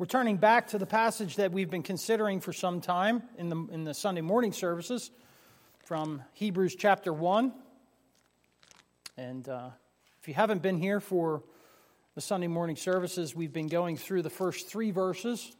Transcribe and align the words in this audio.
We're 0.00 0.06
turning 0.06 0.38
back 0.38 0.68
to 0.68 0.78
the 0.78 0.86
passage 0.86 1.36
that 1.36 1.52
we've 1.52 1.68
been 1.68 1.82
considering 1.82 2.40
for 2.40 2.54
some 2.54 2.80
time 2.80 3.22
in 3.36 3.50
the, 3.50 3.56
in 3.70 3.84
the 3.84 3.92
Sunday 3.92 4.22
morning 4.22 4.50
services 4.50 5.10
from 5.84 6.22
Hebrews 6.32 6.74
chapter 6.74 7.12
1. 7.12 7.52
And 9.18 9.46
uh, 9.46 9.68
if 10.22 10.26
you 10.26 10.32
haven't 10.32 10.62
been 10.62 10.78
here 10.78 11.00
for 11.00 11.42
the 12.14 12.22
Sunday 12.22 12.46
morning 12.46 12.76
services, 12.76 13.34
we've 13.34 13.52
been 13.52 13.66
going 13.66 13.98
through 13.98 14.22
the 14.22 14.30
first 14.30 14.68
three 14.70 14.90
verses 14.90 15.54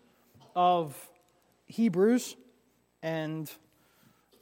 of 0.57 0.97
Hebrews. 1.67 2.35
And 3.03 3.53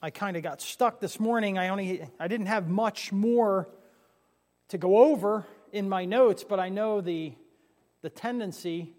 I 0.00 0.10
kind 0.10 0.36
of 0.36 0.44
got 0.44 0.60
stuck 0.60 1.00
this 1.00 1.18
morning. 1.18 1.58
I 1.58 1.70
only 1.70 2.06
I 2.20 2.28
didn't 2.28 2.46
have 2.46 2.68
much 2.68 3.10
more 3.10 3.68
to 4.68 4.78
go 4.78 4.98
over 5.10 5.44
in 5.72 5.88
my 5.88 6.04
notes, 6.04 6.44
but 6.44 6.60
I 6.60 6.68
know 6.68 7.00
the 7.00 7.32
the 8.00 8.10
tendency 8.10 8.94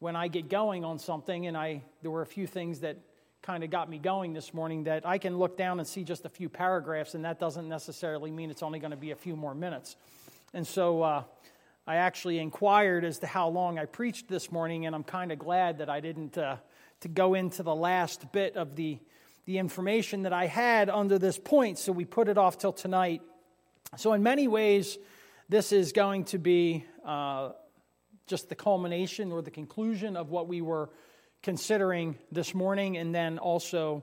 when 0.00 0.16
I 0.16 0.28
get 0.28 0.48
going 0.48 0.84
on 0.84 0.98
something, 0.98 1.46
and 1.46 1.56
I, 1.56 1.82
there 2.02 2.10
were 2.10 2.22
a 2.22 2.26
few 2.26 2.46
things 2.46 2.80
that 2.80 2.96
kind 3.42 3.62
of 3.62 3.70
got 3.70 3.88
me 3.88 3.98
going 3.98 4.32
this 4.32 4.52
morning, 4.54 4.84
that 4.84 5.06
I 5.06 5.18
can 5.18 5.36
look 5.38 5.56
down 5.56 5.78
and 5.78 5.86
see 5.86 6.02
just 6.04 6.24
a 6.24 6.28
few 6.28 6.48
paragraphs, 6.48 7.14
and 7.14 7.24
that 7.24 7.38
doesn't 7.38 7.68
necessarily 7.68 8.30
mean 8.30 8.50
it's 8.50 8.62
only 8.62 8.78
going 8.78 8.90
to 8.90 8.96
be 8.96 9.10
a 9.12 9.16
few 9.16 9.36
more 9.36 9.54
minutes. 9.54 9.96
And 10.54 10.66
so 10.66 11.02
uh, 11.02 11.22
I 11.86 11.96
actually 11.96 12.38
inquired 12.38 13.04
as 13.04 13.18
to 13.20 13.26
how 13.26 13.48
long 13.48 13.78
I 13.78 13.84
preached 13.84 14.28
this 14.28 14.50
morning, 14.50 14.86
and 14.86 14.94
I'm 14.94 15.04
kind 15.04 15.30
of 15.30 15.38
glad 15.38 15.78
that 15.78 15.88
I 15.90 16.00
didn't 16.00 16.38
uh, 16.38 16.56
to 17.00 17.08
go 17.08 17.34
into 17.34 17.62
the 17.62 17.74
last 17.74 18.32
bit 18.32 18.56
of 18.56 18.76
the, 18.76 18.98
the 19.44 19.58
information 19.58 20.22
that 20.22 20.32
I 20.32 20.46
had 20.46 20.88
under 20.90 21.18
this 21.18 21.38
point, 21.38 21.78
so 21.78 21.92
we 21.92 22.04
put 22.06 22.28
it 22.28 22.38
off 22.38 22.56
till 22.58 22.72
tonight. 22.72 23.20
So, 23.96 24.12
in 24.12 24.22
many 24.22 24.48
ways, 24.48 24.98
this 25.48 25.70
is 25.70 25.92
going 25.92 26.24
to 26.26 26.38
be 26.38 26.84
uh, 27.04 27.50
just 28.26 28.48
the 28.48 28.54
culmination 28.54 29.32
or 29.32 29.42
the 29.42 29.50
conclusion 29.50 30.16
of 30.16 30.30
what 30.30 30.48
we 30.48 30.60
were 30.62 30.90
considering 31.42 32.16
this 32.32 32.54
morning, 32.54 32.96
and 32.96 33.14
then 33.14 33.38
also 33.38 34.02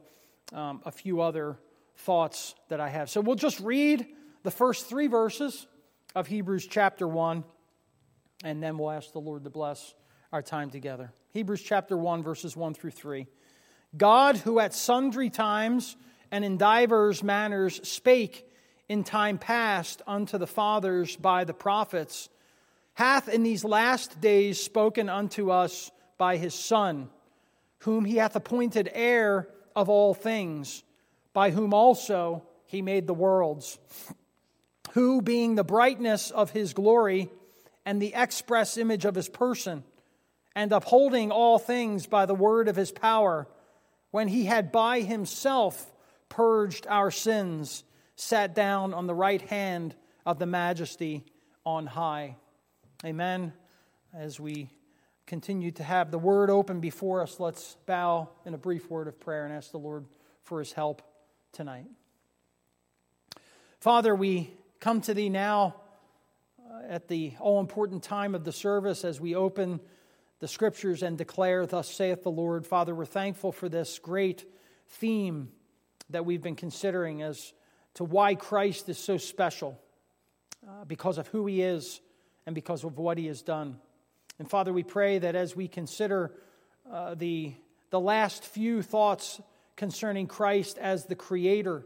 um, 0.54 0.82
a 0.86 0.92
few 0.92 1.22
other 1.22 1.58
thoughts 1.98 2.54
that 2.70 2.80
I 2.80 2.90
have. 2.90 3.10
So 3.10 3.20
we'll 3.20 3.36
just 3.36 3.60
read 3.60 4.06
the 4.44 4.52
first 4.52 4.86
three 4.88 5.08
verses 5.08 5.66
of 6.14 6.28
Hebrews 6.28 6.68
chapter 6.70 7.08
1, 7.08 7.44
and 8.44 8.62
then 8.62 8.78
we'll 8.78 8.92
ask 8.92 9.12
the 9.12 9.20
Lord 9.20 9.44
to 9.46 9.50
bless 9.50 9.94
our 10.32 10.44
time 10.44 10.70
together. 10.70 11.12
Hebrews 11.32 11.62
chapter 11.64 11.98
1, 11.98 12.22
verses 12.22 12.56
1 12.56 12.76
through 12.76 12.92
3. 12.92 13.26
God, 13.98 14.38
who 14.38 14.60
at 14.60 14.76
sundry 14.76 15.32
times 15.32 15.96
and 16.30 16.46
in 16.46 16.58
divers 16.58 17.24
manners 17.24 17.86
spake 17.90 18.48
in 18.88 19.04
time 19.04 19.40
past 19.40 20.02
unto 20.06 20.38
the 20.38 20.46
fathers 20.48 21.16
by 21.16 21.44
the 21.44 21.54
prophets, 21.56 22.30
hath 22.94 23.28
in 23.30 23.44
these 23.44 23.64
last 23.64 24.20
days 24.22 24.62
spoken 24.62 25.10
unto 25.10 25.52
us 25.52 25.92
by 26.18 26.38
his 26.38 26.54
Son, 26.54 27.10
whom 27.80 28.06
he 28.06 28.18
hath 28.18 28.36
appointed 28.36 28.90
heir 28.94 29.48
of 29.76 29.90
all 29.90 30.14
things, 30.14 30.84
by 31.34 31.50
whom 31.52 31.74
also 31.74 32.44
he 32.66 32.82
made 32.82 33.08
the 33.08 33.14
worlds, 33.14 33.80
who, 34.92 35.22
being 35.22 35.56
the 35.56 35.64
brightness 35.64 36.32
of 36.32 36.52
his 36.52 36.74
glory 36.74 37.30
and 37.86 38.02
the 38.02 38.14
express 38.14 38.78
image 38.78 39.06
of 39.06 39.16
his 39.16 39.30
person, 39.30 39.84
and 40.54 40.72
upholding 40.74 41.32
all 41.32 41.58
things 41.58 42.08
by 42.08 42.26
the 42.26 42.36
word 42.36 42.68
of 42.68 42.76
his 42.76 42.92
power, 42.92 43.48
when 44.12 44.28
he 44.28 44.44
had 44.44 44.72
by 44.72 45.00
himself 45.00 45.94
purged 46.28 46.86
our 46.88 47.10
sins, 47.10 47.86
sat 48.18 48.54
down 48.54 48.94
on 48.94 49.08
the 49.08 49.16
right 49.16 49.42
hand 49.44 49.96
of 50.26 50.38
the 50.40 50.46
majesty 50.46 51.24
on 51.66 51.88
high. 51.88 52.36
Amen. 53.04 53.52
As 54.14 54.40
we 54.40 54.70
continue 55.26 55.72
to 55.72 55.84
have 55.84 56.12
the 56.12 56.20
word 56.20 56.52
open 56.52 56.82
before 56.82 57.24
us, 57.24 57.40
let's 57.40 57.76
bow 57.88 58.30
in 58.46 58.54
a 58.54 58.60
brief 58.60 58.92
word 58.92 59.08
of 59.08 59.20
prayer 59.20 59.44
and 59.44 59.52
ask 59.52 59.72
the 59.72 59.80
Lord 59.80 60.06
for 60.44 60.60
his 60.60 60.72
help 60.72 61.02
tonight. 61.52 61.88
Father, 63.80 64.14
we 64.14 64.54
come 64.80 65.02
to 65.02 65.16
thee 65.16 65.30
now 65.30 65.78
uh, 66.60 66.82
at 66.88 67.08
the 67.08 67.34
all 67.40 67.60
important 67.60 68.04
time 68.04 68.36
of 68.36 68.44
the 68.44 68.52
service 68.52 69.04
as 69.04 69.20
we 69.20 69.34
open 69.34 69.80
the 70.40 70.48
scriptures 70.48 71.02
and 71.02 71.18
declare, 71.18 71.66
Thus 71.66 71.92
saith 71.92 72.22
the 72.22 72.30
Lord. 72.30 72.68
Father, 72.68 72.94
we're 72.94 73.06
thankful 73.06 73.52
for 73.52 73.68
this 73.68 73.98
great 73.98 74.46
theme 74.90 75.50
that 76.12 76.24
we've 76.28 76.44
been 76.44 76.56
considering 76.56 77.24
as 77.24 77.52
to 77.96 78.04
why 78.04 78.36
Christ 78.36 78.90
is 78.90 79.00
so 79.00 79.18
special 79.18 79.80
uh, 80.68 80.86
because 80.86 81.18
of 81.18 81.26
who 81.30 81.48
he 81.48 81.64
is 81.64 82.00
and 82.46 82.56
because 82.56 82.84
of 82.84 82.98
what 82.98 83.18
he 83.18 83.28
has 83.28 83.42
done. 83.42 83.78
And 84.40 84.50
Father, 84.50 84.74
we 84.74 84.84
pray 84.84 85.20
that 85.20 85.36
as 85.36 85.56
we 85.56 85.68
consider 85.68 86.32
uh, 86.92 87.16
the, 87.16 87.54
the 87.90 88.00
last 88.00 88.44
few 88.46 88.82
thoughts 88.82 89.40
concerning 89.76 90.28
Christ 90.28 90.78
as 90.78 91.06
the 91.06 91.16
Creator, 91.16 91.86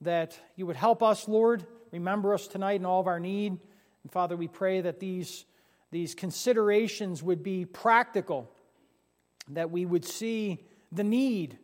that 0.00 0.38
you 0.56 0.66
would 0.66 0.76
help 0.76 1.02
us, 1.02 1.28
Lord, 1.28 1.66
remember 1.90 2.32
us 2.32 2.46
tonight 2.48 2.76
in 2.80 2.86
all 2.86 3.00
of 3.00 3.06
our 3.06 3.20
need. 3.20 3.58
And 4.02 4.12
Father, 4.12 4.36
we 4.36 4.48
pray 4.48 4.80
that 4.82 4.98
these, 5.00 5.44
these 5.90 6.14
considerations 6.14 7.22
would 7.22 7.42
be 7.42 7.64
practical, 7.66 8.50
that 9.50 9.70
we 9.70 9.84
would 9.84 10.04
see 10.06 10.64
the 10.92 11.04
need 11.04 11.58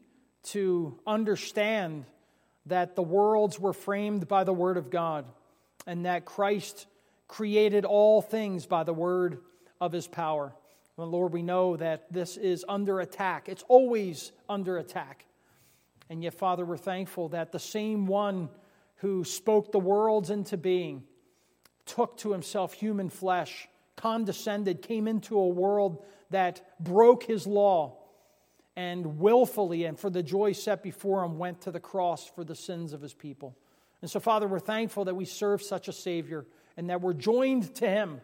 to 0.44 1.00
understand 1.06 2.04
that 2.66 2.94
the 2.94 3.02
worlds 3.02 3.58
were 3.58 3.72
framed 3.72 4.28
by 4.28 4.44
the 4.44 4.52
Word 4.52 4.76
of 4.76 4.90
God 4.90 5.24
and 5.86 6.04
that 6.04 6.24
Christ 6.24 6.86
created 7.28 7.84
all 7.84 8.22
things 8.22 8.66
by 8.66 8.84
the 8.84 8.92
word 8.94 9.38
of 9.80 9.92
his 9.92 10.06
power. 10.06 10.54
Well, 10.96 11.08
Lord, 11.08 11.32
we 11.32 11.42
know 11.42 11.76
that 11.76 12.10
this 12.12 12.36
is 12.36 12.64
under 12.68 13.00
attack. 13.00 13.48
It's 13.48 13.64
always 13.68 14.32
under 14.48 14.78
attack. 14.78 15.26
And 16.08 16.22
yet, 16.22 16.34
Father, 16.34 16.64
we're 16.64 16.76
thankful 16.76 17.30
that 17.30 17.52
the 17.52 17.58
same 17.58 18.06
one 18.06 18.48
who 18.96 19.24
spoke 19.24 19.72
the 19.72 19.80
worlds 19.80 20.30
into 20.30 20.56
being 20.56 21.02
took 21.84 22.16
to 22.18 22.32
himself 22.32 22.72
human 22.72 23.10
flesh, 23.10 23.68
condescended, 23.96 24.82
came 24.82 25.06
into 25.06 25.36
a 25.38 25.46
world 25.48 26.02
that 26.30 26.60
broke 26.82 27.24
his 27.24 27.46
law, 27.46 27.96
and 28.76 29.18
willfully 29.18 29.84
and 29.84 29.98
for 29.98 30.10
the 30.10 30.22
joy 30.22 30.52
set 30.52 30.82
before 30.82 31.24
him 31.24 31.38
went 31.38 31.62
to 31.62 31.70
the 31.70 31.80
cross 31.80 32.26
for 32.34 32.44
the 32.44 32.54
sins 32.54 32.92
of 32.92 33.00
his 33.00 33.14
people. 33.14 33.56
And 34.02 34.10
so, 34.10 34.20
Father, 34.20 34.46
we're 34.46 34.58
thankful 34.58 35.06
that 35.06 35.14
we 35.14 35.24
serve 35.24 35.62
such 35.62 35.88
a 35.88 35.92
Savior 35.92 36.46
and 36.76 36.90
that 36.90 37.00
we're 37.00 37.12
joined 37.14 37.74
to 37.76 37.88
him 37.88 38.20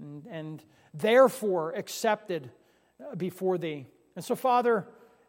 and, 0.00 0.26
and 0.26 0.64
therefore 0.94 1.72
accepted 1.72 2.50
uh, 3.00 3.14
before 3.14 3.58
thee. 3.58 3.86
And 4.16 4.24
so, 4.24 4.34
Father, 4.34 4.86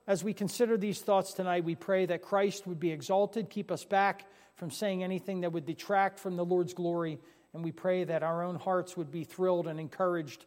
as 0.07 0.23
we 0.23 0.33
consider 0.33 0.77
these 0.77 0.99
thoughts 0.99 1.33
tonight, 1.33 1.63
we 1.63 1.75
pray 1.75 2.05
that 2.05 2.21
Christ 2.21 2.67
would 2.67 2.79
be 2.79 2.91
exalted, 2.91 3.49
keep 3.49 3.71
us 3.71 3.83
back 3.83 4.25
from 4.55 4.69
saying 4.69 5.03
anything 5.03 5.41
that 5.41 5.51
would 5.51 5.65
detract 5.65 6.19
from 6.19 6.35
the 6.35 6.45
Lord's 6.45 6.73
glory, 6.73 7.19
and 7.53 7.63
we 7.63 7.71
pray 7.71 8.03
that 8.03 8.23
our 8.23 8.43
own 8.43 8.55
hearts 8.55 8.97
would 8.97 9.11
be 9.11 9.23
thrilled 9.23 9.67
and 9.67 9.79
encouraged 9.79 10.45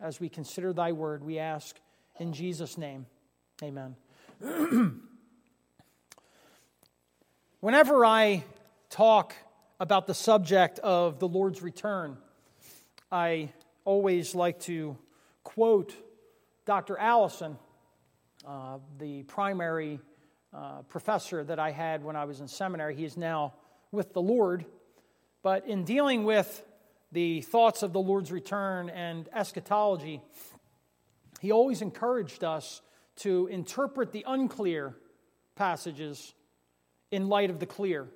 as 0.00 0.20
we 0.20 0.28
consider 0.28 0.72
thy 0.72 0.92
word. 0.92 1.24
We 1.24 1.38
ask 1.38 1.76
in 2.18 2.32
Jesus' 2.32 2.76
name. 2.76 3.06
Amen. 3.62 3.96
Whenever 7.60 8.04
I 8.04 8.44
talk 8.90 9.32
about 9.78 10.06
the 10.06 10.14
subject 10.14 10.78
of 10.78 11.18
the 11.18 11.28
Lord's 11.28 11.60
return, 11.60 12.16
I 13.12 13.50
always 13.84 14.34
like 14.34 14.58
to 14.60 14.96
quote 15.44 15.94
Dr. 16.64 16.98
Allison, 16.98 17.58
uh, 18.46 18.78
the 18.98 19.22
primary 19.24 20.00
uh, 20.54 20.82
professor 20.88 21.44
that 21.44 21.58
I 21.58 21.72
had 21.72 22.02
when 22.02 22.16
I 22.16 22.24
was 22.24 22.40
in 22.40 22.48
seminary. 22.48 22.94
He 22.96 23.04
is 23.04 23.16
now 23.16 23.52
with 23.92 24.14
the 24.14 24.22
Lord. 24.22 24.64
But 25.42 25.66
in 25.66 25.84
dealing 25.84 26.24
with 26.24 26.62
the 27.12 27.42
thoughts 27.42 27.82
of 27.82 27.92
the 27.92 28.00
Lord's 28.00 28.32
return 28.32 28.88
and 28.88 29.28
eschatology, 29.34 30.22
he 31.40 31.52
always 31.52 31.82
encouraged 31.82 32.42
us 32.42 32.80
to 33.16 33.46
interpret 33.48 34.10
the 34.10 34.24
unclear 34.26 34.94
passages 35.54 36.32
in 37.10 37.28
light 37.28 37.50
of 37.50 37.60
the 37.60 37.66
clear. 37.66 38.08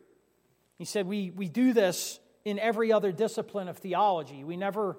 He 0.81 0.87
said, 0.87 1.07
we, 1.07 1.29
we 1.31 1.47
do 1.51 1.75
this 1.75 2.19
in 2.47 2.59
every 2.59 2.91
other 2.91 3.13
discipline 3.13 3.69
of 3.69 3.77
theology. 3.77 4.45
We 4.45 4.57
never 4.57 4.97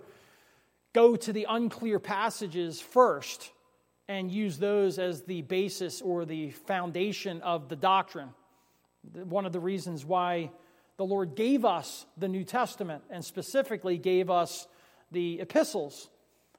go 0.94 1.16
to 1.16 1.34
the 1.34 1.48
unclear 1.50 1.98
passages 1.98 2.80
first 2.80 3.52
and 4.08 4.32
use 4.32 4.60
those 4.60 5.00
as 5.00 5.24
the 5.24 5.42
basis 5.42 6.00
or 6.00 6.24
the 6.24 6.52
foundation 6.52 7.42
of 7.42 7.68
the 7.68 7.76
doctrine. 7.76 8.30
One 9.24 9.48
of 9.48 9.54
the 9.54 9.60
reasons 9.60 10.06
why 10.06 10.52
the 10.98 11.04
Lord 11.06 11.34
gave 11.34 11.66
us 11.66 12.06
the 12.16 12.28
New 12.28 12.44
Testament 12.44 13.02
and 13.10 13.26
specifically 13.26 13.98
gave 13.98 14.30
us 14.30 14.68
the 15.12 15.40
epistles 15.40 16.12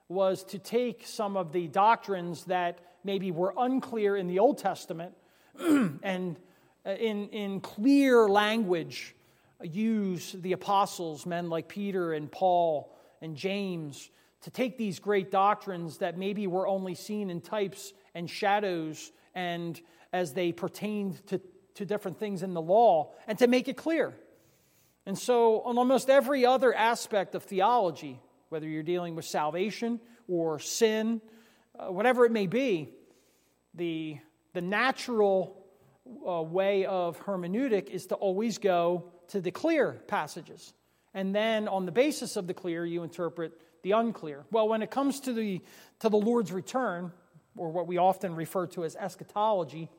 was 0.09 0.43
to 0.47 0.59
take 0.59 1.07
some 1.07 1.37
of 1.37 1.53
the 1.53 1.69
doctrines 1.69 2.43
that 2.47 2.81
maybe 3.05 3.31
were 3.31 3.55
unclear 3.57 4.17
in 4.17 4.27
the 4.27 4.41
Old 4.41 4.59
Testament 4.59 5.15
and 6.03 6.37
uh, 6.85 6.91
in, 6.95 7.29
in 7.29 7.61
clear 7.61 8.29
language, 8.29 9.15
use 9.63 10.35
the 10.41 10.51
apostles, 10.53 11.25
men 11.25 11.49
like 11.49 11.69
Peter 11.69 12.13
and 12.13 12.31
Paul 12.33 12.93
and 13.21 13.37
James, 13.37 14.11
to 14.43 14.51
take 14.51 14.77
these 14.79 14.99
great 14.99 15.31
doctrines 15.31 15.99
that 15.99 16.19
maybe 16.19 16.49
were 16.49 16.67
only 16.67 16.97
seen 16.97 17.31
in 17.31 17.41
types 17.41 17.93
and 18.17 18.29
shadows 18.29 19.13
and 19.35 19.81
as 20.13 20.33
they 20.33 20.51
pertained 20.51 21.25
to, 21.29 21.41
to 21.77 21.85
different 21.87 22.19
things 22.19 22.43
in 22.43 22.53
the 22.53 22.61
law, 22.61 23.13
and 23.29 23.39
to 23.39 23.47
make 23.47 23.69
it 23.69 23.77
clear. 23.77 24.13
And 25.07 25.17
so, 25.17 25.63
on 25.63 25.79
almost 25.79 26.11
every 26.11 26.45
other 26.45 26.75
aspect 26.75 27.35
of 27.37 27.45
theology, 27.45 28.21
whether 28.49 28.67
you're 28.69 28.83
dealing 28.83 29.15
with 29.15 29.25
salvation 29.25 30.01
or 30.29 30.59
sin, 30.59 31.23
uh, 31.79 31.87
whatever 31.93 32.25
it 32.27 32.33
may 32.33 32.47
be, 32.49 32.91
the, 33.75 34.19
the 34.53 34.61
natural 34.61 35.62
uh, 36.27 36.43
way 36.43 36.85
of 36.85 37.19
hermeneutic 37.25 37.89
is 37.91 38.07
to 38.07 38.15
always 38.15 38.59
go 38.59 39.05
to 39.29 39.41
the 39.41 39.51
clear 39.51 39.93
passages. 40.07 40.73
And 41.15 41.35
then 41.35 41.69
on 41.69 41.87
the 41.87 41.93
basis 41.93 42.37
of 42.37 42.47
the 42.47 42.55
clear, 42.55 42.85
you 42.85 43.03
interpret 43.03 43.53
the 43.83 43.93
unclear. 43.93 44.45
Well, 44.51 44.69
when 44.69 44.83
it 44.83 44.91
comes 44.91 45.21
to 45.21 45.33
the, 45.33 45.61
to 46.01 46.09
the 46.09 46.17
Lord's 46.17 46.53
return, 46.53 47.13
or 47.57 47.71
what 47.71 47.87
we 47.87 47.99
often 47.99 48.35
refer 48.35 48.67
to 48.69 48.85
as 48.85 48.97
eschatology, 48.97 49.91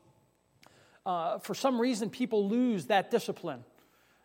uh, 1.06 1.38
for 1.38 1.54
some 1.54 1.80
reason 1.80 2.10
people 2.10 2.48
lose 2.48 2.86
that 2.86 3.10
discipline. 3.10 3.64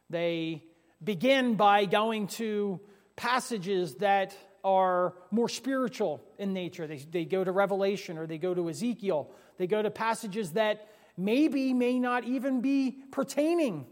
They 0.09 0.63
begin 1.03 1.55
by 1.55 1.85
going 1.85 2.27
to 2.27 2.79
passages 3.15 3.95
that 3.95 4.35
are 4.63 5.13
more 5.31 5.47
spiritual 5.47 6.21
in 6.37 6.53
nature. 6.53 6.87
They, 6.87 6.97
they 6.97 7.25
go 7.25 7.43
to 7.43 7.51
Revelation 7.51 8.17
or 8.17 8.25
they 8.27 8.37
go 8.37 8.53
to 8.53 8.69
Ezekiel. 8.69 9.29
They 9.57 9.67
go 9.67 9.81
to 9.81 9.91
passages 9.91 10.53
that 10.53 10.87
maybe 11.19 11.73
may 11.73 11.99
not 11.99 12.23
even 12.23 12.61
be 12.61 12.95
pertaining 13.11 13.85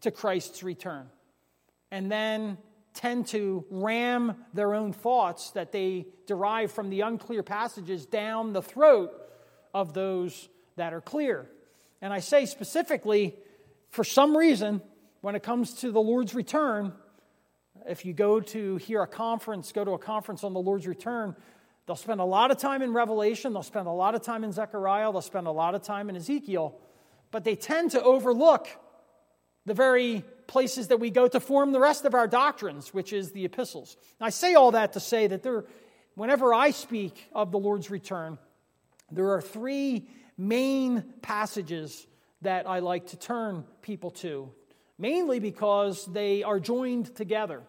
to 0.00 0.10
Christ's 0.10 0.64
return, 0.64 1.06
and 1.92 2.10
then 2.10 2.58
tend 2.92 3.28
to 3.28 3.64
ram 3.70 4.34
their 4.52 4.74
own 4.74 4.92
thoughts 4.92 5.50
that 5.52 5.70
they 5.72 6.06
derive 6.26 6.72
from 6.72 6.90
the 6.90 7.00
unclear 7.02 7.42
passages 7.44 8.04
down 8.04 8.52
the 8.52 8.60
throat 8.60 9.12
of 9.72 9.94
those 9.94 10.48
that 10.76 10.92
are 10.92 11.00
clear. 11.00 11.48
And 12.02 12.12
I 12.12 12.18
say 12.18 12.44
specifically, 12.46 13.36
for 13.90 14.02
some 14.04 14.36
reason, 14.36 14.82
when 15.20 15.36
it 15.36 15.42
comes 15.44 15.74
to 15.74 15.90
the 15.92 16.00
Lord's 16.00 16.34
return, 16.34 16.92
if 17.88 18.04
you 18.04 18.12
go 18.12 18.40
to 18.40 18.76
hear 18.76 19.02
a 19.02 19.06
conference, 19.06 19.70
go 19.72 19.84
to 19.84 19.92
a 19.92 19.98
conference 19.98 20.42
on 20.44 20.52
the 20.52 20.60
Lord's 20.60 20.86
return, 20.86 21.34
They'll 21.86 21.96
spend 21.96 22.20
a 22.20 22.24
lot 22.24 22.50
of 22.50 22.58
time 22.58 22.82
in 22.82 22.92
Revelation, 22.92 23.52
they'll 23.52 23.62
spend 23.62 23.88
a 23.88 23.92
lot 23.92 24.14
of 24.14 24.22
time 24.22 24.44
in 24.44 24.52
Zechariah, 24.52 25.10
they'll 25.10 25.20
spend 25.20 25.46
a 25.46 25.50
lot 25.52 25.74
of 25.74 25.82
time 25.82 26.08
in 26.08 26.16
Ezekiel, 26.16 26.76
but 27.30 27.42
they 27.44 27.56
tend 27.56 27.90
to 27.92 28.02
overlook 28.02 28.68
the 29.66 29.74
very 29.74 30.24
places 30.46 30.88
that 30.88 30.98
we 30.98 31.10
go 31.10 31.26
to 31.26 31.40
form 31.40 31.72
the 31.72 31.80
rest 31.80 32.04
of 32.04 32.14
our 32.14 32.28
doctrines, 32.28 32.92
which 32.94 33.12
is 33.12 33.32
the 33.32 33.44
epistles. 33.44 33.96
And 34.20 34.26
I 34.26 34.30
say 34.30 34.54
all 34.54 34.72
that 34.72 34.92
to 34.92 35.00
say 35.00 35.26
that 35.28 35.42
there, 35.42 35.64
whenever 36.14 36.54
I 36.54 36.70
speak 36.70 37.28
of 37.32 37.50
the 37.50 37.58
Lord's 37.58 37.90
return, 37.90 38.38
there 39.10 39.30
are 39.32 39.40
three 39.42 40.08
main 40.38 41.02
passages 41.20 42.06
that 42.42 42.68
I 42.68 42.78
like 42.80 43.08
to 43.08 43.16
turn 43.18 43.64
people 43.82 44.10
to, 44.12 44.50
mainly 44.98 45.40
because 45.40 46.04
they 46.06 46.42
are 46.42 46.60
joined 46.60 47.14
together. 47.16 47.62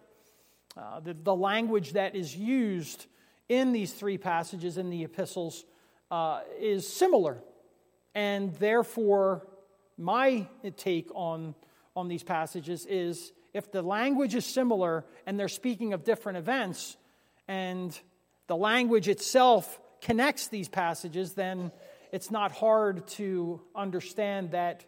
Uh, 0.76 1.00
the, 1.00 1.14
the 1.14 1.34
language 1.34 1.92
that 1.92 2.16
is 2.16 2.34
used 2.36 3.06
in 3.48 3.72
these 3.72 3.92
three 3.92 4.18
passages 4.18 4.78
in 4.78 4.90
the 4.90 5.04
epistles 5.04 5.64
uh, 6.10 6.40
is 6.60 6.86
similar. 6.88 7.38
And 8.14 8.54
therefore, 8.54 9.46
my 9.98 10.46
take 10.76 11.08
on, 11.14 11.54
on 11.96 12.08
these 12.08 12.22
passages 12.22 12.86
is 12.88 13.32
if 13.52 13.70
the 13.70 13.82
language 13.82 14.34
is 14.34 14.46
similar 14.46 15.04
and 15.26 15.38
they're 15.38 15.48
speaking 15.48 15.92
of 15.92 16.04
different 16.04 16.38
events, 16.38 16.96
and 17.46 17.98
the 18.46 18.56
language 18.56 19.08
itself 19.08 19.78
connects 20.00 20.48
these 20.48 20.68
passages, 20.68 21.34
then 21.34 21.70
it's 22.10 22.30
not 22.30 22.52
hard 22.52 23.06
to 23.06 23.60
understand 23.74 24.52
that 24.52 24.84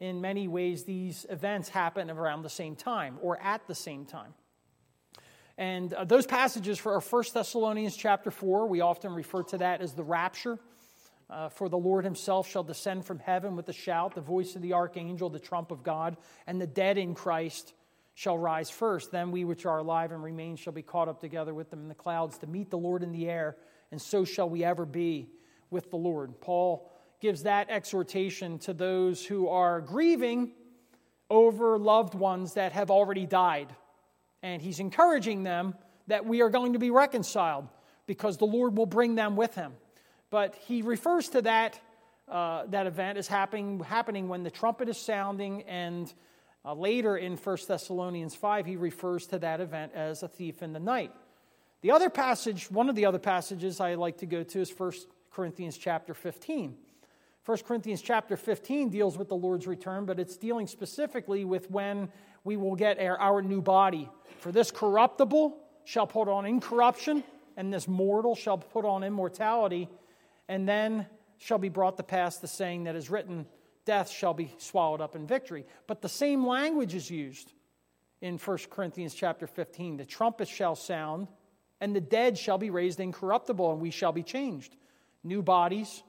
in 0.00 0.20
many 0.20 0.48
ways 0.48 0.84
these 0.84 1.26
events 1.28 1.68
happen 1.68 2.10
around 2.10 2.42
the 2.42 2.48
same 2.50 2.74
time 2.76 3.18
or 3.20 3.40
at 3.42 3.66
the 3.66 3.74
same 3.74 4.04
time. 4.06 4.32
And 5.58 5.92
uh, 5.92 6.04
those 6.04 6.26
passages 6.26 6.78
for 6.78 6.94
our 6.94 7.00
First 7.00 7.34
Thessalonians 7.34 7.96
chapter 7.96 8.30
4, 8.30 8.66
we 8.66 8.80
often 8.80 9.12
refer 9.12 9.42
to 9.44 9.58
that 9.58 9.80
as 9.80 9.92
the 9.94 10.04
rapture. 10.04 10.58
Uh, 11.30 11.48
for 11.48 11.68
the 11.70 11.78
Lord 11.78 12.04
himself 12.04 12.48
shall 12.48 12.62
descend 12.62 13.04
from 13.04 13.18
heaven 13.18 13.56
with 13.56 13.68
a 13.68 13.72
shout, 13.72 14.14
the 14.14 14.20
voice 14.20 14.54
of 14.54 14.62
the 14.62 14.72
archangel, 14.74 15.30
the 15.30 15.38
trump 15.38 15.70
of 15.70 15.82
God, 15.82 16.16
and 16.46 16.60
the 16.60 16.66
dead 16.66 16.98
in 16.98 17.14
Christ 17.14 17.72
shall 18.14 18.36
rise 18.36 18.68
first. 18.68 19.10
Then 19.10 19.30
we 19.30 19.44
which 19.44 19.64
are 19.64 19.78
alive 19.78 20.12
and 20.12 20.22
remain 20.22 20.56
shall 20.56 20.74
be 20.74 20.82
caught 20.82 21.08
up 21.08 21.20
together 21.20 21.54
with 21.54 21.70
them 21.70 21.80
in 21.80 21.88
the 21.88 21.94
clouds 21.94 22.36
to 22.38 22.46
meet 22.46 22.70
the 22.70 22.76
Lord 22.78 23.02
in 23.02 23.12
the 23.12 23.28
air, 23.30 23.56
and 23.90 24.00
so 24.00 24.24
shall 24.24 24.48
we 24.48 24.62
ever 24.64 24.84
be 24.84 25.28
with 25.70 25.90
the 25.90 25.96
Lord. 25.96 26.38
Paul 26.40 26.90
gives 27.20 27.44
that 27.44 27.70
exhortation 27.70 28.58
to 28.60 28.74
those 28.74 29.24
who 29.24 29.48
are 29.48 29.80
grieving 29.80 30.52
over 31.30 31.78
loved 31.78 32.14
ones 32.14 32.54
that 32.54 32.72
have 32.72 32.90
already 32.90 33.24
died. 33.26 33.68
And 34.42 34.60
he's 34.60 34.80
encouraging 34.80 35.44
them 35.44 35.74
that 36.08 36.26
we 36.26 36.42
are 36.42 36.50
going 36.50 36.72
to 36.72 36.78
be 36.78 36.90
reconciled 36.90 37.68
because 38.06 38.38
the 38.38 38.44
Lord 38.46 38.76
will 38.76 38.86
bring 38.86 39.14
them 39.14 39.36
with 39.36 39.54
him. 39.54 39.72
But 40.30 40.54
he 40.56 40.82
refers 40.82 41.28
to 41.30 41.42
that, 41.42 41.80
uh, 42.28 42.64
that 42.68 42.86
event 42.86 43.18
as 43.18 43.28
happening, 43.28 43.80
happening 43.80 44.28
when 44.28 44.42
the 44.42 44.50
trumpet 44.50 44.88
is 44.88 44.98
sounding. 44.98 45.62
And 45.62 46.12
uh, 46.64 46.74
later 46.74 47.16
in 47.16 47.36
1 47.36 47.58
Thessalonians 47.68 48.34
5, 48.34 48.66
he 48.66 48.76
refers 48.76 49.26
to 49.28 49.38
that 49.38 49.60
event 49.60 49.92
as 49.94 50.22
a 50.24 50.28
thief 50.28 50.62
in 50.62 50.72
the 50.72 50.80
night. 50.80 51.12
The 51.82 51.92
other 51.92 52.10
passage, 52.10 52.70
one 52.70 52.88
of 52.88 52.96
the 52.96 53.06
other 53.06 53.18
passages 53.18 53.78
I 53.80 53.94
like 53.94 54.18
to 54.18 54.26
go 54.26 54.42
to 54.42 54.60
is 54.60 54.70
1 54.76 54.92
Corinthians 55.32 55.76
chapter 55.76 56.14
15. 56.14 56.76
1 57.44 57.58
Corinthians 57.58 58.00
chapter 58.00 58.36
15 58.36 58.88
deals 58.88 59.18
with 59.18 59.28
the 59.28 59.34
Lord's 59.36 59.66
return, 59.66 60.04
but 60.04 60.20
it's 60.20 60.36
dealing 60.36 60.68
specifically 60.68 61.44
with 61.44 61.68
when 61.70 62.08
we 62.44 62.56
will 62.56 62.74
get 62.74 62.98
our, 63.00 63.18
our 63.20 63.42
new 63.42 63.62
body. 63.62 64.08
For 64.40 64.52
this 64.52 64.70
corruptible 64.70 65.56
shall 65.84 66.06
put 66.06 66.28
on 66.28 66.46
incorruption, 66.46 67.24
and 67.56 67.72
this 67.72 67.86
mortal 67.86 68.34
shall 68.34 68.58
put 68.58 68.84
on 68.84 69.04
immortality. 69.04 69.88
And 70.48 70.68
then 70.68 71.06
shall 71.38 71.58
be 71.58 71.68
brought 71.68 71.96
to 71.96 72.02
pass 72.02 72.38
the 72.38 72.48
saying 72.48 72.84
that 72.84 72.96
is 72.96 73.10
written, 73.10 73.46
Death 73.84 74.10
shall 74.10 74.34
be 74.34 74.52
swallowed 74.58 75.00
up 75.00 75.16
in 75.16 75.26
victory. 75.26 75.64
But 75.86 76.02
the 76.02 76.08
same 76.08 76.46
language 76.46 76.94
is 76.94 77.10
used 77.10 77.52
in 78.20 78.38
1 78.38 78.58
Corinthians 78.70 79.12
chapter 79.14 79.46
15. 79.46 79.96
The 79.98 80.04
trumpet 80.04 80.46
shall 80.48 80.76
sound, 80.76 81.26
and 81.80 81.94
the 81.96 82.00
dead 82.00 82.36
shall 82.38 82.58
be 82.58 82.70
raised 82.70 83.00
incorruptible, 83.00 83.72
and 83.72 83.80
we 83.80 83.90
shall 83.90 84.12
be 84.12 84.22
changed. 84.22 84.76
New 85.24 85.42
bodies, 85.42 86.02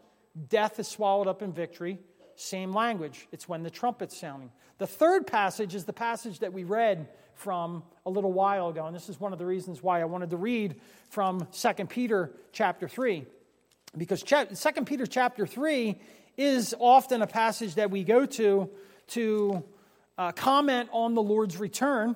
death 0.50 0.80
is 0.80 0.88
swallowed 0.88 1.28
up 1.28 1.42
in 1.42 1.52
victory 1.54 2.00
same 2.36 2.74
language. 2.74 3.28
It's 3.32 3.48
when 3.48 3.64
the 3.64 3.70
trumpet's 3.70 4.18
sounding. 4.18 4.52
The 4.78 4.88
third 4.88 5.28
passage 5.28 5.76
is 5.76 5.86
the 5.86 5.94
passage 5.94 6.40
that 6.40 6.54
we 6.54 6.64
read 6.64 7.08
from 7.36 7.84
a 8.06 8.10
little 8.10 8.32
while 8.32 8.70
ago, 8.70 8.86
and 8.86 8.96
this 8.96 9.10
is 9.10 9.20
one 9.20 9.34
of 9.34 9.40
the 9.40 9.46
reasons 9.46 9.82
why 9.82 10.02
I 10.02 10.06
wanted 10.06 10.30
to 10.32 10.38
read 10.38 10.76
from 11.10 11.48
2 11.54 11.74
Peter 11.88 12.32
chapter 12.52 12.88
3. 12.88 13.26
Because 13.96 14.24
2 14.24 14.50
Peter 14.86 15.06
chapter 15.06 15.46
3 15.46 15.96
is 16.38 16.74
often 16.80 17.22
a 17.22 17.28
passage 17.28 17.76
that 17.76 17.92
we 17.92 18.04
go 18.04 18.26
to 18.26 18.70
to 19.08 19.64
uh, 20.18 20.32
comment 20.32 20.90
on 20.92 21.14
the 21.14 21.22
Lord's 21.22 21.58
return, 21.58 22.16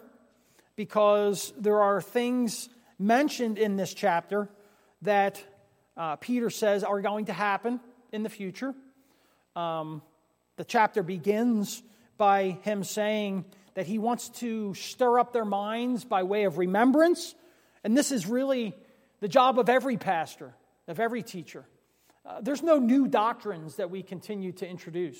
because 0.76 1.52
there 1.58 1.82
are 1.82 2.02
things 2.02 2.70
mentioned 3.00 3.58
in 3.58 3.76
this 3.78 3.94
chapter 3.94 4.48
that 5.04 5.44
uh, 5.96 6.16
Peter 6.18 6.50
says 6.50 6.84
are 6.84 7.02
going 7.02 7.26
to 7.26 7.34
happen 7.34 7.80
in 8.12 8.24
the 8.24 8.30
future 8.30 8.74
um, 9.58 10.04
the 10.58 10.64
chapter 10.64 11.02
begins 11.02 11.82
by 12.16 12.60
him 12.62 12.84
saying 12.84 13.44
that 13.74 13.88
he 13.88 13.98
wants 13.98 14.30
to 14.30 14.76
stir 14.76 15.18
up 15.18 15.34
their 15.34 15.46
minds 15.46 16.06
by 16.06 16.22
way 16.22 16.44
of 16.44 16.60
remembrance. 16.60 17.34
And 17.84 17.98
this 17.98 18.12
is 18.12 18.28
really 18.28 18.76
the 19.20 19.28
job 19.28 19.58
of 19.58 19.68
every 19.68 19.98
pastor, 19.98 20.54
of 20.88 21.00
every 21.00 21.24
teacher. 21.24 21.66
Uh, 22.24 22.40
there's 22.42 22.62
no 22.62 22.78
new 22.78 23.08
doctrines 23.08 23.78
that 23.78 23.90
we 23.90 24.04
continue 24.04 24.52
to 24.54 24.68
introduce. 24.70 25.18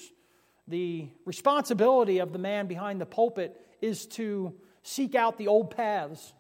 The 0.68 1.10
responsibility 1.26 2.20
of 2.20 2.32
the 2.32 2.40
man 2.40 2.68
behind 2.68 3.02
the 3.02 3.06
pulpit 3.08 3.60
is 3.82 4.06
to 4.18 4.54
seek 4.84 5.16
out 5.16 5.40
the 5.40 5.48
old 5.48 5.76
paths, 5.76 6.32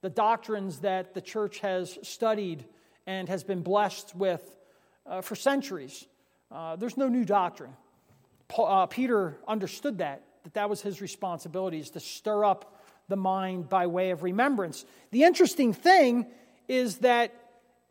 the 0.00 0.10
doctrines 0.10 0.80
that 0.80 1.14
the 1.14 1.20
church 1.20 1.60
has 1.60 1.96
studied 2.02 2.64
and 3.06 3.28
has 3.28 3.44
been 3.44 3.62
blessed 3.62 4.16
with 4.16 4.42
uh, 5.06 5.20
for 5.20 5.36
centuries. 5.36 6.08
Uh, 6.50 6.76
there's 6.76 6.96
no 6.96 7.08
new 7.08 7.24
doctrine. 7.24 7.72
Paul, 8.48 8.66
uh, 8.66 8.86
Peter 8.86 9.36
understood 9.48 9.98
that, 9.98 10.22
that 10.44 10.54
that 10.54 10.70
was 10.70 10.80
his 10.82 11.00
responsibility, 11.00 11.78
is 11.80 11.90
to 11.90 12.00
stir 12.00 12.44
up 12.44 12.80
the 13.08 13.16
mind 13.16 13.68
by 13.68 13.86
way 13.86 14.10
of 14.10 14.22
remembrance. 14.22 14.84
The 15.10 15.24
interesting 15.24 15.72
thing 15.72 16.26
is 16.68 16.98
that 16.98 17.32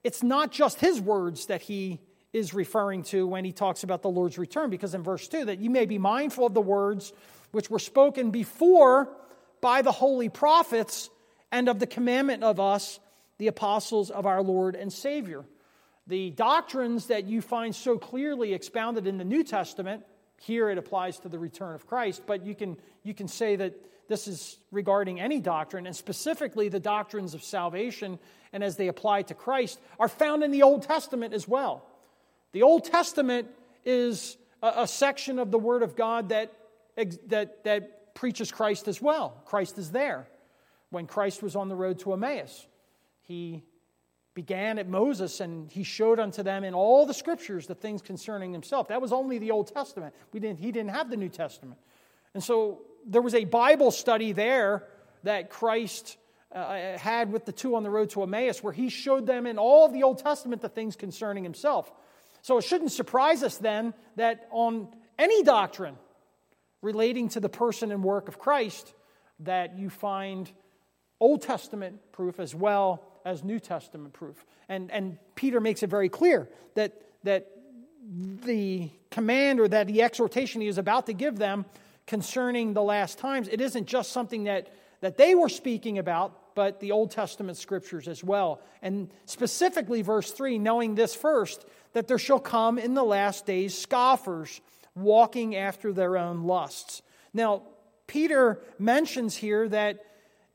it's 0.04 0.24
not 0.24 0.52
just 0.52 0.80
his 0.80 1.02
words 1.02 1.48
that 1.48 1.62
he 1.62 2.00
is 2.32 2.54
referring 2.54 3.02
to 3.04 3.26
when 3.26 3.46
he 3.46 3.52
talks 3.52 3.84
about 3.84 4.02
the 4.02 4.10
Lord's 4.10 4.38
return, 4.38 4.70
because 4.70 4.94
in 4.94 5.04
verse 5.04 5.28
2, 5.28 5.46
that 5.46 5.60
you 5.60 5.70
may 5.70 5.86
be 5.86 5.98
mindful 5.98 6.46
of 6.46 6.54
the 6.54 6.62
words 6.62 7.12
which 7.52 7.70
were 7.70 7.80
spoken 7.80 8.32
before 8.32 9.10
by 9.62 9.82
the 9.82 9.92
holy 9.92 10.30
prophets 10.30 11.10
and 11.52 11.68
of 11.70 11.80
the 11.80 11.88
commandment 11.88 12.44
of 12.44 12.60
us, 12.60 13.00
the 13.38 13.48
apostles 13.48 14.10
of 14.12 14.26
our 14.26 14.42
Lord 14.42 14.76
and 14.76 14.92
Savior. 14.92 15.46
The 16.08 16.30
doctrines 16.32 17.08
that 17.08 17.26
you 17.26 17.42
find 17.42 17.76
so 17.76 17.98
clearly 17.98 18.54
expounded 18.54 19.08
in 19.08 19.18
the 19.18 19.24
New 19.26 19.44
Testament, 19.44 20.04
here 20.40 20.70
it 20.70 20.78
applies 20.78 21.20
to 21.20 21.30
the 21.30 21.40
return 21.40 21.74
of 21.74 21.88
Christ, 21.88 22.22
but 22.28 22.46
you 22.46 22.54
can, 22.54 22.78
you 23.04 23.16
can 23.16 23.28
say 23.28 23.56
that 23.56 23.74
this 24.08 24.28
is 24.28 24.58
regarding 24.72 25.20
any 25.20 25.40
doctrine, 25.40 25.88
and 25.88 25.96
specifically 25.96 26.70
the 26.70 26.80
doctrines 26.80 27.34
of 27.34 27.44
salvation 27.44 28.20
and 28.54 28.64
as 28.64 28.76
they 28.78 28.88
apply 28.88 29.24
to 29.24 29.34
Christ, 29.34 29.80
are 30.00 30.08
found 30.08 30.44
in 30.44 30.52
the 30.52 30.62
Old 30.62 30.84
Testament 30.84 31.34
as 31.34 31.48
well. 31.48 31.84
The 32.52 32.62
Old 32.62 32.86
Testament 32.86 33.48
is 33.84 34.38
a, 34.62 34.74
a 34.78 34.88
section 34.88 35.40
of 35.40 35.50
the 35.50 35.58
Word 35.58 35.82
of 35.82 35.96
God 35.96 36.30
that, 36.30 36.54
that, 37.26 37.64
that 37.64 38.14
preaches 38.14 38.52
Christ 38.52 38.88
as 38.88 39.02
well. 39.02 39.42
Christ 39.46 39.80
is 39.80 39.90
there. 39.92 40.28
When 40.92 41.08
Christ 41.08 41.42
was 41.42 41.56
on 41.56 41.68
the 41.68 41.76
road 41.76 41.98
to 42.00 42.14
Emmaus, 42.14 42.68
he 43.24 43.64
began 44.36 44.78
at 44.78 44.88
Moses 44.88 45.40
and 45.40 45.72
he 45.72 45.84
showed 45.84 46.20
unto 46.20 46.44
them 46.44 46.64
in 46.66 46.74
all 46.74 47.06
the 47.06 47.14
scriptures 47.14 47.68
the 47.68 47.74
things 47.74 48.02
concerning 48.02 48.52
himself. 48.52 48.90
That 48.90 49.02
was 49.02 49.12
only 49.14 49.38
the 49.40 49.52
Old 49.52 49.74
Testament. 49.74 50.14
We 50.34 50.42
didn't, 50.42 50.60
he 50.60 50.72
didn't 50.74 50.92
have 50.92 51.10
the 51.10 51.16
New 51.18 51.30
Testament. 51.30 51.80
And 52.34 52.44
so 52.44 52.82
there 53.08 53.22
was 53.22 53.34
a 53.34 53.46
Bible 53.46 53.92
study 53.92 54.34
there 54.34 54.84
that 55.24 55.50
Christ 55.50 56.18
uh, 56.54 56.98
had 56.98 57.32
with 57.32 57.46
the 57.46 57.54
two 57.54 57.76
on 57.78 57.84
the 57.84 57.90
road 57.90 58.10
to 58.12 58.24
Emmaus 58.24 58.62
where 58.62 58.74
he 58.74 58.90
showed 58.90 59.26
them 59.26 59.48
in 59.48 59.58
all 59.58 59.86
of 59.86 59.94
the 59.94 60.04
Old 60.04 60.18
Testament 60.20 60.62
the 60.62 60.70
things 60.70 60.98
concerning 60.98 61.44
himself. 61.46 61.90
So 62.42 62.58
it 62.58 62.66
shouldn't 62.66 62.92
surprise 62.92 63.42
us 63.42 63.58
then 63.58 63.94
that 64.18 64.50
on 64.52 64.90
any 65.18 65.44
doctrine 65.44 65.96
relating 66.82 67.30
to 67.30 67.40
the 67.40 67.50
person 67.50 67.90
and 67.90 68.04
work 68.04 68.28
of 68.28 68.38
Christ 68.38 68.94
that 69.40 69.80
you 69.80 69.90
find 69.90 70.52
Old 71.22 71.42
Testament 71.42 72.00
proof 72.12 72.38
as 72.42 72.54
well 72.54 73.02
as 73.26 73.44
New 73.44 73.60
Testament 73.60 74.14
proof. 74.14 74.46
And, 74.70 74.90
and 74.92 75.18
Peter 75.34 75.60
makes 75.60 75.84
it 75.84 75.90
very 75.90 76.08
clear 76.08 76.48
that, 76.76 76.94
that 77.24 77.48
the 78.14 78.90
command 79.10 79.60
or 79.60 79.68
that 79.68 79.88
the 79.88 80.04
exhortation 80.04 80.62
he 80.62 80.68
is 80.68 80.78
about 80.78 81.08
to 81.08 81.14
give 81.14 81.38
them 81.38 81.66
concerning 82.06 82.74
the 82.74 82.84
last 82.84 83.18
times, 83.18 83.48
it 83.48 83.60
isn't 83.60 83.88
just 83.88 84.12
something 84.12 84.44
that, 84.44 84.68
that 85.02 85.18
they 85.18 85.34
were 85.34 85.50
speaking 85.50 85.98
about, 85.98 86.54
but 86.56 86.80
the 86.80 86.92
Old 86.92 87.10
Testament 87.10 87.58
scriptures 87.58 88.08
as 88.08 88.24
well. 88.24 88.62
And 88.84 89.10
specifically, 89.26 90.04
verse 90.04 90.32
3, 90.32 90.60
knowing 90.60 90.94
this 90.94 91.16
first, 91.16 91.66
that 91.94 92.08
there 92.08 92.20
shall 92.20 92.40
come 92.40 92.78
in 92.78 92.94
the 92.94 93.04
last 93.04 93.48
days 93.48 93.76
scoffers 93.76 94.62
walking 94.94 95.56
after 95.56 95.92
their 95.92 96.16
own 96.16 96.44
lusts. 96.44 97.02
Now, 97.34 97.64
Peter 98.06 98.62
mentions 98.78 99.36
here 99.36 99.68
that 99.70 100.06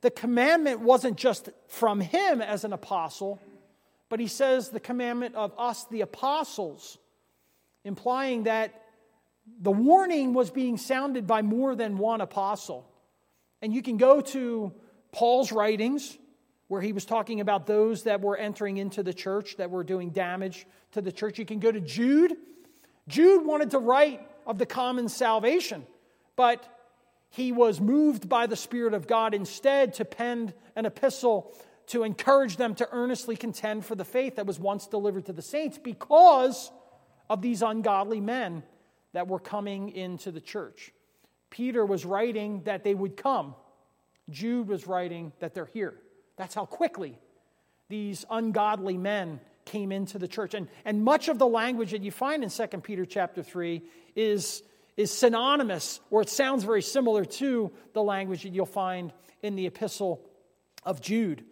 the 0.00 0.10
commandment 0.10 0.80
wasn't 0.80 1.16
just 1.16 1.48
from 1.68 2.00
him 2.00 2.40
as 2.40 2.64
an 2.64 2.72
apostle, 2.72 3.40
but 4.08 4.18
he 4.18 4.26
says 4.26 4.70
the 4.70 4.80
commandment 4.80 5.34
of 5.34 5.52
us, 5.58 5.84
the 5.86 6.00
apostles, 6.00 6.98
implying 7.84 8.44
that 8.44 8.72
the 9.60 9.70
warning 9.70 10.32
was 10.32 10.50
being 10.50 10.76
sounded 10.76 11.26
by 11.26 11.42
more 11.42 11.74
than 11.74 11.98
one 11.98 12.20
apostle. 12.20 12.88
And 13.62 13.74
you 13.74 13.82
can 13.82 13.96
go 13.96 14.20
to 14.20 14.72
Paul's 15.12 15.52
writings, 15.52 16.16
where 16.68 16.80
he 16.80 16.92
was 16.92 17.04
talking 17.04 17.40
about 17.40 17.66
those 17.66 18.04
that 18.04 18.20
were 18.20 18.36
entering 18.36 18.76
into 18.76 19.02
the 19.02 19.12
church, 19.12 19.56
that 19.56 19.68
were 19.70 19.82
doing 19.84 20.10
damage 20.10 20.66
to 20.92 21.00
the 21.00 21.10
church. 21.10 21.38
You 21.38 21.44
can 21.44 21.58
go 21.58 21.70
to 21.70 21.80
Jude. 21.80 22.36
Jude 23.08 23.44
wanted 23.44 23.72
to 23.72 23.78
write 23.78 24.20
of 24.46 24.56
the 24.56 24.66
common 24.66 25.08
salvation, 25.08 25.84
but 26.36 26.64
he 27.30 27.52
was 27.52 27.80
moved 27.80 28.28
by 28.28 28.46
the 28.48 28.56
Spirit 28.56 28.92
of 28.92 29.06
God 29.06 29.34
instead 29.34 29.94
to 29.94 30.04
pen 30.04 30.52
an 30.76 30.84
epistle 30.86 31.52
to 31.88 32.02
encourage 32.02 32.56
them 32.56 32.74
to 32.76 32.88
earnestly 32.92 33.36
contend 33.36 33.84
for 33.86 33.94
the 33.94 34.04
faith 34.04 34.36
that 34.36 34.46
was 34.46 34.58
once 34.60 34.86
delivered 34.86 35.26
to 35.26 35.32
the 35.32 35.42
saints 35.42 35.78
because 35.78 36.70
of 37.28 37.40
these 37.42 37.62
ungodly 37.62 38.20
men 38.20 38.62
that 39.12 39.26
were 39.28 39.38
coming 39.40 39.90
into 39.90 40.30
the 40.30 40.40
church. 40.40 40.92
Peter 41.50 41.84
was 41.84 42.04
writing 42.04 42.62
that 42.64 42.84
they 42.84 42.94
would 42.94 43.16
come, 43.16 43.54
Jude 44.28 44.68
was 44.68 44.86
writing 44.86 45.32
that 45.40 45.54
they're 45.54 45.64
here. 45.64 45.94
That's 46.36 46.54
how 46.54 46.64
quickly 46.64 47.18
these 47.88 48.24
ungodly 48.30 48.96
men 48.96 49.40
came 49.64 49.90
into 49.90 50.18
the 50.20 50.28
church 50.28 50.54
and, 50.54 50.68
and 50.84 51.02
much 51.04 51.28
of 51.28 51.38
the 51.38 51.46
language 51.46 51.90
that 51.90 52.02
you 52.02 52.10
find 52.10 52.42
in 52.42 52.50
2 52.50 52.66
peter 52.80 53.04
chapter 53.04 53.42
3 53.42 53.82
is 54.16 54.62
is 55.00 55.10
synonymous, 55.10 55.98
or 56.10 56.20
it 56.20 56.28
sounds 56.28 56.62
very 56.62 56.82
similar 56.82 57.24
to 57.24 57.72
the 57.94 58.02
language 58.02 58.42
that 58.44 58.50
you'll 58.50 58.66
find 58.66 59.12
in 59.42 59.56
the 59.56 59.66
epistle 59.66 60.22
of 60.84 61.00
Jude. 61.00 61.42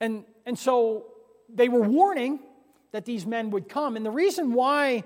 And, 0.00 0.24
and 0.44 0.58
so 0.58 1.06
they 1.48 1.68
were 1.68 1.80
warning 1.82 2.40
that 2.92 3.04
these 3.04 3.24
men 3.24 3.50
would 3.50 3.68
come. 3.68 3.96
And 3.96 4.04
the 4.04 4.10
reason 4.10 4.52
why 4.52 5.04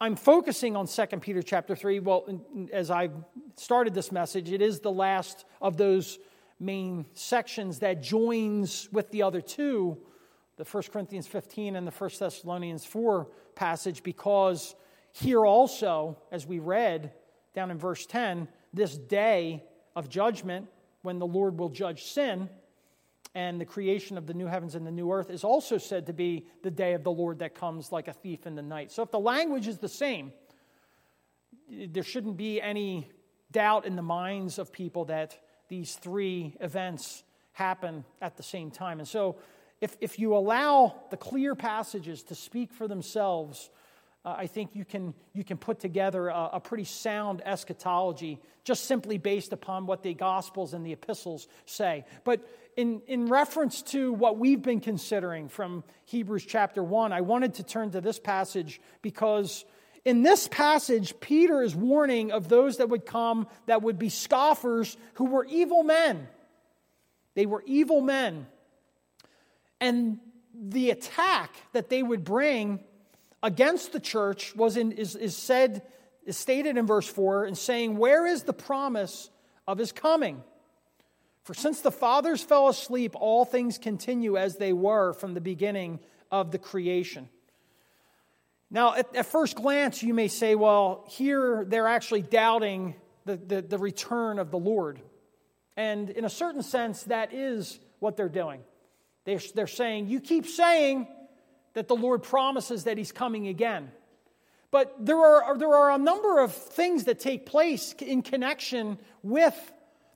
I'm 0.00 0.16
focusing 0.16 0.76
on 0.76 0.86
2 0.86 1.06
Peter 1.20 1.42
chapter 1.42 1.76
3, 1.76 2.00
well, 2.00 2.26
as 2.72 2.90
I 2.90 3.10
started 3.56 3.92
this 3.94 4.10
message, 4.10 4.50
it 4.52 4.62
is 4.62 4.80
the 4.80 4.90
last 4.92 5.44
of 5.60 5.76
those 5.76 6.18
main 6.58 7.04
sections 7.12 7.80
that 7.80 8.02
joins 8.02 8.88
with 8.92 9.10
the 9.10 9.22
other 9.24 9.40
two, 9.42 9.98
the 10.56 10.64
1 10.64 10.84
Corinthians 10.92 11.26
15 11.26 11.76
and 11.76 11.86
the 11.86 11.90
1 11.92 12.10
Thessalonians 12.18 12.84
4 12.86 13.28
passage, 13.54 14.02
because 14.02 14.74
here 15.12 15.44
also, 15.44 16.16
as 16.32 16.46
we 16.46 16.58
read, 16.60 17.12
down 17.56 17.70
in 17.72 17.78
verse 17.78 18.04
10, 18.06 18.46
this 18.74 18.96
day 18.96 19.64
of 19.96 20.10
judgment 20.10 20.68
when 21.02 21.18
the 21.18 21.26
Lord 21.26 21.58
will 21.58 21.70
judge 21.70 22.04
sin 22.04 22.50
and 23.34 23.58
the 23.60 23.64
creation 23.64 24.18
of 24.18 24.26
the 24.26 24.34
new 24.34 24.46
heavens 24.46 24.74
and 24.74 24.86
the 24.86 24.90
new 24.90 25.10
earth 25.10 25.30
is 25.30 25.42
also 25.42 25.78
said 25.78 26.06
to 26.06 26.12
be 26.12 26.46
the 26.62 26.70
day 26.70 26.92
of 26.92 27.02
the 27.02 27.10
Lord 27.10 27.38
that 27.38 27.54
comes 27.54 27.90
like 27.90 28.06
a 28.08 28.12
thief 28.12 28.46
in 28.46 28.54
the 28.54 28.62
night. 28.62 28.92
So 28.92 29.02
if 29.02 29.10
the 29.10 29.18
language 29.18 29.66
is 29.66 29.78
the 29.78 29.88
same, 29.88 30.32
there 31.70 32.02
shouldn't 32.02 32.36
be 32.36 32.60
any 32.60 33.10
doubt 33.50 33.86
in 33.86 33.96
the 33.96 34.02
minds 34.02 34.58
of 34.58 34.70
people 34.70 35.06
that 35.06 35.38
these 35.68 35.94
three 35.94 36.54
events 36.60 37.24
happen 37.52 38.04
at 38.20 38.36
the 38.36 38.42
same 38.42 38.70
time. 38.70 38.98
And 38.98 39.08
so 39.08 39.36
if, 39.80 39.96
if 40.02 40.18
you 40.18 40.36
allow 40.36 40.94
the 41.10 41.16
clear 41.16 41.54
passages 41.54 42.22
to 42.24 42.34
speak 42.34 42.74
for 42.74 42.86
themselves 42.86 43.70
uh, 44.26 44.34
I 44.38 44.46
think 44.48 44.74
you 44.74 44.84
can, 44.84 45.14
you 45.32 45.44
can 45.44 45.56
put 45.56 45.78
together 45.78 46.28
a, 46.28 46.50
a, 46.54 46.60
pretty 46.60 46.82
sound 46.84 47.40
eschatology 47.46 48.40
just 48.64 48.86
simply 48.86 49.16
based 49.18 49.52
upon 49.52 49.86
what 49.86 50.02
the 50.02 50.12
Gospels 50.14 50.74
and 50.74 50.84
the 50.84 50.92
epistles 50.92 51.46
say. 51.64 52.04
But 52.24 52.40
in, 52.76 53.00
in 53.06 53.26
reference 53.26 53.82
to 53.82 54.12
what 54.12 54.36
we've 54.36 54.60
been 54.60 54.80
considering 54.80 55.48
from 55.48 55.84
Hebrews 56.06 56.44
chapter 56.44 56.82
1, 56.82 57.12
I 57.12 57.20
wanted 57.20 57.54
to 57.54 57.62
turn 57.62 57.92
to 57.92 58.00
this 58.00 58.18
passage 58.18 58.80
because 59.00 59.64
in 60.04 60.22
this 60.22 60.48
passage, 60.48 61.14
Peter 61.20 61.62
is 61.62 61.76
warning 61.76 62.32
of 62.32 62.48
those 62.48 62.78
that 62.78 62.88
would 62.88 63.06
come 63.06 63.46
that 63.66 63.82
would 63.82 63.98
be 63.98 64.08
scoffers 64.08 64.96
who 65.14 65.26
were 65.26 65.46
evil 65.48 65.84
men. 65.84 66.26
They 67.34 67.46
were 67.46 67.62
evil 67.64 68.00
men. 68.00 68.46
And 69.80 70.18
the 70.52 70.90
attack 70.90 71.54
that 71.74 71.88
they 71.90 72.02
would 72.02 72.24
bring 72.24 72.80
against 73.42 73.92
the 73.92 74.00
church 74.00 74.54
was 74.56 74.76
in, 74.76 74.92
is, 74.92 75.16
is 75.16 75.36
said 75.36 75.82
is 76.24 76.36
stated 76.36 76.76
in 76.76 76.86
verse 76.86 77.06
4 77.06 77.44
and 77.44 77.56
saying, 77.56 77.96
Where 77.98 78.26
is 78.26 78.42
the 78.42 78.52
promise 78.52 79.30
of 79.68 79.78
his 79.78 79.92
coming? 79.92 80.42
For 81.44 81.54
since 81.54 81.80
the 81.82 81.92
fathers 81.92 82.42
fell 82.42 82.66
asleep, 82.68 83.14
all 83.14 83.44
things 83.44 83.78
continue 83.78 84.36
as 84.36 84.56
they 84.56 84.72
were 84.72 85.12
from 85.12 85.34
the 85.34 85.40
beginning 85.40 86.00
of 86.32 86.50
the 86.50 86.58
creation. 86.58 87.28
Now, 88.72 88.94
at, 88.96 89.14
at 89.14 89.26
first 89.26 89.54
glance, 89.54 90.02
you 90.02 90.12
may 90.14 90.26
say, 90.26 90.56
well, 90.56 91.04
here 91.06 91.64
they're 91.64 91.86
actually 91.86 92.22
doubting 92.22 92.96
the, 93.24 93.36
the, 93.36 93.62
the 93.62 93.78
return 93.78 94.40
of 94.40 94.50
the 94.50 94.58
Lord. 94.58 95.00
And 95.76 96.10
in 96.10 96.24
a 96.24 96.30
certain 96.30 96.64
sense, 96.64 97.04
that 97.04 97.32
is 97.32 97.78
what 98.00 98.16
they're 98.16 98.28
doing. 98.28 98.62
They're, 99.26 99.40
they're 99.54 99.66
saying, 99.68 100.08
You 100.08 100.18
keep 100.18 100.46
saying 100.46 101.06
that 101.76 101.88
the 101.88 101.94
Lord 101.94 102.22
promises 102.22 102.84
that 102.84 102.96
He's 102.96 103.12
coming 103.12 103.46
again. 103.48 103.92
But 104.70 104.96
there 104.98 105.18
are, 105.18 105.58
there 105.58 105.72
are 105.74 105.90
a 105.92 105.98
number 105.98 106.38
of 106.40 106.54
things 106.54 107.04
that 107.04 107.20
take 107.20 107.44
place 107.46 107.92
in 107.98 108.22
connection 108.22 108.96
with 109.22 109.54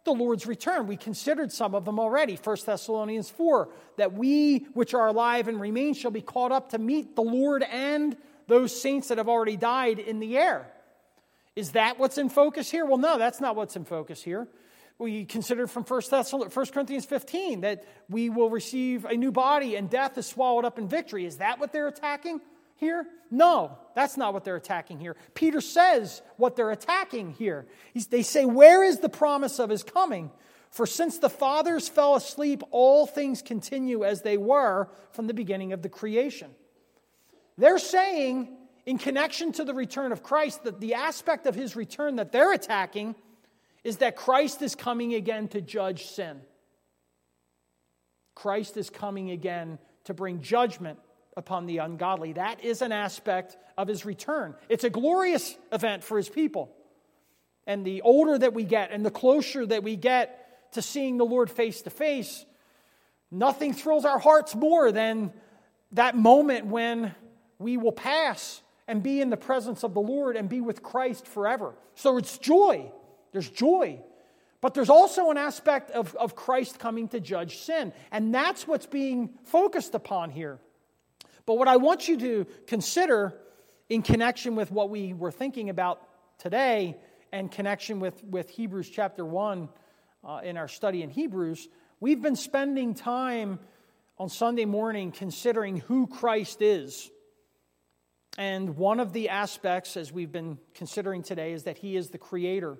the 0.04 0.12
Lord's 0.12 0.46
return. 0.46 0.86
We 0.86 0.96
considered 0.96 1.52
some 1.52 1.74
of 1.74 1.84
them 1.84 2.00
already. 2.00 2.36
1 2.42 2.56
Thessalonians 2.64 3.28
4 3.28 3.68
that 3.98 4.14
we 4.14 4.66
which 4.72 4.94
are 4.94 5.08
alive 5.08 5.48
and 5.48 5.60
remain 5.60 5.92
shall 5.92 6.10
be 6.10 6.22
caught 6.22 6.50
up 6.50 6.70
to 6.70 6.78
meet 6.78 7.14
the 7.14 7.22
Lord 7.22 7.62
and 7.62 8.16
those 8.48 8.78
saints 8.80 9.08
that 9.08 9.18
have 9.18 9.28
already 9.28 9.58
died 9.58 9.98
in 9.98 10.18
the 10.18 10.38
air. 10.38 10.66
Is 11.56 11.72
that 11.72 11.98
what's 11.98 12.16
in 12.16 12.30
focus 12.30 12.70
here? 12.70 12.86
Well, 12.86 12.96
no, 12.96 13.18
that's 13.18 13.38
not 13.40 13.54
what's 13.54 13.76
in 13.76 13.84
focus 13.84 14.22
here 14.22 14.48
we 15.00 15.24
consider 15.24 15.66
from 15.66 15.82
1, 15.84 16.02
Thessalonians, 16.10 16.54
1 16.54 16.66
Corinthians 16.66 17.04
15 17.06 17.62
that 17.62 17.84
we 18.10 18.28
will 18.28 18.50
receive 18.50 19.06
a 19.06 19.16
new 19.16 19.32
body 19.32 19.74
and 19.76 19.88
death 19.88 20.18
is 20.18 20.26
swallowed 20.26 20.64
up 20.66 20.78
in 20.78 20.86
victory. 20.88 21.24
Is 21.24 21.38
that 21.38 21.58
what 21.58 21.72
they're 21.72 21.88
attacking 21.88 22.40
here? 22.76 23.06
No, 23.30 23.78
that's 23.94 24.16
not 24.18 24.34
what 24.34 24.44
they're 24.44 24.56
attacking 24.56 24.98
here. 25.00 25.16
Peter 25.34 25.60
says 25.62 26.20
what 26.36 26.54
they're 26.54 26.70
attacking 26.70 27.32
here. 27.32 27.66
He's, 27.94 28.08
they 28.08 28.22
say, 28.22 28.44
Where 28.44 28.84
is 28.84 28.98
the 29.00 29.08
promise 29.08 29.58
of 29.58 29.70
his 29.70 29.82
coming? 29.82 30.30
For 30.70 30.86
since 30.86 31.18
the 31.18 31.30
fathers 31.30 31.88
fell 31.88 32.14
asleep, 32.14 32.62
all 32.70 33.04
things 33.06 33.42
continue 33.42 34.04
as 34.04 34.22
they 34.22 34.36
were 34.36 34.88
from 35.12 35.26
the 35.26 35.34
beginning 35.34 35.72
of 35.72 35.82
the 35.82 35.88
creation. 35.88 36.50
They're 37.58 37.78
saying, 37.80 38.56
in 38.86 38.96
connection 38.98 39.50
to 39.52 39.64
the 39.64 39.74
return 39.74 40.12
of 40.12 40.22
Christ, 40.22 40.62
that 40.64 40.80
the 40.80 40.94
aspect 40.94 41.46
of 41.46 41.56
his 41.56 41.74
return 41.74 42.16
that 42.16 42.30
they're 42.30 42.52
attacking 42.52 43.16
is 43.84 43.98
that 43.98 44.16
Christ 44.16 44.62
is 44.62 44.74
coming 44.74 45.14
again 45.14 45.48
to 45.48 45.60
judge 45.60 46.06
sin. 46.06 46.40
Christ 48.34 48.76
is 48.76 48.90
coming 48.90 49.30
again 49.30 49.78
to 50.04 50.14
bring 50.14 50.40
judgment 50.42 50.98
upon 51.36 51.66
the 51.66 51.78
ungodly. 51.78 52.34
That 52.34 52.64
is 52.64 52.82
an 52.82 52.92
aspect 52.92 53.56
of 53.78 53.88
his 53.88 54.04
return. 54.04 54.54
It's 54.68 54.84
a 54.84 54.90
glorious 54.90 55.56
event 55.72 56.04
for 56.04 56.16
his 56.16 56.28
people. 56.28 56.70
And 57.66 57.84
the 57.84 58.02
older 58.02 58.36
that 58.38 58.52
we 58.54 58.64
get 58.64 58.90
and 58.90 59.04
the 59.04 59.10
closer 59.10 59.64
that 59.66 59.82
we 59.82 59.96
get 59.96 60.72
to 60.72 60.82
seeing 60.82 61.16
the 61.16 61.24
Lord 61.24 61.50
face 61.50 61.82
to 61.82 61.90
face, 61.90 62.44
nothing 63.30 63.72
thrills 63.72 64.04
our 64.04 64.18
hearts 64.18 64.54
more 64.54 64.90
than 64.92 65.32
that 65.92 66.16
moment 66.16 66.66
when 66.66 67.14
we 67.58 67.76
will 67.76 67.92
pass 67.92 68.62
and 68.88 69.02
be 69.02 69.20
in 69.20 69.30
the 69.30 69.36
presence 69.36 69.84
of 69.84 69.94
the 69.94 70.00
Lord 70.00 70.36
and 70.36 70.48
be 70.48 70.60
with 70.60 70.82
Christ 70.82 71.26
forever. 71.26 71.74
So 71.94 72.16
it's 72.16 72.38
joy 72.38 72.90
there's 73.32 73.48
joy. 73.48 74.00
But 74.60 74.74
there's 74.74 74.90
also 74.90 75.30
an 75.30 75.38
aspect 75.38 75.90
of, 75.90 76.14
of 76.16 76.36
Christ 76.36 76.78
coming 76.78 77.08
to 77.08 77.20
judge 77.20 77.58
sin. 77.58 77.92
And 78.12 78.34
that's 78.34 78.66
what's 78.68 78.86
being 78.86 79.30
focused 79.44 79.94
upon 79.94 80.30
here. 80.30 80.58
But 81.46 81.54
what 81.54 81.68
I 81.68 81.76
want 81.76 82.08
you 82.08 82.18
to 82.18 82.46
consider 82.66 83.34
in 83.88 84.02
connection 84.02 84.56
with 84.56 84.70
what 84.70 84.90
we 84.90 85.14
were 85.14 85.30
thinking 85.32 85.70
about 85.70 86.02
today 86.38 86.96
and 87.32 87.50
connection 87.50 88.00
with, 88.00 88.22
with 88.22 88.50
Hebrews 88.50 88.90
chapter 88.90 89.24
1 89.24 89.68
uh, 90.24 90.40
in 90.44 90.56
our 90.58 90.68
study 90.68 91.02
in 91.02 91.08
Hebrews, 91.08 91.68
we've 91.98 92.20
been 92.20 92.36
spending 92.36 92.92
time 92.94 93.58
on 94.18 94.28
Sunday 94.28 94.66
morning 94.66 95.10
considering 95.10 95.78
who 95.78 96.06
Christ 96.06 96.60
is. 96.60 97.10
And 98.36 98.76
one 98.76 99.00
of 99.00 99.14
the 99.14 99.30
aspects, 99.30 99.96
as 99.96 100.12
we've 100.12 100.30
been 100.30 100.58
considering 100.74 101.22
today, 101.22 101.52
is 101.52 101.62
that 101.64 101.78
he 101.78 101.96
is 101.96 102.10
the 102.10 102.18
creator. 102.18 102.76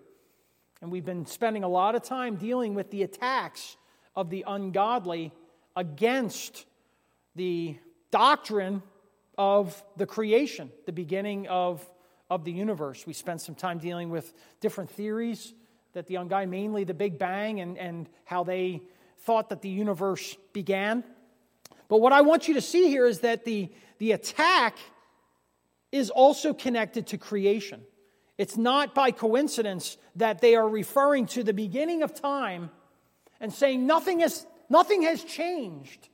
And 0.83 0.91
we've 0.91 1.05
been 1.05 1.27
spending 1.27 1.63
a 1.63 1.69
lot 1.69 1.95
of 1.95 2.03
time 2.03 2.37
dealing 2.37 2.75
with 2.75 2.91
the 2.91 3.03
attacks 3.03 3.77
of 4.17 4.31
the 4.31 4.45
ungodly 4.49 5.31
against 5.77 6.65
the 7.37 7.77
doctrine 8.11 8.83
of 9.37 9.83
the 9.99 10.07
creation, 10.07 10.71
the 10.87 10.93
beginning 10.93 11.47
of, 11.49 11.87
of 12.31 12.45
the 12.45 12.53
universe. 12.53 13.07
We 13.07 13.13
spent 13.13 13.43
some 13.43 13.55
time 13.55 13.79
dealing 13.79 14.09
with 14.11 14.33
different 14.61 14.91
theories 14.91 15.53
that 15.93 16.07
the 16.07 16.15
ungodly, 16.17 16.47
mainly 16.47 16.85
the 16.85 16.95
Big 16.95 17.19
Bang, 17.19 17.61
and, 17.61 17.77
and 17.77 18.09
how 18.25 18.45
they 18.45 18.81
thought 19.19 19.51
that 19.51 19.61
the 19.61 19.69
universe 19.69 20.35
began. 20.55 21.05
But 21.89 21.99
what 22.01 22.13
I 22.15 22.23
want 22.23 22.49
you 22.49 22.55
to 22.55 22.61
see 22.63 22.87
here 22.89 23.07
is 23.07 23.21
that 23.21 23.45
the, 23.45 23.69
the 23.99 24.13
attack 24.13 24.79
is 25.93 26.09
also 26.09 26.55
connected 26.55 27.09
to 27.09 27.19
creation. 27.19 27.83
It's 28.41 28.57
not 28.57 28.95
by 28.95 29.11
coincidence 29.11 29.99
that 30.17 30.41
they 30.41 30.55
are 30.57 30.67
referring 30.67 31.27
to 31.27 31.43
the 31.45 31.53
beginning 31.53 32.03
of 32.03 32.15
time 32.15 32.71
and 33.39 33.53
saying 33.53 33.87
nothing, 33.87 34.21
has 34.21 34.47
nothing 34.71 35.03
has 35.03 35.23
changed 35.23 36.09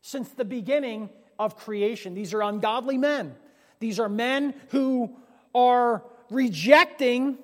since 0.00 0.26
the 0.30 0.46
beginning 0.46 1.10
of 1.38 1.56
creation. 1.58 2.14
These 2.14 2.32
are 2.32 2.40
ungodly 2.40 2.96
men. 2.96 3.34
These 3.78 4.00
are 4.00 4.08
men 4.08 4.54
who 4.70 5.14
are 5.54 6.02
rejecting 6.30 7.36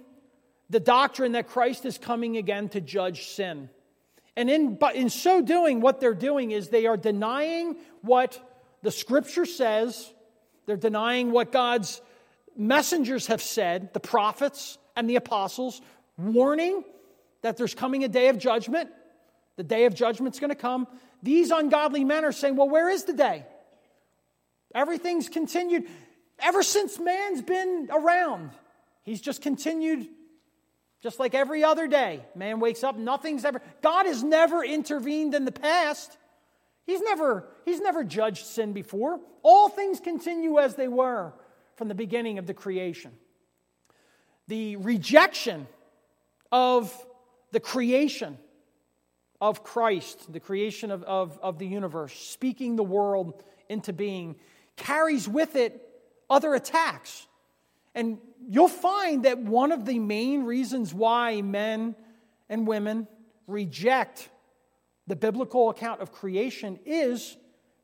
the 0.71 0.81
doctrine 0.81 1.33
that 1.33 1.49
Christ 1.49 1.85
is 1.85 1.99
coming 1.99 2.39
again 2.39 2.71
to 2.71 2.81
judge 2.81 3.27
sin. 3.33 3.69
And 4.35 4.49
in, 4.49 4.77
but 4.77 4.95
in 4.95 5.11
so 5.11 5.43
doing, 5.43 5.83
what 5.83 6.01
they're 6.01 6.15
doing 6.15 6.53
is 6.53 6.71
they 6.71 6.87
are 6.87 6.97
denying 6.97 7.77
what 8.01 8.41
the 8.81 8.91
scripture 8.91 9.45
says, 9.45 10.11
they're 10.65 10.79
denying 10.79 11.33
what 11.33 11.53
God's 11.53 12.01
messengers 12.57 13.29
have 13.29 13.43
said, 13.43 13.93
the 13.93 14.01
prophets 14.01 14.79
and 14.97 15.09
the 15.09 15.17
apostles, 15.17 15.81
warning 16.19 16.85
that 17.43 17.57
there's 17.57 17.75
coming 17.75 18.05
a 18.05 18.09
day 18.09 18.29
of 18.29 18.39
judgment. 18.39 18.91
The 19.57 19.65
day 19.65 19.85
of 19.85 19.95
judgment's 19.95 20.41
going 20.41 20.51
to 20.51 20.55
come. 20.57 20.87
These 21.23 21.51
ungodly 21.51 22.05
men 22.05 22.25
are 22.25 22.33
saying, 22.33 22.57
Well, 22.57 22.69
where 22.69 22.89
is 22.89 23.05
the 23.05 23.13
day? 23.13 23.45
Everything's 24.75 25.29
continued. 25.29 25.85
Ever 26.39 26.63
since 26.63 26.99
man's 26.99 27.43
been 27.43 27.89
around, 27.93 28.51
he's 29.03 29.21
just 29.21 29.43
continued, 29.43 30.09
just 31.03 31.21
like 31.21 31.35
every 31.35 31.63
other 31.63 31.87
day. 31.87 32.25
Man 32.35 32.61
wakes 32.61 32.83
up, 32.83 32.97
nothing's 32.97 33.45
ever, 33.45 33.61
God 33.83 34.07
has 34.07 34.23
never 34.25 34.65
intervened 34.65 35.35
in 35.35 35.45
the 35.45 35.53
past. 35.53 36.17
He's 36.85 37.01
never, 37.01 37.47
he's 37.65 37.81
never 37.81 38.03
judged 38.03 38.45
sin 38.45 38.73
before. 38.73 39.21
All 39.45 39.69
things 39.69 40.01
continue 40.01 40.59
as 40.59 40.75
they 40.75 40.89
were 40.89 41.33
from 41.77 41.89
the 41.89 41.95
beginning 41.95 42.39
of 42.39 42.47
the 42.47 42.55
creation. 42.55 43.13
The 44.49 44.77
rejection 44.77 45.67
of 46.51 46.93
the 47.51 47.61
creation 47.61 48.39
of 49.41 49.65
Christ, 49.65 50.33
the 50.33 50.41
creation 50.41 50.91
of, 50.91 51.03
of, 51.05 51.39
of 51.43 51.59
the 51.59 51.67
universe, 51.67 52.13
speaking 52.19 52.77
the 52.77 52.85
world 52.85 53.43
into 53.69 53.93
being, 53.93 54.37
carries 54.77 55.29
with 55.29 55.57
it 55.57 55.83
other 56.29 56.55
attacks. 56.55 57.27
And 57.95 58.19
you'll 58.49 58.69
find 58.69 59.25
that 59.25 59.39
one 59.39 59.73
of 59.73 59.85
the 59.85 59.99
main 59.99 60.45
reasons 60.45 60.95
why 60.95 61.43
men 61.43 61.95
and 62.49 62.67
women 62.67 63.07
reject 63.47 64.29
the 65.07 65.17
biblical 65.17 65.69
account 65.69 66.01
of 66.01 66.13
creation 66.13 66.79
is 66.87 67.37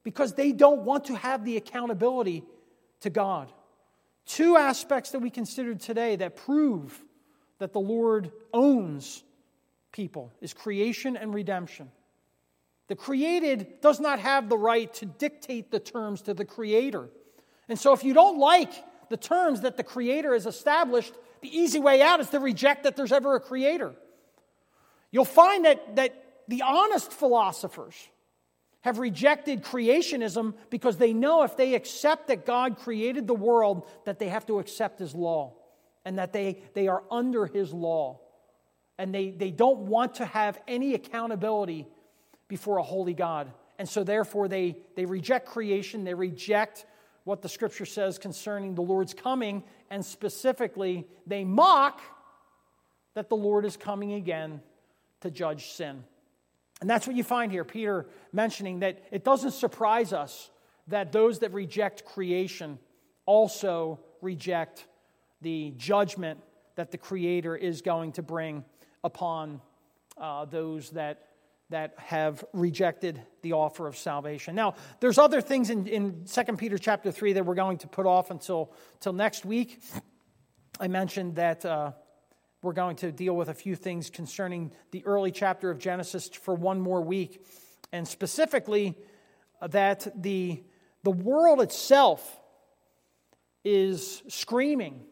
because 0.04 0.34
they 0.34 0.52
don't 0.52 0.82
want 0.82 1.06
to 1.06 1.16
have 1.16 1.44
the 1.44 1.56
accountability 1.56 2.44
to 3.00 3.10
God. 3.10 3.52
Two 4.28 4.58
aspects 4.58 5.12
that 5.12 5.20
we 5.20 5.30
considered 5.30 5.80
today 5.80 6.14
that 6.16 6.36
prove 6.36 7.02
that 7.60 7.72
the 7.72 7.80
Lord 7.80 8.30
owns 8.52 9.24
people 9.90 10.30
is 10.42 10.52
creation 10.52 11.16
and 11.16 11.32
redemption. 11.32 11.90
The 12.88 12.94
created 12.94 13.80
does 13.80 14.00
not 14.00 14.18
have 14.18 14.50
the 14.50 14.58
right 14.58 14.92
to 14.94 15.06
dictate 15.06 15.70
the 15.70 15.80
terms 15.80 16.22
to 16.22 16.34
the 16.34 16.44
creator. 16.44 17.08
And 17.70 17.78
so 17.78 17.94
if 17.94 18.04
you 18.04 18.12
don't 18.12 18.38
like 18.38 18.70
the 19.08 19.16
terms 19.16 19.62
that 19.62 19.78
the 19.78 19.82
creator 19.82 20.34
has 20.34 20.44
established, 20.44 21.14
the 21.40 21.48
easy 21.48 21.80
way 21.80 22.02
out 22.02 22.20
is 22.20 22.28
to 22.30 22.38
reject 22.38 22.82
that 22.84 22.96
there's 22.96 23.12
ever 23.12 23.34
a 23.34 23.40
creator. 23.40 23.94
You'll 25.10 25.24
find 25.24 25.64
that, 25.64 25.96
that 25.96 26.12
the 26.48 26.62
honest 26.62 27.12
philosophers, 27.14 27.94
have 28.82 28.98
rejected 28.98 29.62
creationism 29.62 30.54
because 30.70 30.96
they 30.96 31.12
know 31.12 31.42
if 31.42 31.56
they 31.56 31.74
accept 31.74 32.28
that 32.28 32.46
God 32.46 32.78
created 32.78 33.26
the 33.26 33.34
world, 33.34 33.86
that 34.04 34.18
they 34.18 34.28
have 34.28 34.46
to 34.46 34.58
accept 34.60 35.00
his 35.00 35.14
law 35.14 35.54
and 36.04 36.18
that 36.18 36.32
they, 36.32 36.62
they 36.74 36.88
are 36.88 37.02
under 37.10 37.46
his 37.46 37.72
law. 37.72 38.20
And 39.00 39.14
they, 39.14 39.30
they 39.30 39.50
don't 39.50 39.80
want 39.80 40.14
to 40.16 40.24
have 40.24 40.58
any 40.66 40.94
accountability 40.94 41.86
before 42.48 42.78
a 42.78 42.82
holy 42.82 43.14
God. 43.14 43.52
And 43.78 43.88
so, 43.88 44.02
therefore, 44.02 44.48
they, 44.48 44.76
they 44.96 45.04
reject 45.04 45.46
creation, 45.46 46.02
they 46.02 46.14
reject 46.14 46.84
what 47.24 47.42
the 47.42 47.48
scripture 47.48 47.84
says 47.86 48.18
concerning 48.18 48.74
the 48.74 48.82
Lord's 48.82 49.14
coming, 49.14 49.62
and 49.90 50.04
specifically, 50.04 51.06
they 51.26 51.44
mock 51.44 52.00
that 53.14 53.28
the 53.28 53.36
Lord 53.36 53.64
is 53.64 53.76
coming 53.76 54.14
again 54.14 54.60
to 55.20 55.30
judge 55.30 55.70
sin. 55.72 56.02
And 56.80 56.88
that's 56.88 57.06
what 57.06 57.16
you 57.16 57.24
find 57.24 57.50
here, 57.50 57.64
Peter 57.64 58.06
mentioning 58.32 58.80
that 58.80 59.02
it 59.10 59.24
doesn't 59.24 59.52
surprise 59.52 60.12
us 60.12 60.50
that 60.88 61.12
those 61.12 61.40
that 61.40 61.52
reject 61.52 62.04
creation 62.04 62.78
also 63.26 63.98
reject 64.20 64.86
the 65.40 65.72
judgment 65.76 66.40
that 66.76 66.90
the 66.90 66.98
Creator 66.98 67.56
is 67.56 67.82
going 67.82 68.12
to 68.12 68.22
bring 68.22 68.64
upon 69.02 69.60
uh, 70.18 70.44
those 70.44 70.90
that, 70.90 71.22
that 71.70 71.94
have 71.98 72.44
rejected 72.52 73.20
the 73.42 73.52
offer 73.54 73.86
of 73.86 73.96
salvation. 73.96 74.54
Now, 74.54 74.74
there's 75.00 75.18
other 75.18 75.40
things 75.40 75.70
in, 75.70 75.86
in 75.88 76.24
2 76.26 76.56
Peter 76.56 76.78
chapter 76.78 77.10
3 77.10 77.34
that 77.34 77.44
we're 77.46 77.54
going 77.54 77.78
to 77.78 77.88
put 77.88 78.06
off 78.06 78.30
until, 78.30 78.72
until 78.94 79.12
next 79.12 79.44
week. 79.44 79.82
I 80.80 80.88
mentioned 80.88 81.36
that 81.36 81.64
uh, 81.64 81.92
we're 82.62 82.72
going 82.72 82.96
to 82.96 83.12
deal 83.12 83.36
with 83.36 83.48
a 83.48 83.54
few 83.54 83.76
things 83.76 84.10
concerning 84.10 84.72
the 84.90 85.04
early 85.06 85.30
chapter 85.30 85.70
of 85.70 85.78
Genesis 85.78 86.28
for 86.28 86.54
one 86.56 86.80
more 86.80 87.00
week, 87.00 87.44
and 87.92 88.06
specifically 88.06 88.96
uh, 89.60 89.68
that 89.68 90.08
the, 90.20 90.60
the 91.04 91.12
world 91.12 91.60
itself 91.60 92.36
is 93.64 94.22
screaming. 94.28 95.04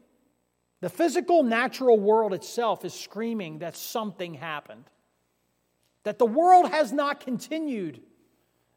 The 0.80 0.88
physical, 0.88 1.44
natural 1.44 1.98
world 2.00 2.34
itself 2.34 2.84
is 2.84 2.92
screaming 2.92 3.60
that 3.60 3.76
something 3.76 4.34
happened, 4.34 4.84
that 6.02 6.18
the 6.18 6.26
world 6.26 6.68
has 6.70 6.92
not 6.92 7.20
continued 7.20 8.00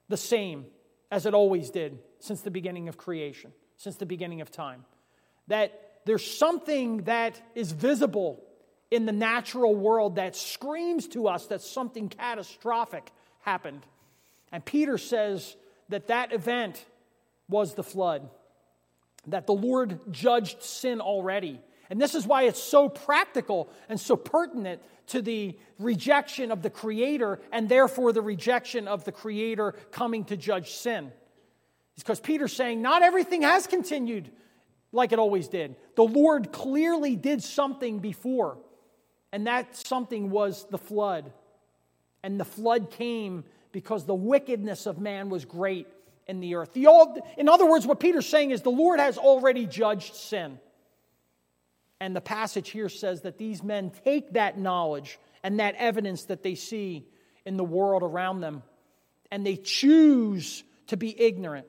the 0.10 0.18
same 0.18 0.66
as 1.12 1.26
it 1.26 1.34
always 1.34 1.72
did 1.72 1.98
since 2.20 2.42
the 2.42 2.52
beginning 2.52 2.88
of 2.88 2.98
creation, 2.98 3.52
since 3.78 3.96
the 3.96 4.06
beginning 4.06 4.42
of 4.42 4.52
time. 4.52 4.86
That 5.48 5.74
there's 6.06 6.38
something 6.38 6.98
that 7.06 7.42
is 7.56 7.72
visible 7.72 8.44
in 8.92 9.06
the 9.06 9.12
natural 9.12 9.76
world 9.76 10.16
that 10.16 10.36
screams 10.36 11.08
to 11.10 11.28
us 11.28 11.46
that 11.48 11.62
something 11.62 12.10
catastrophic 12.10 13.12
happened. 13.42 13.86
And 14.52 14.66
Peter 14.66 14.98
says 14.98 15.56
that 15.90 16.08
that 16.08 16.34
event 16.34 16.84
was 17.48 17.76
the 17.76 17.84
flood, 17.84 18.28
that 19.28 19.46
the 19.46 19.54
Lord 19.54 20.00
judged 20.12 20.64
sin 20.64 21.02
already. 21.02 21.60
And 21.90 22.00
this 22.00 22.14
is 22.16 22.26
why 22.28 22.44
it's 22.44 22.62
so 22.62 22.90
practical 22.90 23.70
and 23.88 24.00
so 24.00 24.16
pertinent 24.16 24.82
to 25.08 25.22
the 25.22 25.58
rejection 25.80 26.52
of 26.52 26.62
the 26.62 26.70
Creator 26.70 27.40
and 27.52 27.68
therefore 27.68 28.12
the 28.12 28.22
rejection 28.22 28.88
of 28.88 29.06
the 29.06 29.12
Creator 29.12 29.74
coming 29.92 30.24
to 30.26 30.38
judge 30.38 30.72
sin. 30.74 31.12
It's 31.94 32.04
because 32.04 32.20
Peter's 32.20 32.54
saying 32.54 32.82
not 32.82 33.02
everything 33.02 33.42
has 33.42 33.68
continued 33.68 34.32
like 34.92 35.12
it 35.12 35.20
always 35.20 35.48
did. 35.48 35.76
The 35.96 36.04
Lord 36.04 36.52
clearly 36.52 37.16
did 37.16 37.44
something 37.44 38.00
before. 38.00 38.58
And 39.32 39.48
that 39.48 39.76
something 39.76 40.30
was 40.32 40.66
the 40.70 40.78
flood. 40.78 41.32
And 42.24 42.40
the 42.40 42.46
flood 42.46 42.92
came 42.92 43.44
because 43.72 44.06
the 44.06 44.16
wickedness 44.16 44.86
of 44.86 45.00
man 45.00 45.30
was 45.30 45.46
great 45.46 45.88
in 46.28 46.40
the 46.40 46.56
earth. 46.56 46.74
The 46.74 46.88
old, 46.88 47.20
in 47.38 47.48
other 47.50 47.66
words, 47.70 47.86
what 47.86 48.00
Peter's 48.00 48.28
saying 48.28 48.52
is 48.52 48.62
the 48.62 48.72
Lord 48.72 49.00
has 49.00 49.18
already 49.18 49.66
judged 49.66 50.16
sin. 50.16 50.60
And 52.00 52.16
the 52.16 52.22
passage 52.22 52.70
here 52.70 52.90
says 52.90 53.22
that 53.22 53.38
these 53.38 53.62
men 53.62 53.92
take 54.06 54.34
that 54.34 54.58
knowledge 54.58 55.20
and 55.44 55.60
that 55.60 55.76
evidence 55.76 56.24
that 56.26 56.44
they 56.44 56.56
see 56.56 57.06
in 57.46 57.58
the 57.58 57.64
world 57.64 58.04
around 58.04 58.42
them 58.42 58.64
and 59.32 59.46
they 59.46 59.58
choose 59.58 60.64
to 60.88 60.98
be 60.98 61.20
ignorant. 61.20 61.68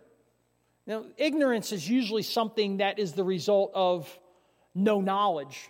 Now, 0.87 1.05
ignorance 1.18 1.73
is 1.73 1.88
usually 1.88 2.23
something 2.23 2.79
that 2.79 2.99
is 2.99 3.12
the 3.12 3.25
result 3.25 3.73
of 3.75 4.18
no 4.75 5.01
knowledge, 5.01 5.68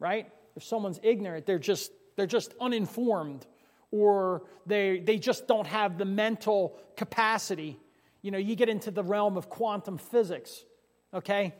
right? 0.00 0.26
if 0.56 0.64
someone's 0.64 1.00
ignorant, 1.02 1.46
they're 1.46 1.58
just, 1.58 1.92
they're 2.16 2.26
just 2.26 2.54
uninformed 2.60 3.46
or 3.90 4.42
they, 4.66 5.00
they 5.00 5.18
just 5.18 5.46
don't 5.48 5.66
have 5.66 5.98
the 5.98 6.04
mental 6.04 6.78
capacity. 6.96 7.78
You 8.22 8.30
know, 8.30 8.38
you 8.38 8.54
get 8.54 8.68
into 8.68 8.90
the 8.90 9.02
realm 9.02 9.36
of 9.36 9.48
quantum 9.48 9.98
physics, 9.98 10.64
okay? 11.12 11.54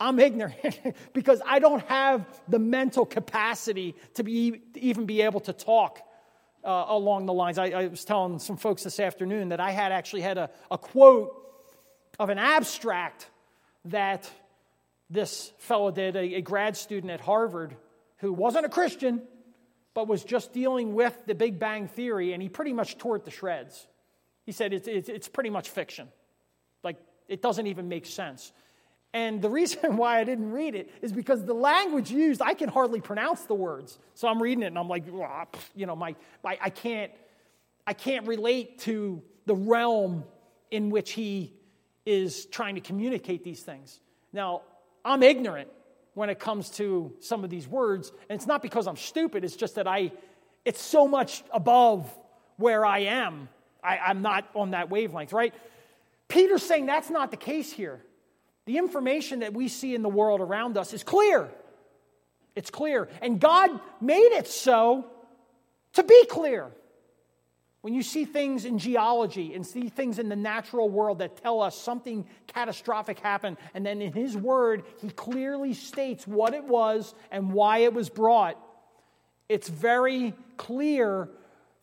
I'm 0.00 0.18
ignorant 0.18 0.80
because 1.12 1.40
I 1.46 1.58
don't 1.58 1.82
have 1.86 2.24
the 2.48 2.58
mental 2.58 3.06
capacity 3.06 3.94
to, 4.14 4.24
be, 4.24 4.60
to 4.74 4.80
even 4.80 5.06
be 5.06 5.22
able 5.22 5.40
to 5.40 5.52
talk 5.52 6.00
uh, 6.64 6.86
along 6.88 7.26
the 7.26 7.32
lines. 7.32 7.56
I, 7.58 7.66
I, 7.66 7.86
was 7.86 8.04
telling 8.04 8.40
some 8.40 8.56
folks 8.56 8.82
this 8.82 8.98
afternoon 8.98 9.50
that 9.50 9.60
I 9.60 9.70
had 9.70 9.92
actually 9.92 10.22
had 10.22 10.36
a, 10.38 10.50
a 10.70 10.76
quote 10.78 11.32
of 12.18 12.28
an 12.30 12.38
abstract 12.38 13.28
that 13.86 14.28
this 15.08 15.52
fellow 15.58 15.92
did, 15.92 16.16
a, 16.16 16.34
a 16.36 16.40
grad 16.42 16.76
student 16.76 17.12
at 17.12 17.20
Harvard, 17.20 17.76
who 18.18 18.32
wasn't 18.32 18.64
a 18.64 18.68
Christian, 18.68 19.22
but 19.94 20.08
was 20.08 20.24
just 20.24 20.52
dealing 20.52 20.94
with 20.94 21.16
the 21.26 21.34
Big 21.34 21.58
Bang 21.58 21.88
Theory, 21.88 22.32
and 22.32 22.42
he 22.42 22.48
pretty 22.48 22.72
much 22.72 22.98
tore 22.98 23.16
it 23.16 23.24
to 23.24 23.30
shreds. 23.30 23.86
He 24.44 24.52
said, 24.52 24.72
It's, 24.72 24.88
it's, 24.88 25.08
it's 25.08 25.28
pretty 25.28 25.50
much 25.50 25.68
fiction. 25.70 26.08
Like, 26.82 26.96
it 27.28 27.42
doesn't 27.42 27.66
even 27.66 27.88
make 27.88 28.06
sense. 28.06 28.52
And 29.12 29.40
the 29.40 29.50
reason 29.50 29.96
why 29.96 30.18
I 30.20 30.24
didn't 30.24 30.52
read 30.52 30.74
it 30.74 30.90
is 31.02 31.12
because 31.12 31.44
the 31.44 31.54
language 31.54 32.10
used, 32.10 32.42
I 32.42 32.54
can 32.54 32.68
hardly 32.68 33.00
pronounce 33.00 33.42
the 33.42 33.54
words. 33.54 33.98
So 34.14 34.28
I'm 34.28 34.42
reading 34.42 34.62
it 34.62 34.66
and 34.68 34.78
I'm 34.78 34.88
like, 34.88 35.04
ah, 35.20 35.46
you 35.74 35.86
know, 35.86 35.96
my, 35.96 36.14
my, 36.44 36.58
I, 36.60 36.70
can't, 36.70 37.10
I 37.86 37.92
can't 37.94 38.26
relate 38.26 38.80
to 38.80 39.22
the 39.46 39.54
realm 39.54 40.24
in 40.70 40.90
which 40.90 41.12
he 41.12 41.54
is 42.04 42.44
trying 42.46 42.74
to 42.76 42.80
communicate 42.80 43.42
these 43.42 43.62
things. 43.62 43.98
Now, 44.32 44.62
I'm 45.04 45.22
ignorant 45.22 45.70
when 46.16 46.30
it 46.30 46.38
comes 46.38 46.70
to 46.70 47.12
some 47.20 47.44
of 47.44 47.50
these 47.50 47.68
words. 47.68 48.10
And 48.30 48.38
it's 48.38 48.46
not 48.46 48.62
because 48.62 48.86
I'm 48.86 48.96
stupid, 48.96 49.44
it's 49.44 49.54
just 49.54 49.74
that 49.74 49.86
I, 49.86 50.12
it's 50.64 50.80
so 50.80 51.06
much 51.06 51.44
above 51.52 52.10
where 52.56 52.86
I 52.86 53.00
am. 53.00 53.50
I, 53.84 53.98
I'm 53.98 54.22
not 54.22 54.48
on 54.54 54.70
that 54.70 54.88
wavelength, 54.88 55.34
right? 55.34 55.54
Peter's 56.26 56.62
saying 56.62 56.86
that's 56.86 57.10
not 57.10 57.30
the 57.30 57.36
case 57.36 57.70
here. 57.70 58.00
The 58.64 58.78
information 58.78 59.40
that 59.40 59.52
we 59.52 59.68
see 59.68 59.94
in 59.94 60.00
the 60.00 60.08
world 60.08 60.40
around 60.40 60.78
us 60.78 60.94
is 60.94 61.04
clear. 61.04 61.50
It's 62.54 62.70
clear. 62.70 63.10
And 63.20 63.38
God 63.38 63.68
made 64.00 64.32
it 64.32 64.48
so 64.48 65.04
to 65.92 66.02
be 66.02 66.24
clear. 66.24 66.68
When 67.86 67.94
you 67.94 68.02
see 68.02 68.24
things 68.24 68.64
in 68.64 68.80
geology 68.80 69.54
and 69.54 69.64
see 69.64 69.88
things 69.88 70.18
in 70.18 70.28
the 70.28 70.34
natural 70.34 70.88
world 70.88 71.20
that 71.20 71.40
tell 71.40 71.62
us 71.62 71.78
something 71.80 72.26
catastrophic 72.48 73.20
happened, 73.20 73.58
and 73.74 73.86
then 73.86 74.02
in 74.02 74.12
his 74.12 74.36
word, 74.36 74.82
he 75.00 75.08
clearly 75.10 75.72
states 75.72 76.26
what 76.26 76.52
it 76.52 76.64
was 76.64 77.14
and 77.30 77.52
why 77.52 77.78
it 77.78 77.94
was 77.94 78.08
brought, 78.08 78.56
it's 79.48 79.68
very 79.68 80.34
clear 80.56 81.28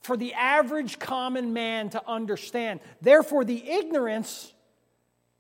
for 0.02 0.18
the 0.18 0.34
average 0.34 1.00
common 1.00 1.54
man 1.54 1.90
to 1.92 2.04
understand. 2.06 2.82
Therefore, 3.02 3.46
the 3.46 3.66
ignorance 3.66 4.52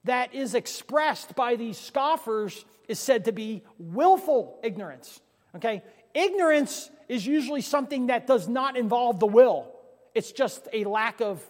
that 0.05 0.33
is 0.33 0.55
expressed 0.55 1.35
by 1.35 1.57
these 1.57 1.77
scoffers 1.77 2.63
is 2.87 2.99
said 2.99 3.25
to 3.25 3.33
be 3.33 3.63
willful 3.79 4.61
ignorance. 4.63 5.19
Okay? 5.57 5.83
Ignorance 6.13 6.89
is 7.09 7.27
usually 7.27 7.59
something 7.59 8.07
that 8.07 8.27
does 8.27 8.47
not 8.47 8.77
involve 8.77 9.19
the 9.19 9.27
will 9.27 9.69
it's 10.15 10.31
just 10.31 10.67
a 10.73 10.85
lack 10.85 11.21
of, 11.21 11.43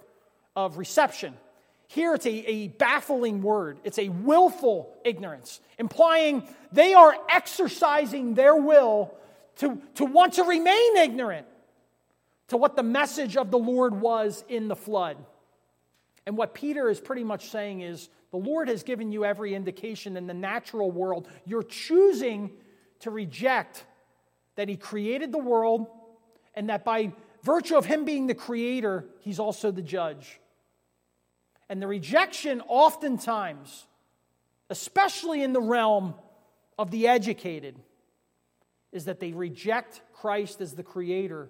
of 0.55 0.77
reception. 0.77 1.33
Here 1.87 2.15
it's 2.15 2.25
a, 2.25 2.29
a 2.51 2.67
baffling 2.69 3.41
word, 3.41 3.79
it's 3.83 3.99
a 3.99 4.09
willful 4.09 4.93
ignorance, 5.03 5.59
implying 5.77 6.47
they 6.71 6.93
are 6.93 7.13
exercising 7.29 8.33
their 8.33 8.55
will 8.55 9.13
to, 9.57 9.79
to 9.95 10.05
want 10.05 10.33
to 10.33 10.43
remain 10.43 10.97
ignorant 10.97 11.45
to 12.47 12.57
what 12.57 12.75
the 12.75 12.83
message 12.83 13.37
of 13.37 13.51
the 13.51 13.59
Lord 13.59 13.93
was 13.99 14.43
in 14.49 14.67
the 14.67 14.75
flood. 14.75 15.17
And 16.25 16.37
what 16.37 16.53
Peter 16.53 16.89
is 16.89 16.99
pretty 16.99 17.23
much 17.23 17.49
saying 17.51 17.81
is 17.81 18.09
the 18.31 18.37
Lord 18.37 18.69
has 18.69 18.83
given 18.83 19.11
you 19.11 19.25
every 19.25 19.53
indication 19.53 20.17
in 20.17 20.25
the 20.25 20.33
natural 20.33 20.89
world. 20.89 21.27
You're 21.45 21.63
choosing 21.63 22.49
to 23.01 23.11
reject 23.11 23.83
that 24.55 24.69
He 24.69 24.77
created 24.77 25.31
the 25.31 25.37
world 25.39 25.87
and 26.55 26.69
that 26.69 26.85
by 26.85 27.11
virtue 27.43 27.75
of 27.77 27.85
him 27.85 28.05
being 28.05 28.27
the 28.27 28.33
creator, 28.33 29.05
he's 29.19 29.39
also 29.39 29.69
the 29.69 29.81
judge. 29.81 30.39
And 31.69 31.81
the 31.81 31.87
rejection, 31.87 32.61
oftentimes, 32.67 33.85
especially 34.69 35.43
in 35.43 35.53
the 35.53 35.61
realm 35.61 36.15
of 36.79 36.89
the 36.91 37.07
educated, 37.07 37.77
is 38.91 39.05
that 39.05 39.19
they 39.19 39.31
reject 39.33 40.01
Christ 40.13 40.61
as 40.61 40.73
the 40.73 40.83
creator 40.83 41.49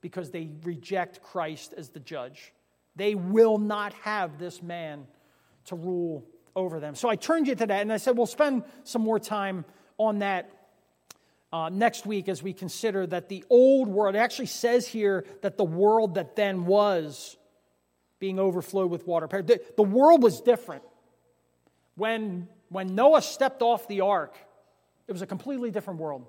because 0.00 0.30
they 0.30 0.50
reject 0.64 1.22
Christ 1.22 1.74
as 1.76 1.90
the 1.90 2.00
judge. 2.00 2.52
They 2.96 3.14
will 3.14 3.58
not 3.58 3.92
have 4.04 4.38
this 4.38 4.62
man 4.62 5.06
to 5.66 5.76
rule 5.76 6.24
over 6.54 6.80
them. 6.80 6.94
So 6.94 7.08
I 7.08 7.16
turned 7.16 7.46
you 7.48 7.54
to 7.54 7.66
that 7.66 7.82
and 7.82 7.92
I 7.92 7.96
said, 7.96 8.16
we'll 8.16 8.26
spend 8.26 8.64
some 8.84 9.00
more 9.02 9.18
time 9.18 9.64
on 9.96 10.18
that 10.18 10.50
uh, 11.52 11.68
next 11.70 12.06
week 12.06 12.28
as 12.28 12.42
we 12.42 12.52
consider 12.54 13.06
that 13.06 13.28
the 13.28 13.44
old 13.50 13.88
world, 13.88 14.16
actually 14.16 14.46
says 14.46 14.88
here 14.88 15.26
that 15.42 15.56
the 15.58 15.64
world 15.64 16.14
that 16.14 16.34
then 16.34 16.64
was 16.64 17.36
being 18.18 18.38
overflowed 18.38 18.90
with 18.90 19.06
water. 19.06 19.26
The, 19.42 19.60
the 19.76 19.82
world 19.82 20.22
was 20.22 20.40
different. 20.40 20.82
When, 21.96 22.48
when 22.70 22.94
Noah 22.94 23.20
stepped 23.20 23.60
off 23.60 23.86
the 23.86 24.00
ark, 24.02 24.34
it 25.06 25.12
was 25.12 25.20
a 25.20 25.26
completely 25.26 25.70
different 25.70 26.00
world. 26.00 26.24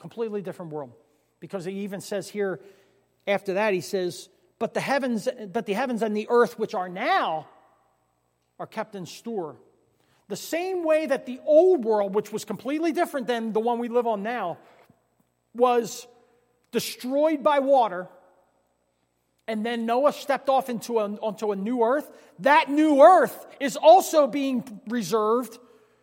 Completely 0.00 0.42
different 0.42 0.72
world. 0.72 0.92
Because 1.38 1.64
he 1.64 1.72
even 1.84 2.02
says 2.02 2.28
here, 2.28 2.60
after 3.26 3.54
that, 3.54 3.72
he 3.72 3.80
says, 3.80 4.28
but 4.58 4.74
the 4.74 4.80
heavens, 4.80 5.26
but 5.50 5.64
the 5.64 5.72
heavens 5.72 6.02
and 6.02 6.14
the 6.14 6.26
earth 6.28 6.58
which 6.58 6.74
are 6.74 6.88
now 6.90 7.48
are 8.58 8.66
kept 8.66 8.94
in 8.94 9.06
store 9.06 9.56
the 10.30 10.36
same 10.36 10.84
way 10.84 11.06
that 11.06 11.26
the 11.26 11.40
old 11.44 11.84
world, 11.84 12.14
which 12.14 12.32
was 12.32 12.44
completely 12.44 12.92
different 12.92 13.26
than 13.26 13.52
the 13.52 13.58
one 13.58 13.80
we 13.80 13.88
live 13.88 14.06
on 14.06 14.22
now, 14.22 14.58
was 15.56 16.06
destroyed 16.70 17.42
by 17.42 17.58
water, 17.58 18.06
and 19.48 19.66
then 19.66 19.86
Noah 19.86 20.12
stepped 20.12 20.48
off 20.48 20.70
into 20.70 21.00
a, 21.00 21.06
onto 21.16 21.50
a 21.50 21.56
new 21.56 21.82
earth, 21.82 22.08
that 22.38 22.70
new 22.70 23.00
earth 23.02 23.44
is 23.58 23.76
also 23.76 24.28
being 24.28 24.62
reserved 24.86 25.58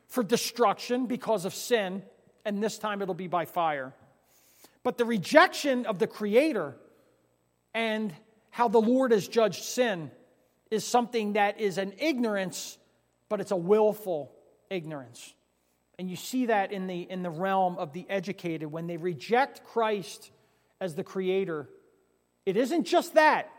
for 0.09 0.23
destruction 0.25 1.05
because 1.05 1.45
of 1.45 1.55
sin, 1.55 2.03
and 2.43 2.61
this 2.61 2.77
time 2.77 3.01
it'll 3.01 3.13
be 3.15 3.27
by 3.29 3.45
fire. 3.45 3.93
But 4.83 4.97
the 4.97 5.05
rejection 5.05 5.85
of 5.85 5.99
the 5.99 6.07
Creator 6.07 6.75
and 7.73 8.13
how 8.49 8.67
the 8.67 8.81
Lord 8.81 9.13
has 9.13 9.25
judged 9.25 9.63
sin 9.63 10.11
is 10.69 10.83
something 10.83 11.33
that 11.33 11.61
is 11.61 11.77
an 11.77 11.93
ignorance 11.97 12.77
but 13.29 13.41
it's 13.41 13.51
a 13.51 13.55
willful 13.57 14.31
ignorance. 14.69 15.33
And 15.99 16.09
you 16.09 16.15
see 16.15 16.47
that 16.47 16.71
in 16.71 16.87
the, 16.87 17.01
in 17.01 17.23
the 17.23 17.29
realm 17.29 17.77
of 17.77 17.91
the 17.93 18.05
educated. 18.09 18.71
When 18.71 18.87
they 18.87 18.97
reject 18.97 19.63
Christ 19.65 20.31
as 20.79 20.95
the 20.95 21.03
creator, 21.03 21.67
it 22.45 22.55
isn't 22.57 22.83
just 22.85 23.15
that, 23.15 23.49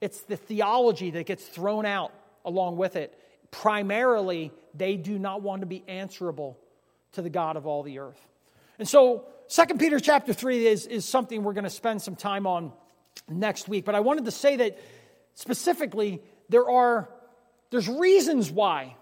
it's 0.00 0.20
the 0.22 0.36
theology 0.36 1.10
that 1.12 1.26
gets 1.26 1.44
thrown 1.44 1.86
out 1.86 2.12
along 2.44 2.76
with 2.76 2.96
it. 2.96 3.16
Primarily, 3.50 4.52
they 4.74 4.96
do 4.96 5.18
not 5.18 5.42
want 5.42 5.60
to 5.60 5.66
be 5.66 5.84
answerable 5.88 6.58
to 7.12 7.22
the 7.22 7.30
God 7.30 7.56
of 7.56 7.66
all 7.66 7.82
the 7.82 7.98
earth. 7.98 8.20
And 8.78 8.88
so, 8.88 9.26
Second 9.46 9.78
Peter 9.80 9.98
chapter 9.98 10.32
3 10.32 10.64
is, 10.66 10.86
is 10.86 11.04
something 11.04 11.42
we're 11.42 11.52
going 11.54 11.64
to 11.64 11.70
spend 11.70 12.00
some 12.02 12.14
time 12.16 12.46
on 12.46 12.72
next 13.28 13.68
week. 13.68 13.84
But 13.84 13.94
I 13.96 14.00
wanted 14.00 14.26
to 14.26 14.30
say 14.30 14.56
that 14.56 14.78
specifically, 15.34 16.22
there 16.48 16.70
are 16.70 17.08
there's 17.70 17.88
reasons 17.88 18.50
why 18.50 18.94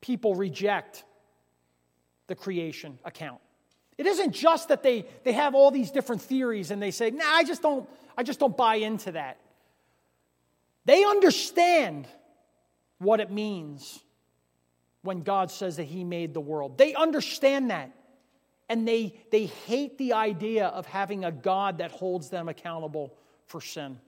people 0.00 0.34
reject 0.34 1.04
the 2.26 2.34
creation 2.34 2.98
account. 3.04 3.38
It 3.96 4.06
isn't 4.06 4.32
just 4.32 4.68
that 4.68 4.82
they, 4.82 5.06
they 5.24 5.32
have 5.32 5.54
all 5.54 5.70
these 5.70 5.90
different 5.90 6.22
theories 6.22 6.70
and 6.70 6.80
they 6.82 6.90
say, 6.90 7.10
nah, 7.10 7.22
I 7.24 7.44
just 7.44 7.62
don't, 7.62 7.88
I 8.16 8.22
just 8.22 8.40
don't 8.40 8.56
buy 8.56 8.76
into 8.76 9.12
that. 9.12 9.38
They 10.84 11.04
understand 11.04 12.08
what 12.98 13.20
it 13.20 13.30
means 13.30 14.00
when 15.02 15.22
God 15.22 15.50
says 15.50 15.76
that 15.76 15.84
He 15.84 16.02
made 16.04 16.34
the 16.34 16.40
world. 16.40 16.76
They 16.76 16.94
understand 16.94 17.70
that. 17.70 17.90
And 18.68 18.86
they, 18.86 19.18
they 19.32 19.46
hate 19.46 19.98
the 19.98 20.12
idea 20.12 20.66
of 20.68 20.86
having 20.86 21.24
a 21.24 21.32
God 21.32 21.78
that 21.78 21.90
holds 21.90 22.30
them 22.30 22.48
accountable 22.48 23.12
for 23.46 23.60
sin. 23.60 23.98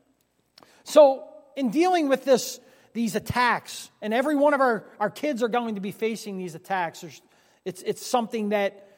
So, 0.85 1.29
in 1.57 1.71
dealing 1.71 2.09
with 2.09 2.25
this 2.25 2.61
these 2.93 3.15
attacks, 3.17 3.91
and 4.03 4.13
every 4.13 4.35
one 4.37 4.55
of 4.55 4.61
our, 4.61 4.85
our 5.01 5.11
kids 5.11 5.43
are 5.43 5.49
going 5.49 5.77
to 5.77 5.81
be 5.81 5.93
facing 5.93 6.37
these 6.37 6.55
attacks. 6.55 7.01
There's, 7.01 7.23
it's, 7.65 7.83
it's 7.83 8.07
something 8.07 8.51
that, 8.51 8.89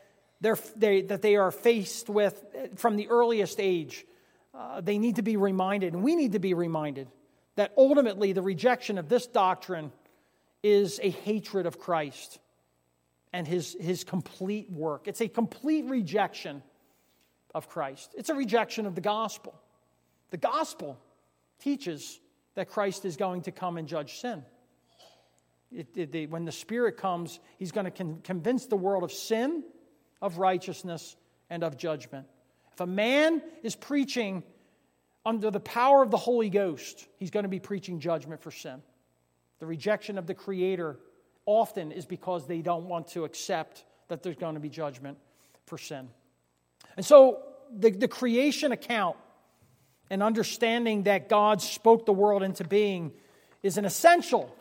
they're, 0.41 0.59
they, 0.77 1.03
that 1.03 1.23
they 1.23 1.37
are 1.37 1.51
faced 1.51 2.09
with 2.09 2.43
from 2.77 2.97
the 2.97 3.09
earliest 3.09 3.57
age. 3.61 4.05
Uh, 4.53 4.81
they 4.81 4.99
need 4.99 5.17
to 5.17 5.23
be 5.23 5.37
reminded, 5.37 5.95
and 5.95 6.03
we 6.03 6.17
need 6.17 6.33
to 6.33 6.39
be 6.39 6.55
reminded, 6.55 7.09
that 7.57 7.73
ultimately 7.77 8.33
the 8.33 8.43
rejection 8.43 8.99
of 8.99 9.09
this 9.09 9.27
doctrine 9.27 9.93
is 10.63 10.99
a 11.03 11.11
hatred 11.11 11.67
of 11.67 11.79
Christ 11.79 12.41
and 13.33 13.47
his, 13.47 13.77
his 13.79 14.03
complete 14.03 14.71
work. 14.71 15.07
It's 15.07 15.21
a 15.21 15.29
complete 15.29 15.85
rejection 15.87 16.63
of 17.55 17.69
Christ, 17.69 18.13
it's 18.19 18.29
a 18.31 18.35
rejection 18.35 18.87
of 18.87 18.95
the 18.97 19.01
gospel. 19.01 19.55
The 20.31 20.39
gospel 20.39 20.99
teaches 21.61 22.19
that 22.55 22.69
Christ 22.69 23.05
is 23.05 23.17
going 23.17 23.43
to 23.43 23.53
come 23.53 23.77
and 23.77 23.87
judge 23.89 24.19
sin. 24.21 24.45
It, 25.73 26.15
it, 26.15 26.31
when 26.31 26.45
the 26.45 26.53
Spirit 26.53 26.97
comes, 26.97 27.41
He's 27.59 27.73
going 27.73 27.87
to 27.87 27.91
con- 27.91 28.21
convince 28.23 28.67
the 28.67 28.77
world 28.77 29.03
of 29.03 29.13
sin, 29.13 29.65
of 30.23 30.39
righteousness, 30.39 31.17
and 31.51 31.65
of 31.65 31.77
judgment. 31.77 32.27
If 32.73 32.81
a 32.81 32.87
man 32.87 33.43
is 33.63 33.75
preaching 33.75 34.43
under 35.27 35.51
the 35.51 35.59
power 35.61 36.03
of 36.03 36.11
the 36.11 36.17
Holy 36.17 36.49
Ghost, 36.51 37.07
he's 37.19 37.31
going 37.31 37.45
to 37.45 37.49
be 37.49 37.59
preaching 37.61 37.99
judgment 38.01 38.41
for 38.43 38.51
sin. 38.51 38.83
The 39.61 39.67
rejection 39.67 40.17
of 40.19 40.27
the 40.27 40.35
Creator 40.35 40.99
often 41.47 41.93
is 41.93 42.05
because 42.07 42.47
they 42.47 42.61
don't 42.61 42.85
want 42.87 43.09
to 43.09 43.25
accept 43.25 43.85
that 44.09 44.23
there's 44.23 44.37
going 44.37 44.55
to 44.55 44.61
be 44.61 44.69
judgment 44.69 45.17
for 45.67 45.79
sin. 45.79 46.09
And 46.97 47.05
so 47.07 47.43
the, 47.77 47.91
the 47.91 48.09
creation 48.09 48.71
account 48.73 49.17
and 50.11 50.23
understanding 50.23 51.05
that 51.05 51.29
God 51.29 51.63
spoke 51.63 52.07
the 52.07 52.13
world 52.13 52.43
into 52.43 52.65
being 52.65 53.13
is 53.63 53.79
an 53.79 53.85
essential. 53.85 54.55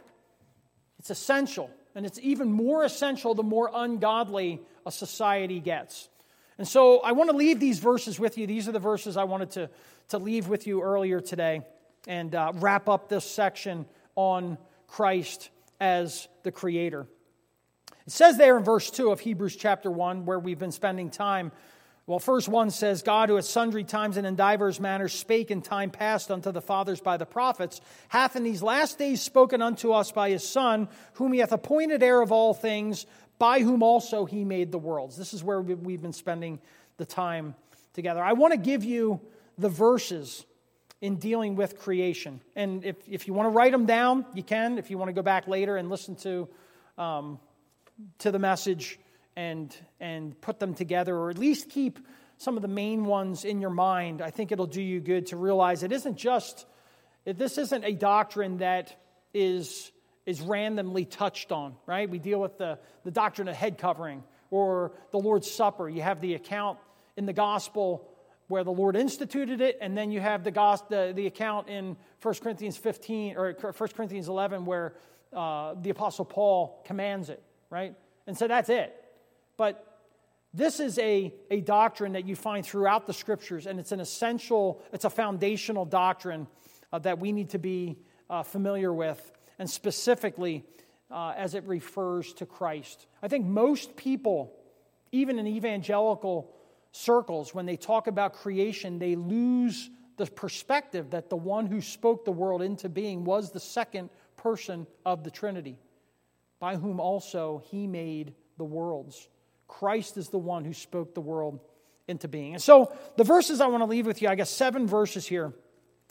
It's 0.99 1.10
essential. 1.10 1.69
And 1.95 2.06
it's 2.06 2.19
even 2.23 2.51
more 2.51 2.84
essential 2.84 3.36
the 3.36 3.43
more 3.43 3.69
ungodly 3.73 4.62
a 4.86 4.91
society 4.91 5.60
gets. 5.60 6.10
And 6.58 6.67
so 6.67 6.99
I 6.99 7.12
want 7.12 7.29
to 7.29 7.36
leave 7.36 7.60
these 7.60 7.79
verses 7.79 8.19
with 8.19 8.38
you. 8.38 8.47
These 8.47 8.67
are 8.67 8.71
the 8.71 8.79
verses 8.79 9.17
I 9.17 9.25
wanted 9.25 9.51
to, 9.51 9.69
to 10.10 10.17
leave 10.17 10.47
with 10.47 10.67
you 10.67 10.82
earlier 10.82 11.19
today 11.19 11.62
and 12.08 12.34
uh, 12.34 12.51
wrap 12.56 12.88
up 12.88 13.10
this 13.10 13.25
section 13.25 13.86
on 14.15 14.58
Christ 14.88 15.49
as 15.79 16.27
the 16.43 16.51
Creator. 16.51 17.08
It 18.06 18.12
says 18.12 18.38
there 18.38 18.58
in 18.58 18.63
verse 18.63 18.89
2 18.91 19.12
of 19.12 19.19
Hebrews 19.19 19.56
chapter 19.56 19.89
1, 19.89 20.25
where 20.25 20.39
we've 20.39 20.60
been 20.60 20.73
spending 20.73 21.10
time, 21.10 21.51
well, 22.05 22.19
first 22.19 22.49
one 22.49 22.69
says, 22.69 23.01
God, 23.01 23.29
who 23.29 23.37
at 23.37 23.45
sundry 23.45 23.85
times 23.85 24.17
and 24.17 24.27
in 24.27 24.35
divers 24.35 24.77
manners 24.79 25.13
spake 25.13 25.51
in 25.51 25.61
time 25.61 25.89
past 25.89 26.31
unto 26.31 26.51
the 26.51 26.61
fathers 26.61 26.99
by 26.99 27.15
the 27.15 27.25
prophets, 27.25 27.79
hath 28.09 28.35
in 28.35 28.43
these 28.43 28.61
last 28.61 28.97
days 28.97 29.21
spoken 29.21 29.61
unto 29.61 29.93
us 29.93 30.11
by 30.11 30.29
his 30.29 30.45
Son, 30.45 30.89
whom 31.13 31.31
he 31.31 31.39
hath 31.39 31.53
appointed 31.53 32.03
heir 32.03 32.19
of 32.19 32.33
all 32.33 32.53
things, 32.53 33.05
by 33.39 33.61
whom 33.61 33.81
also 33.81 34.25
he 34.25 34.43
made 34.43 34.69
the 34.71 34.77
worlds. 34.77 35.15
This 35.15 35.33
is 35.33 35.43
where 35.45 35.61
we've 35.61 36.01
been 36.01 36.11
spending 36.11 36.59
the 36.97 37.05
time 37.05 37.55
together. 37.93 38.21
I 38.21 38.33
want 38.33 38.51
to 38.51 38.59
give 38.59 38.83
you 38.83 39.21
the 39.57 39.69
verses 39.69 40.45
in 40.99 41.15
dealing 41.17 41.55
with 41.55 41.79
creation. 41.79 42.41
And 42.55 42.83
if, 42.83 42.97
if 43.07 43.27
you 43.27 43.33
want 43.33 43.45
to 43.47 43.51
write 43.51 43.71
them 43.71 43.85
down, 43.85 44.25
you 44.33 44.43
can. 44.43 44.77
If 44.77 44.91
you 44.91 44.97
want 44.97 45.07
to 45.07 45.13
go 45.13 45.21
back 45.21 45.47
later 45.47 45.77
and 45.77 45.89
listen 45.89 46.15
to, 46.17 46.49
um, 46.97 47.39
to 48.19 48.31
the 48.31 48.39
message, 48.39 48.99
and, 49.36 49.76
and 50.00 50.39
put 50.41 50.60
them 50.60 50.74
together, 50.74 51.15
or 51.15 51.30
at 51.30 51.38
least 51.38 51.69
keep 51.69 52.00
some 52.38 52.56
of 52.56 52.62
the 52.62 52.67
main 52.67 53.06
ones 53.06 53.46
in 53.46 53.60
your 53.62 53.69
mind. 53.69 54.22
I 54.22 54.30
think 54.30 54.52
it'll 54.52 54.65
do 54.67 54.82
you 54.82 55.00
good 55.00 55.28
to 55.28 55.38
realize 55.38 55.84
it 55.84 55.91
isn't 55.91 56.17
just, 56.17 56.65
this 57.26 57.58
isn't 57.58 57.84
a 57.84 57.93
doctrine 57.93 58.58
that 58.58 58.96
is, 59.34 59.91
is 60.26 60.41
randomly 60.41 61.06
touched 61.06 61.52
on, 61.52 61.76
right? 61.86 62.10
We 62.10 62.19
deal 62.19 62.39
with 62.39 62.58
the, 62.58 62.80
the 63.04 63.12
doctrine 63.12 63.48
of 63.48 63.56
head 63.56 63.78
covering 63.78 64.24
or 64.52 64.91
the 65.12 65.19
Lord's 65.19 65.50
Supper. 65.50 65.89
You 65.89 66.02
have 66.02 66.22
the 66.22 66.36
account 66.36 66.78
in 67.17 67.26
the 67.26 67.34
gospel 67.34 68.08
where 68.50 68.63
the 68.63 68.72
Lord 68.72 68.96
instituted 68.96 69.62
it, 69.62 69.78
and 69.82 69.98
then 69.98 70.12
you 70.12 70.19
have 70.19 70.43
the, 70.43 70.52
the, 70.89 71.13
the 71.15 71.28
account 71.28 71.69
in 71.69 71.96
1 72.22 72.34
Corinthians 72.36 72.78
15 72.78 73.36
or 73.38 73.54
1 73.54 73.74
Corinthians 73.91 74.28
11 74.28 74.65
where 74.65 74.93
uh, 75.32 75.74
the 75.82 75.89
Apostle 75.89 76.26
Paul 76.26 76.84
commands 76.86 77.30
it, 77.30 77.41
right? 77.69 77.96
And 78.28 78.38
so 78.38 78.48
that's 78.48 78.69
it. 78.69 78.93
But 79.57 79.87
this 80.53 80.79
is 80.79 80.97
a, 80.99 81.33
a 81.51 81.61
doctrine 81.61 82.13
that 82.13 82.25
you 82.25 82.35
find 82.35 82.65
throughout 82.65 83.07
the 83.07 83.13
scriptures, 83.13 83.67
and 83.67 83.79
it's 83.79 83.91
an 83.91 83.99
essential, 83.99 84.81
it's 84.91 85.05
a 85.05 85.09
foundational 85.09 85.85
doctrine 85.85 86.47
uh, 86.91 86.99
that 86.99 87.19
we 87.19 87.31
need 87.31 87.49
to 87.51 87.59
be 87.59 87.97
uh, 88.29 88.43
familiar 88.43 88.93
with, 88.93 89.31
and 89.59 89.69
specifically 89.69 90.63
uh, 91.11 91.33
as 91.37 91.53
it 91.55 91.63
refers 91.65 92.33
to 92.33 92.45
Christ. 92.45 93.07
I 93.21 93.27
think 93.27 93.45
most 93.45 93.95
people, 93.95 94.53
even 95.11 95.37
in 95.39 95.47
evangelical 95.47 96.51
circles, 96.91 97.53
when 97.53 97.65
they 97.65 97.77
talk 97.77 98.07
about 98.07 98.33
creation, 98.33 98.99
they 98.99 99.15
lose 99.15 99.89
the 100.17 100.25
perspective 100.27 101.09
that 101.11 101.29
the 101.29 101.35
one 101.35 101.65
who 101.65 101.81
spoke 101.81 102.25
the 102.25 102.31
world 102.31 102.61
into 102.61 102.89
being 102.89 103.23
was 103.23 103.51
the 103.51 103.59
second 103.59 104.09
person 104.37 104.85
of 105.05 105.23
the 105.23 105.31
Trinity, 105.31 105.79
by 106.59 106.75
whom 106.75 106.99
also 106.99 107.63
he 107.69 107.87
made 107.87 108.33
the 108.57 108.63
worlds. 108.63 109.27
Christ 109.67 110.17
is 110.17 110.30
the 110.30 110.38
one 110.38 110.65
who 110.65 110.73
spoke 110.73 111.13
the 111.13 111.21
world 111.21 111.60
into 112.08 112.28
being. 112.28 112.54
And 112.54 112.62
so, 112.62 112.95
the 113.15 113.23
verses 113.23 113.62
I 113.62 113.67
want 113.67 113.82
to 113.82 113.86
leave 113.86 114.06
with 114.06 114.21
you, 114.21 114.28
I 114.28 114.36
guess 114.36 114.49
seven 114.49 114.88
verses 114.88 115.26
here. 115.26 115.54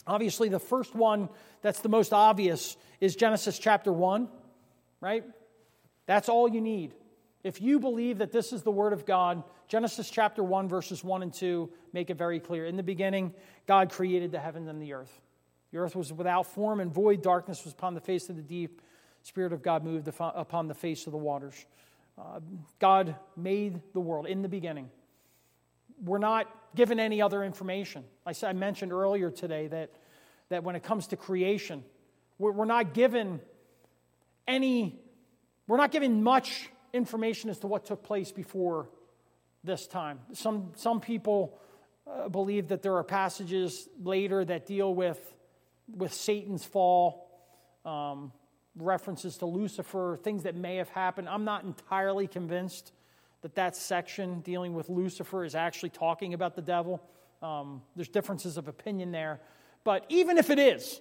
Obviously, 0.07 0.49
the 0.49 0.59
first 0.59 0.95
one 0.95 1.29
that's 1.61 1.81
the 1.81 1.89
most 1.91 2.13
obvious 2.13 2.77
is 3.01 3.15
Genesis 3.15 3.59
chapter 3.59 3.93
1, 3.93 4.29
right? 5.01 5.25
That's 6.07 6.29
all 6.29 6.49
you 6.49 6.61
need. 6.61 6.95
If 7.45 7.61
you 7.61 7.79
believe 7.79 8.19
that 8.19 8.33
this 8.33 8.53
is 8.53 8.63
the 8.63 8.71
Word 8.71 8.93
of 8.93 9.05
God, 9.05 9.45
Genesis 9.69 10.09
chapter 10.11 10.43
1, 10.43 10.67
verses 10.69 11.05
1 11.05 11.23
and 11.23 11.33
2 11.33 11.69
make 11.93 12.09
it 12.11 12.15
very 12.17 12.41
clear. 12.41 12.65
In 12.67 12.77
the 12.77 12.83
beginning, 12.83 13.35
God 13.69 13.91
created 13.91 14.33
the 14.33 14.39
heavens 14.41 14.69
and 14.69 14.81
the 14.83 14.95
earth. 14.95 15.21
The 15.73 15.79
earth 15.79 15.95
was 15.95 16.13
without 16.13 16.47
form 16.47 16.81
and 16.81 16.93
void, 16.93 17.23
darkness 17.23 17.65
was 17.65 17.73
upon 17.73 17.95
the 17.95 18.01
face 18.01 18.29
of 18.29 18.37
the 18.37 18.43
deep. 18.43 18.81
Spirit 19.25 19.53
of 19.53 19.63
God 19.63 19.85
moved 19.85 20.09
upon 20.21 20.67
the 20.67 20.75
face 20.75 21.07
of 21.07 21.13
the 21.13 21.19
waters. 21.19 21.55
God 22.79 23.17
made 23.37 23.81
the 23.93 24.01
world 24.01 24.27
in 24.27 24.43
the 24.43 24.49
beginning. 24.49 24.91
We're 26.05 26.19
not 26.19 26.47
given 26.75 26.99
any 27.01 27.23
other 27.23 27.43
information. 27.45 28.05
I, 28.27 28.35
I 28.47 28.53
mentioned 28.53 28.93
earlier 28.93 29.31
today 29.31 29.67
that, 29.69 29.91
that 30.49 30.65
when 30.65 30.75
it 30.77 30.83
comes 30.83 31.09
to 31.09 31.17
creation, 31.17 31.85
we're, 32.39 32.53
we're 32.53 32.65
not 32.65 32.95
given 32.95 33.41
any, 34.49 34.99
we're 35.69 35.77
not 35.77 35.91
given 35.91 36.23
much 36.23 36.69
information 36.93 37.51
as 37.51 37.59
to 37.61 37.67
what 37.67 37.85
took 37.87 38.03
place 38.03 38.33
before 38.33 38.89
this 39.65 39.87
time. 39.87 40.19
Some, 40.33 40.73
some 40.77 41.01
people 41.01 41.59
uh, 42.11 42.29
believe 42.29 42.69
that 42.69 42.83
there 42.83 42.97
are 42.97 43.05
passages 43.05 43.89
later 44.03 44.45
that 44.45 44.67
deal 44.67 44.93
with, 44.93 45.19
with 45.97 46.13
Satan's 46.13 46.65
fall. 46.65 47.29
Um, 47.85 48.33
references 48.77 49.37
to 49.39 49.47
Lucifer, 49.47 50.19
things 50.23 50.43
that 50.45 50.55
may 50.57 50.77
have 50.77 50.89
happened. 50.89 51.29
I'm 51.29 51.45
not 51.45 51.65
entirely 51.65 52.27
convinced 52.27 52.93
that 53.43 53.55
that 53.57 53.77
section 53.77 54.41
dealing 54.41 54.73
with 54.75 54.89
Lucifer 54.89 55.45
is 55.45 55.55
actually 55.55 55.91
talking 55.91 56.33
about 56.35 56.55
the 56.55 56.63
devil. 56.63 57.03
Um, 57.43 57.83
there's 57.97 58.09
differences 58.09 58.57
of 58.57 58.69
opinion 58.69 59.11
there. 59.13 59.41
But 59.85 60.07
even 60.09 60.39
if 60.39 60.49
it 60.49 60.59
is, 60.59 61.01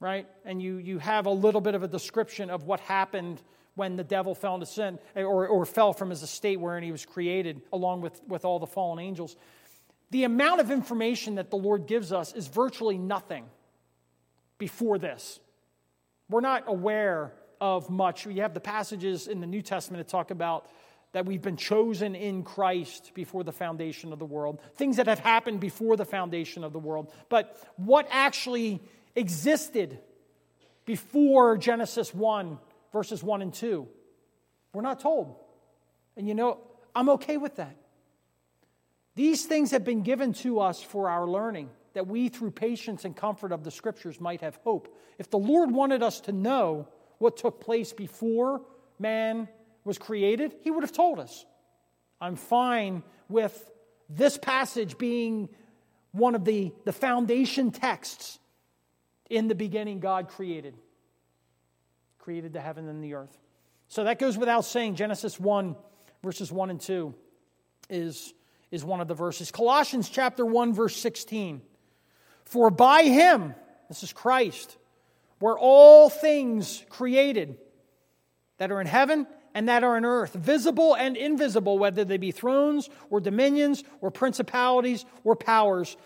right, 0.00 0.26
and 0.44 0.60
you, 0.60 0.76
you 0.76 0.98
have 0.98 1.26
a 1.26 1.30
little 1.30 1.60
bit 1.60 1.74
of 1.74 1.82
a 1.82 1.88
description 1.88 2.50
of 2.50 2.64
what 2.64 2.80
happened 2.80 3.40
when 3.74 3.96
the 3.96 4.04
devil 4.04 4.34
fell 4.34 4.54
into 4.54 4.66
sin 4.66 4.98
eh, 5.16 5.22
or, 5.22 5.46
or 5.46 5.64
fell 5.64 5.92
from 5.92 6.10
his 6.10 6.22
estate 6.22 6.58
wherein 6.60 6.82
he 6.82 6.92
was 6.92 7.06
created, 7.06 7.62
along 7.72 8.00
with, 8.02 8.20
with 8.26 8.44
all 8.44 8.58
the 8.58 8.66
fallen 8.66 8.98
angels, 8.98 9.36
the 10.10 10.24
amount 10.24 10.60
of 10.60 10.70
information 10.70 11.36
that 11.36 11.48
the 11.48 11.56
Lord 11.56 11.86
gives 11.86 12.12
us 12.12 12.34
is 12.34 12.48
virtually 12.48 12.98
nothing 12.98 13.44
before 14.58 14.98
this. 14.98 15.38
We're 16.32 16.40
not 16.40 16.64
aware 16.66 17.34
of 17.60 17.90
much. 17.90 18.26
We 18.26 18.38
have 18.38 18.54
the 18.54 18.60
passages 18.60 19.28
in 19.28 19.42
the 19.42 19.46
New 19.46 19.60
Testament 19.60 20.04
that 20.06 20.10
talk 20.10 20.30
about 20.30 20.64
that 21.12 21.26
we've 21.26 21.42
been 21.42 21.58
chosen 21.58 22.14
in 22.14 22.42
Christ 22.42 23.12
before 23.14 23.44
the 23.44 23.52
foundation 23.52 24.14
of 24.14 24.18
the 24.18 24.24
world, 24.24 24.58
things 24.76 24.96
that 24.96 25.06
have 25.08 25.18
happened 25.18 25.60
before 25.60 25.94
the 25.94 26.06
foundation 26.06 26.64
of 26.64 26.72
the 26.72 26.78
world. 26.78 27.12
But 27.28 27.54
what 27.76 28.08
actually 28.10 28.80
existed 29.14 29.98
before 30.86 31.58
Genesis 31.58 32.14
1, 32.14 32.58
verses 32.94 33.22
1 33.22 33.42
and 33.42 33.52
2? 33.52 33.86
We're 34.72 34.80
not 34.80 35.00
told. 35.00 35.34
And 36.16 36.26
you 36.26 36.34
know, 36.34 36.60
I'm 36.96 37.10
okay 37.10 37.36
with 37.36 37.56
that. 37.56 37.76
These 39.16 39.44
things 39.44 39.72
have 39.72 39.84
been 39.84 40.00
given 40.00 40.32
to 40.34 40.60
us 40.60 40.82
for 40.82 41.10
our 41.10 41.26
learning 41.28 41.68
that 41.94 42.06
we, 42.06 42.28
through 42.28 42.50
patience 42.52 43.04
and 43.04 43.14
comfort 43.16 43.52
of 43.52 43.64
the 43.64 43.70
Scriptures, 43.70 44.20
might 44.20 44.40
have 44.40 44.56
hope. 44.64 44.94
If 45.18 45.30
the 45.30 45.38
Lord 45.38 45.70
wanted 45.70 46.02
us 46.02 46.20
to 46.22 46.32
know 46.32 46.88
what 47.18 47.36
took 47.36 47.60
place 47.60 47.92
before 47.92 48.62
man 48.98 49.48
was 49.84 49.98
created, 49.98 50.54
He 50.62 50.70
would 50.70 50.82
have 50.82 50.92
told 50.92 51.18
us. 51.20 51.44
I'm 52.20 52.36
fine 52.36 53.02
with 53.28 53.70
this 54.08 54.38
passage 54.38 54.98
being 54.98 55.48
one 56.12 56.34
of 56.34 56.44
the, 56.44 56.72
the 56.84 56.92
foundation 56.92 57.70
texts. 57.70 58.38
In 59.30 59.48
the 59.48 59.54
beginning, 59.54 59.98
God 60.00 60.28
created, 60.28 60.76
created 62.18 62.52
the 62.52 62.60
heaven 62.60 62.86
and 62.88 63.02
the 63.02 63.14
earth. 63.14 63.34
So 63.88 64.04
that 64.04 64.18
goes 64.18 64.36
without 64.36 64.64
saying. 64.66 64.96
Genesis 64.96 65.40
1, 65.40 65.74
verses 66.22 66.52
1 66.52 66.68
and 66.70 66.80
2 66.80 67.14
is, 67.88 68.34
is 68.70 68.84
one 68.84 69.00
of 69.00 69.08
the 69.08 69.14
verses. 69.14 69.50
Colossians 69.50 70.10
chapter 70.10 70.44
1, 70.44 70.74
verse 70.74 70.96
16 70.96 71.62
for 72.52 72.68
by 72.68 73.04
him, 73.04 73.54
this 73.88 74.02
is 74.02 74.12
Christ, 74.12 74.76
were 75.40 75.58
all 75.58 76.10
things 76.10 76.84
created 76.90 77.56
that 78.58 78.70
are 78.70 78.78
in 78.82 78.86
heaven 78.86 79.26
and 79.54 79.70
that 79.70 79.82
are 79.84 79.96
in 79.96 80.04
earth, 80.04 80.34
visible 80.34 80.92
and 80.94 81.16
invisible, 81.16 81.78
whether 81.78 82.04
they 82.04 82.18
be 82.18 82.30
thrones 82.30 82.90
or 83.08 83.22
dominions 83.22 83.84
or 84.02 84.10
principalities 84.10 85.06
or 85.24 85.34
powers. 85.34 85.96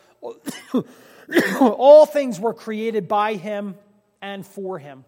all 1.61 2.06
things 2.06 2.38
were 2.38 2.54
created 2.54 3.09
by 3.09 3.35
him 3.35 3.74
and 4.22 4.46
for 4.46 4.78
him. 4.78 5.04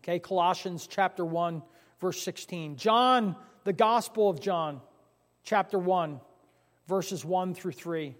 Okay, 0.00 0.18
Colossians 0.18 0.88
chapter 0.88 1.24
1, 1.24 1.62
verse 2.00 2.20
16. 2.24 2.74
John, 2.74 3.36
the 3.62 3.72
Gospel 3.72 4.28
of 4.28 4.40
John, 4.40 4.80
chapter 5.44 5.78
1, 5.78 6.18
verses 6.88 7.24
1 7.24 7.54
through 7.54 7.70
3. 7.70 8.16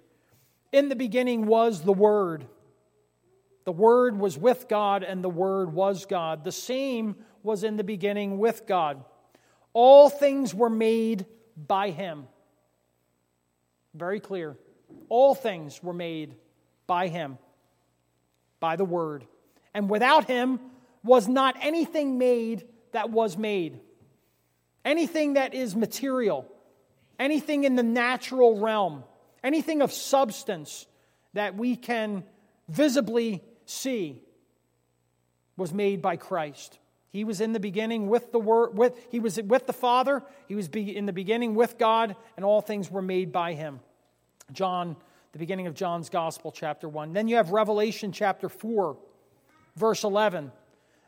In 0.73 0.89
the 0.89 0.97
beginning 0.97 1.47
was 1.47 1.83
the 1.83 1.93
Word. 1.93 2.45
The 3.65 3.73
Word 3.73 4.19
was 4.19 4.37
with 4.39 4.67
God, 4.69 5.03
and 5.03 5.23
the 5.23 5.29
Word 5.31 5.73
was 5.73 6.07
God. 6.07 6.45
The 6.45 6.53
same 6.53 7.17
was 7.43 7.65
in 7.65 7.77
the 7.77 7.85
beginning 7.85 8.39
with 8.39 8.67
God. 8.67 9.05
All 9.73 10.09
things 10.11 10.55
were 10.55 10.71
made 10.71 11.27
by 11.57 11.91
Him. 11.91 12.27
Very 13.95 14.21
clear. 14.21 14.57
All 15.09 15.35
things 15.35 15.83
were 15.83 15.93
made 15.93 16.35
by 16.87 17.09
Him, 17.09 17.39
by 18.61 18.77
the 18.77 18.85
Word. 18.85 19.25
And 19.75 19.89
without 19.89 20.25
Him 20.25 20.61
was 21.05 21.29
not 21.29 21.57
anything 21.61 22.19
made 22.19 22.67
that 22.93 23.11
was 23.11 23.37
made. 23.37 23.81
Anything 24.85 25.35
that 25.35 25.55
is 25.55 25.75
material, 25.77 26.47
anything 27.19 27.65
in 27.65 27.75
the 27.75 27.83
natural 27.83 28.59
realm 28.61 29.03
anything 29.47 29.81
of 29.81 29.93
substance 29.93 30.87
that 31.33 31.55
we 31.57 31.77
can 31.77 32.25
visibly 32.69 33.43
see 33.65 34.21
was 35.57 35.73
made 35.73 36.03
by 36.03 36.17
Christ. 36.17 36.79
He 37.11 37.25
was 37.25 37.41
in 37.41 37.53
the 37.53 37.61
beginning 37.61 38.09
with 38.09 38.33
the 38.33 38.39
word 38.39 38.77
with 38.77 38.95
he 39.11 39.21
was 39.21 39.41
with 39.41 39.67
the 39.67 39.73
Father, 39.73 40.23
he 40.49 40.55
was 40.55 40.69
in 40.69 41.07
the 41.07 41.13
beginning 41.13 41.55
with 41.55 41.79
God 41.79 42.15
and 42.37 42.45
all 42.45 42.61
things 42.61 42.91
were 42.91 43.01
made 43.01 43.33
by 43.33 43.55
him. 43.55 43.81
John 44.53 44.97
the 45.33 45.39
beginning 45.39 45.67
of 45.67 45.75
John's 45.75 46.09
gospel 46.09 46.51
chapter 46.51 46.89
1. 46.89 47.13
Then 47.13 47.29
you 47.29 47.37
have 47.37 47.51
Revelation 47.53 48.11
chapter 48.11 48.49
4 48.49 48.97
verse 49.77 50.03
11. 50.03 50.51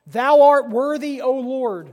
Thou 0.07 0.43
art 0.43 0.69
worthy, 0.71 1.21
O 1.23 1.33
Lord, 1.39 1.93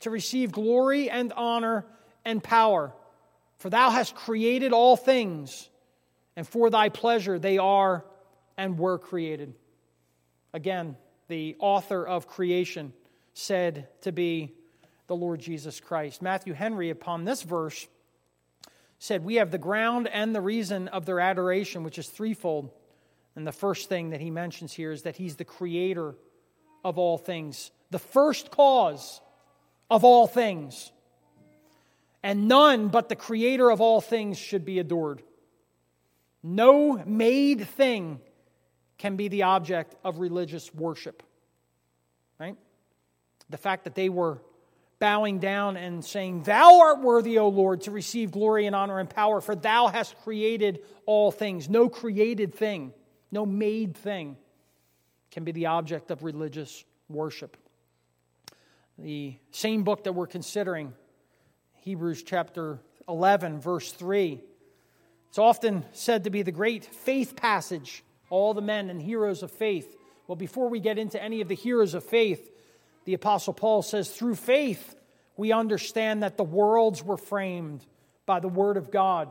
to 0.00 0.10
receive 0.10 0.52
glory 0.52 1.08
and 1.10 1.32
honor 1.34 1.84
and 2.24 2.42
power 2.42 2.92
for 3.60 3.68
thou 3.68 3.90
hast 3.90 4.14
created 4.14 4.72
all 4.72 4.96
things, 4.96 5.68
and 6.34 6.48
for 6.48 6.70
thy 6.70 6.88
pleasure 6.88 7.38
they 7.38 7.58
are 7.58 8.06
and 8.56 8.78
were 8.78 8.98
created. 8.98 9.52
Again, 10.54 10.96
the 11.28 11.56
author 11.58 12.06
of 12.06 12.26
creation 12.26 12.94
said 13.34 13.86
to 14.00 14.12
be 14.12 14.54
the 15.08 15.14
Lord 15.16 15.40
Jesus 15.40 15.78
Christ. 15.78 16.22
Matthew 16.22 16.54
Henry, 16.54 16.88
upon 16.88 17.26
this 17.26 17.42
verse, 17.42 17.86
said, 18.98 19.26
We 19.26 19.34
have 19.34 19.50
the 19.50 19.58
ground 19.58 20.08
and 20.10 20.34
the 20.34 20.40
reason 20.40 20.88
of 20.88 21.04
their 21.04 21.20
adoration, 21.20 21.82
which 21.84 21.98
is 21.98 22.08
threefold. 22.08 22.70
And 23.36 23.46
the 23.46 23.52
first 23.52 23.90
thing 23.90 24.08
that 24.10 24.22
he 24.22 24.30
mentions 24.30 24.72
here 24.72 24.90
is 24.90 25.02
that 25.02 25.16
he's 25.16 25.36
the 25.36 25.44
creator 25.44 26.14
of 26.82 26.96
all 26.96 27.18
things, 27.18 27.72
the 27.90 27.98
first 27.98 28.50
cause 28.52 29.20
of 29.90 30.02
all 30.02 30.26
things 30.26 30.92
and 32.22 32.48
none 32.48 32.88
but 32.88 33.08
the 33.08 33.16
Creator 33.16 33.70
of 33.70 33.80
all 33.80 34.00
things 34.00 34.38
should 34.38 34.64
be 34.64 34.78
adored. 34.78 35.22
No 36.42 37.02
made 37.04 37.66
thing 37.68 38.20
can 38.98 39.16
be 39.16 39.28
the 39.28 39.44
object 39.44 39.94
of 40.04 40.18
religious 40.18 40.72
worship. 40.74 41.22
Right? 42.38 42.56
The 43.48 43.58
fact 43.58 43.84
that 43.84 43.94
they 43.94 44.08
were 44.08 44.38
bowing 44.98 45.38
down 45.38 45.76
and 45.78 46.04
saying, 46.04 46.42
Thou 46.42 46.80
art 46.80 47.00
worthy, 47.00 47.38
O 47.38 47.48
Lord, 47.48 47.82
to 47.82 47.90
receive 47.90 48.30
glory 48.30 48.66
and 48.66 48.76
honor 48.76 48.98
and 48.98 49.08
power, 49.08 49.40
for 49.40 49.54
Thou 49.54 49.86
hast 49.88 50.14
created 50.24 50.80
all 51.06 51.30
things. 51.30 51.68
No 51.70 51.88
created 51.88 52.54
thing, 52.54 52.92
no 53.30 53.46
made 53.46 53.96
thing 53.96 54.36
can 55.30 55.44
be 55.44 55.52
the 55.52 55.66
object 55.66 56.10
of 56.10 56.22
religious 56.24 56.84
worship. 57.08 57.56
The 58.98 59.36
same 59.52 59.84
book 59.84 60.04
that 60.04 60.12
we're 60.12 60.26
considering 60.26 60.92
Hebrews 61.90 62.22
chapter 62.22 62.78
11, 63.08 63.58
verse 63.58 63.90
3. 63.90 64.40
It's 65.28 65.38
often 65.40 65.84
said 65.92 66.22
to 66.22 66.30
be 66.30 66.42
the 66.42 66.52
great 66.52 66.84
faith 66.84 67.34
passage, 67.34 68.04
all 68.28 68.54
the 68.54 68.62
men 68.62 68.90
and 68.90 69.02
heroes 69.02 69.42
of 69.42 69.50
faith. 69.50 69.96
Well, 70.28 70.36
before 70.36 70.68
we 70.70 70.78
get 70.78 70.98
into 70.98 71.20
any 71.20 71.40
of 71.40 71.48
the 71.48 71.56
heroes 71.56 71.94
of 71.94 72.04
faith, 72.04 72.48
the 73.06 73.14
Apostle 73.14 73.54
Paul 73.54 73.82
says, 73.82 74.08
through 74.08 74.36
faith, 74.36 74.94
we 75.36 75.50
understand 75.50 76.22
that 76.22 76.36
the 76.36 76.44
worlds 76.44 77.02
were 77.02 77.16
framed 77.16 77.84
by 78.24 78.38
the 78.38 78.48
Word 78.48 78.76
of 78.76 78.92
God, 78.92 79.28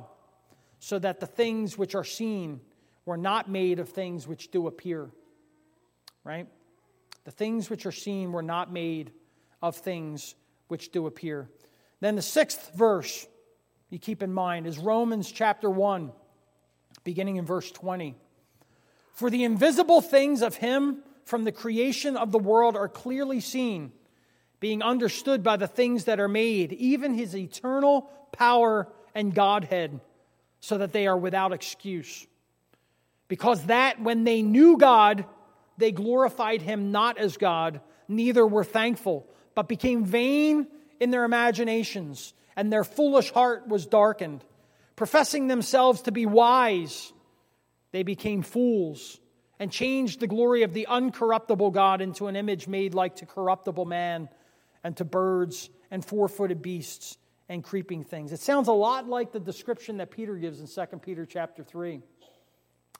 so 0.80 1.00
that 1.00 1.22
the 1.22 1.28
things 1.28 1.78
which 1.78 1.96
are 1.96 2.04
seen 2.04 2.60
were 3.06 3.16
not 3.16 3.50
made 3.50 3.80
of 3.80 3.88
things 3.88 4.28
which 4.28 4.52
do 4.52 4.68
appear. 4.68 5.10
Right? 6.26 6.48
The 7.24 7.32
things 7.32 7.70
which 7.70 7.86
are 7.86 7.94
seen 7.94 8.34
were 8.34 8.44
not 8.44 8.70
made 8.74 9.14
of 9.62 9.78
things 9.78 10.36
which 10.68 10.92
do 10.92 11.08
appear. 11.08 11.48
Then 12.00 12.16
the 12.16 12.22
sixth 12.22 12.74
verse 12.76 13.28
you 13.90 14.00
keep 14.00 14.22
in 14.24 14.32
mind 14.34 14.68
is 14.68 14.78
Romans 14.78 15.30
chapter 15.32 15.70
1, 15.70 16.12
beginning 17.04 17.36
in 17.38 17.46
verse 17.46 17.70
20. 17.72 18.16
For 19.14 19.30
the 19.30 19.44
invisible 19.44 20.00
things 20.02 20.42
of 20.44 20.56
him 20.56 21.00
from 21.26 21.44
the 21.44 21.52
creation 21.52 22.16
of 22.16 22.32
the 22.32 22.38
world 22.40 22.76
are 22.78 22.88
clearly 22.88 23.40
seen, 23.42 23.92
being 24.60 24.82
understood 24.84 25.42
by 25.44 25.58
the 25.58 25.68
things 25.68 26.06
that 26.06 26.20
are 26.20 26.28
made, 26.30 26.72
even 26.74 27.14
his 27.16 27.36
eternal 27.36 28.10
power 28.32 28.88
and 29.16 29.34
Godhead, 29.36 30.00
so 30.62 30.78
that 30.78 30.94
they 30.94 31.06
are 31.08 31.18
without 31.18 31.52
excuse. 31.54 32.26
Because 33.28 33.66
that 33.66 34.00
when 34.02 34.24
they 34.24 34.42
knew 34.44 34.78
God, 34.78 35.26
they 35.78 35.92
glorified 35.92 36.62
him 36.62 36.92
not 36.92 37.18
as 37.18 37.38
God, 37.38 37.82
neither 38.08 38.46
were 38.48 38.64
thankful, 38.64 39.28
but 39.56 39.68
became 39.68 40.06
vain 40.06 40.66
in 41.00 41.12
their 41.12 41.24
imaginations, 41.24 42.34
and 42.56 42.72
their 42.72 42.84
foolish 42.84 43.32
heart 43.32 43.68
was 43.68 43.86
darkened. 43.86 44.44
Professing 44.96 45.48
themselves 45.48 46.04
to 46.04 46.12
be 46.12 46.26
wise, 46.26 47.14
they 47.92 48.04
became 48.04 48.42
fools 48.42 49.20
and 49.60 49.72
changed 49.72 50.20
the 50.20 50.28
glory 50.28 50.64
of 50.64 50.74
the 50.74 50.88
uncorruptible 50.90 51.72
God 51.74 52.02
into 52.02 52.28
an 52.28 52.36
image 52.36 52.68
made 52.68 52.94
like 52.94 53.18
to 53.18 53.26
corruptible 53.26 53.86
man 53.86 54.30
and 54.84 54.96
to 54.98 55.06
birds 55.06 55.70
and 55.90 56.04
four 56.04 56.28
footed 56.28 56.62
beasts 56.62 57.18
and 57.48 57.64
creeping 57.64 58.04
things. 58.04 58.32
It 58.32 58.40
sounds 58.42 58.68
a 58.68 58.74
lot 58.74 59.08
like 59.08 59.32
the 59.32 59.40
description 59.40 59.98
that 59.98 60.12
Peter 60.12 60.36
gives 60.36 60.60
in 60.60 60.68
2 60.68 60.98
Peter 61.00 61.26
chapter 61.26 61.64
3. 61.64 62.02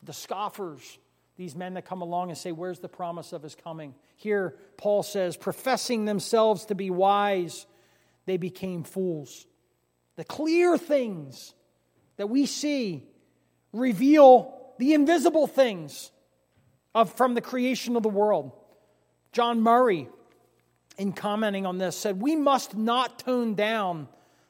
The 0.04 0.14
scoffers, 0.14 0.98
these 1.36 1.56
men 1.56 1.74
that 1.74 1.86
come 1.86 2.02
along 2.02 2.30
and 2.30 2.38
say, 2.38 2.54
Where's 2.54 2.80
the 2.80 2.88
promise 2.90 3.34
of 3.34 3.44
his 3.44 3.56
coming? 3.56 3.94
Here, 4.16 4.56
Paul 4.78 5.04
says, 5.04 5.36
professing 5.36 6.06
themselves 6.06 6.66
to 6.68 6.76
be 6.76 6.90
wise, 6.90 7.66
they 8.30 8.38
became 8.38 8.84
fools. 8.84 9.48
The 10.16 10.24
clear 10.24 10.78
things 10.78 11.54
that 12.18 12.28
we 12.28 12.46
see 12.46 13.04
reveal 13.74 14.56
the 14.78 14.94
invisible 14.94 15.48
things 15.48 16.12
of, 16.94 17.12
from 17.14 17.34
the 17.34 17.42
creation 17.42 17.96
of 17.96 18.04
the 18.04 18.10
world. 18.10 18.52
John 19.32 19.62
Murray, 19.62 20.08
in 20.98 21.12
commenting 21.14 21.66
on 21.66 21.78
this, 21.80 21.98
said, 21.98 22.22
We 22.22 22.36
must 22.36 22.76
not 22.78 23.20
tone 23.20 23.56
down 23.56 24.08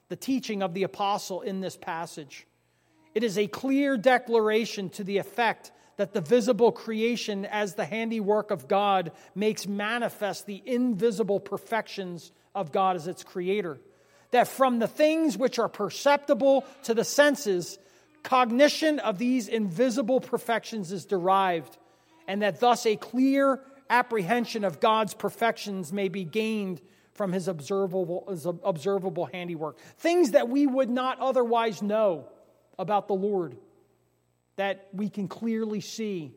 the 0.09 0.15
teaching 0.17 0.61
of 0.63 0.73
the 0.73 0.83
apostle 0.83 1.41
in 1.41 1.61
this 1.61 1.77
passage. 1.77 2.47
It 3.15 3.23
is 3.23 3.37
a 3.37 3.47
clear 3.47 3.95
declaration 3.97 4.89
to 4.91 5.03
the 5.03 5.17
effect 5.19 5.71
that 5.97 6.13
the 6.13 6.21
visible 6.21 6.71
creation, 6.71 7.45
as 7.45 7.75
the 7.75 7.85
handiwork 7.85 8.51
of 8.51 8.67
God, 8.67 9.11
makes 9.35 9.67
manifest 9.67 10.45
the 10.47 10.61
invisible 10.65 11.39
perfections 11.39 12.31
of 12.59 12.71
God 12.71 12.95
as 12.95 13.07
its 13.07 13.23
creator. 13.23 13.79
That 14.31 14.47
from 14.47 14.77
the 14.79 14.87
things 14.87 15.35
which 15.37 15.57
are 15.57 15.69
perceptible 15.69 16.65
to 16.83 16.93
the 16.93 17.03
senses, 17.03 17.79
cognition 18.21 18.99
of 18.99 19.17
these 19.17 19.47
invisible 19.47 20.19
perfections 20.19 20.91
is 20.91 21.05
derived, 21.05 21.77
and 22.27 22.43
that 22.43 22.59
thus 22.59 22.85
a 22.85 22.95
clear 22.95 23.61
apprehension 23.89 24.63
of 24.63 24.79
God's 24.79 25.15
perfections 25.15 25.91
may 25.91 26.09
be 26.09 26.25
gained 26.25 26.79
from 27.13 27.31
his 27.31 27.47
observable, 27.47 28.25
his 28.29 28.45
observable 28.45 29.25
handiwork. 29.25 29.77
Things 29.97 30.31
that 30.31 30.47
we 30.47 30.67
would 30.67 30.89
not 30.89 31.19
otherwise 31.19 31.81
know 31.81 32.27
about 32.77 33.07
the 33.07 33.15
Lord 33.15 33.57
that 34.57 34.87
we 34.93 35.09
can 35.09 35.27
clearly 35.29 35.79
see 35.81 36.33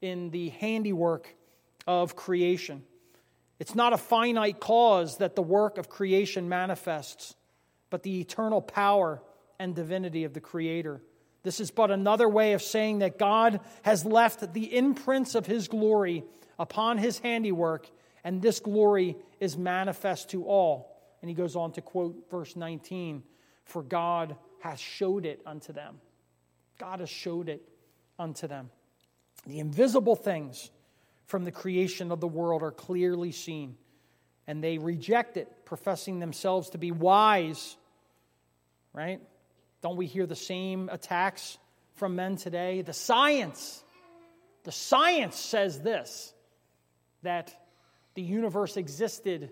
in 0.00 0.30
the 0.30 0.48
handiwork 0.50 1.28
of 1.88 2.14
creation. 2.16 2.82
It's 3.64 3.74
not 3.74 3.94
a 3.94 3.96
finite 3.96 4.60
cause 4.60 5.16
that 5.16 5.34
the 5.36 5.42
work 5.42 5.78
of 5.78 5.88
creation 5.88 6.50
manifests, 6.50 7.34
but 7.88 8.02
the 8.02 8.20
eternal 8.20 8.60
power 8.60 9.22
and 9.58 9.74
divinity 9.74 10.24
of 10.24 10.34
the 10.34 10.40
Creator. 10.42 11.00
This 11.44 11.60
is 11.60 11.70
but 11.70 11.90
another 11.90 12.28
way 12.28 12.52
of 12.52 12.60
saying 12.60 12.98
that 12.98 13.18
God 13.18 13.60
has 13.80 14.04
left 14.04 14.52
the 14.52 14.76
imprints 14.76 15.34
of 15.34 15.46
His 15.46 15.66
glory 15.68 16.24
upon 16.58 16.98
His 16.98 17.18
handiwork, 17.20 17.88
and 18.22 18.42
this 18.42 18.60
glory 18.60 19.16
is 19.40 19.56
manifest 19.56 20.28
to 20.32 20.44
all. 20.44 21.00
And 21.22 21.30
he 21.30 21.34
goes 21.34 21.56
on 21.56 21.72
to 21.72 21.80
quote 21.80 22.26
verse 22.30 22.56
19 22.56 23.22
For 23.64 23.82
God 23.82 24.36
hath 24.60 24.78
showed 24.78 25.24
it 25.24 25.40
unto 25.46 25.72
them. 25.72 26.00
God 26.78 27.00
has 27.00 27.08
showed 27.08 27.48
it 27.48 27.66
unto 28.18 28.46
them. 28.46 28.68
The 29.46 29.60
invisible 29.60 30.16
things 30.16 30.70
from 31.26 31.44
the 31.44 31.52
creation 31.52 32.12
of 32.12 32.20
the 32.20 32.28
world 32.28 32.62
are 32.62 32.70
clearly 32.70 33.32
seen. 33.32 33.76
And 34.46 34.62
they 34.62 34.78
reject 34.78 35.36
it, 35.36 35.48
professing 35.64 36.20
themselves 36.20 36.70
to 36.70 36.78
be 36.78 36.92
wise. 36.92 37.76
Right? 38.92 39.20
Don't 39.82 39.96
we 39.96 40.06
hear 40.06 40.26
the 40.26 40.36
same 40.36 40.88
attacks 40.90 41.58
from 41.94 42.16
men 42.16 42.36
today? 42.36 42.82
The 42.82 42.92
science, 42.92 43.82
the 44.64 44.72
science 44.72 45.36
says 45.36 45.80
this 45.80 46.32
that 47.22 47.58
the 48.14 48.22
universe 48.22 48.76
existed 48.76 49.50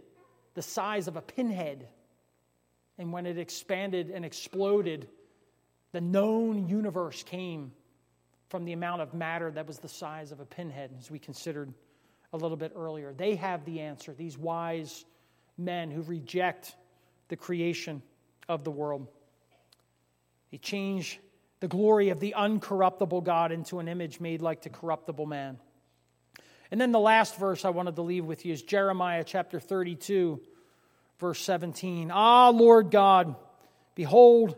the 0.54 0.60
size 0.60 1.08
of 1.08 1.16
a 1.16 1.22
pinhead. 1.22 1.88
And 2.98 3.10
when 3.14 3.24
it 3.24 3.38
expanded 3.38 4.10
and 4.14 4.26
exploded, 4.26 5.08
the 5.92 6.02
known 6.02 6.68
universe 6.68 7.22
came 7.22 7.72
from 8.52 8.66
the 8.66 8.74
amount 8.74 9.00
of 9.00 9.14
matter 9.14 9.50
that 9.50 9.66
was 9.66 9.78
the 9.78 9.88
size 9.88 10.30
of 10.30 10.38
a 10.38 10.44
pinhead, 10.44 10.90
as 10.98 11.10
we 11.10 11.18
considered 11.18 11.72
a 12.34 12.36
little 12.36 12.58
bit 12.58 12.70
earlier. 12.76 13.14
They 13.14 13.34
have 13.36 13.64
the 13.64 13.80
answer, 13.80 14.12
these 14.12 14.36
wise 14.36 15.06
men 15.56 15.90
who 15.90 16.02
reject 16.02 16.76
the 17.28 17.36
creation 17.36 18.02
of 18.50 18.62
the 18.62 18.70
world. 18.70 19.06
They 20.50 20.58
change 20.58 21.18
the 21.60 21.66
glory 21.66 22.10
of 22.10 22.20
the 22.20 22.34
uncorruptible 22.36 23.24
God 23.24 23.52
into 23.52 23.78
an 23.78 23.88
image 23.88 24.20
made 24.20 24.42
like 24.42 24.60
to 24.62 24.68
corruptible 24.68 25.24
man. 25.24 25.56
And 26.70 26.78
then 26.78 26.92
the 26.92 27.00
last 27.00 27.36
verse 27.38 27.64
I 27.64 27.70
wanted 27.70 27.96
to 27.96 28.02
leave 28.02 28.26
with 28.26 28.44
you 28.44 28.52
is 28.52 28.60
Jeremiah 28.60 29.24
chapter 29.24 29.60
32, 29.60 30.38
verse 31.18 31.40
17. 31.40 32.10
Ah, 32.12 32.50
Lord 32.50 32.90
God, 32.90 33.34
behold, 33.94 34.56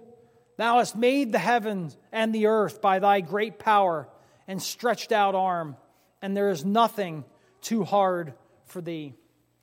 Thou 0.56 0.78
hast 0.78 0.96
made 0.96 1.32
the 1.32 1.38
heavens 1.38 1.96
and 2.12 2.34
the 2.34 2.46
earth 2.46 2.80
by 2.80 2.98
thy 2.98 3.20
great 3.20 3.58
power 3.58 4.08
and 4.46 4.62
stretched 4.62 5.10
out 5.10 5.34
arm, 5.34 5.76
and 6.22 6.36
there 6.36 6.50
is 6.50 6.64
nothing 6.64 7.24
too 7.60 7.82
hard 7.84 8.34
for 8.66 8.80
thee. 8.80 9.14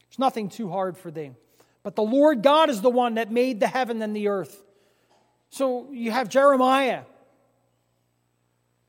There's 0.09 0.19
nothing 0.19 0.49
too 0.49 0.69
hard 0.69 0.97
for 0.97 1.11
thee. 1.11 1.31
But 1.83 1.95
the 1.95 2.03
Lord 2.03 2.41
God 2.43 2.69
is 2.69 2.81
the 2.81 2.89
one 2.89 3.15
that 3.15 3.31
made 3.31 3.59
the 3.59 3.67
heaven 3.67 4.01
and 4.01 4.15
the 4.15 4.27
earth. 4.27 4.63
So 5.49 5.89
you 5.91 6.11
have 6.11 6.29
Jeremiah, 6.29 7.03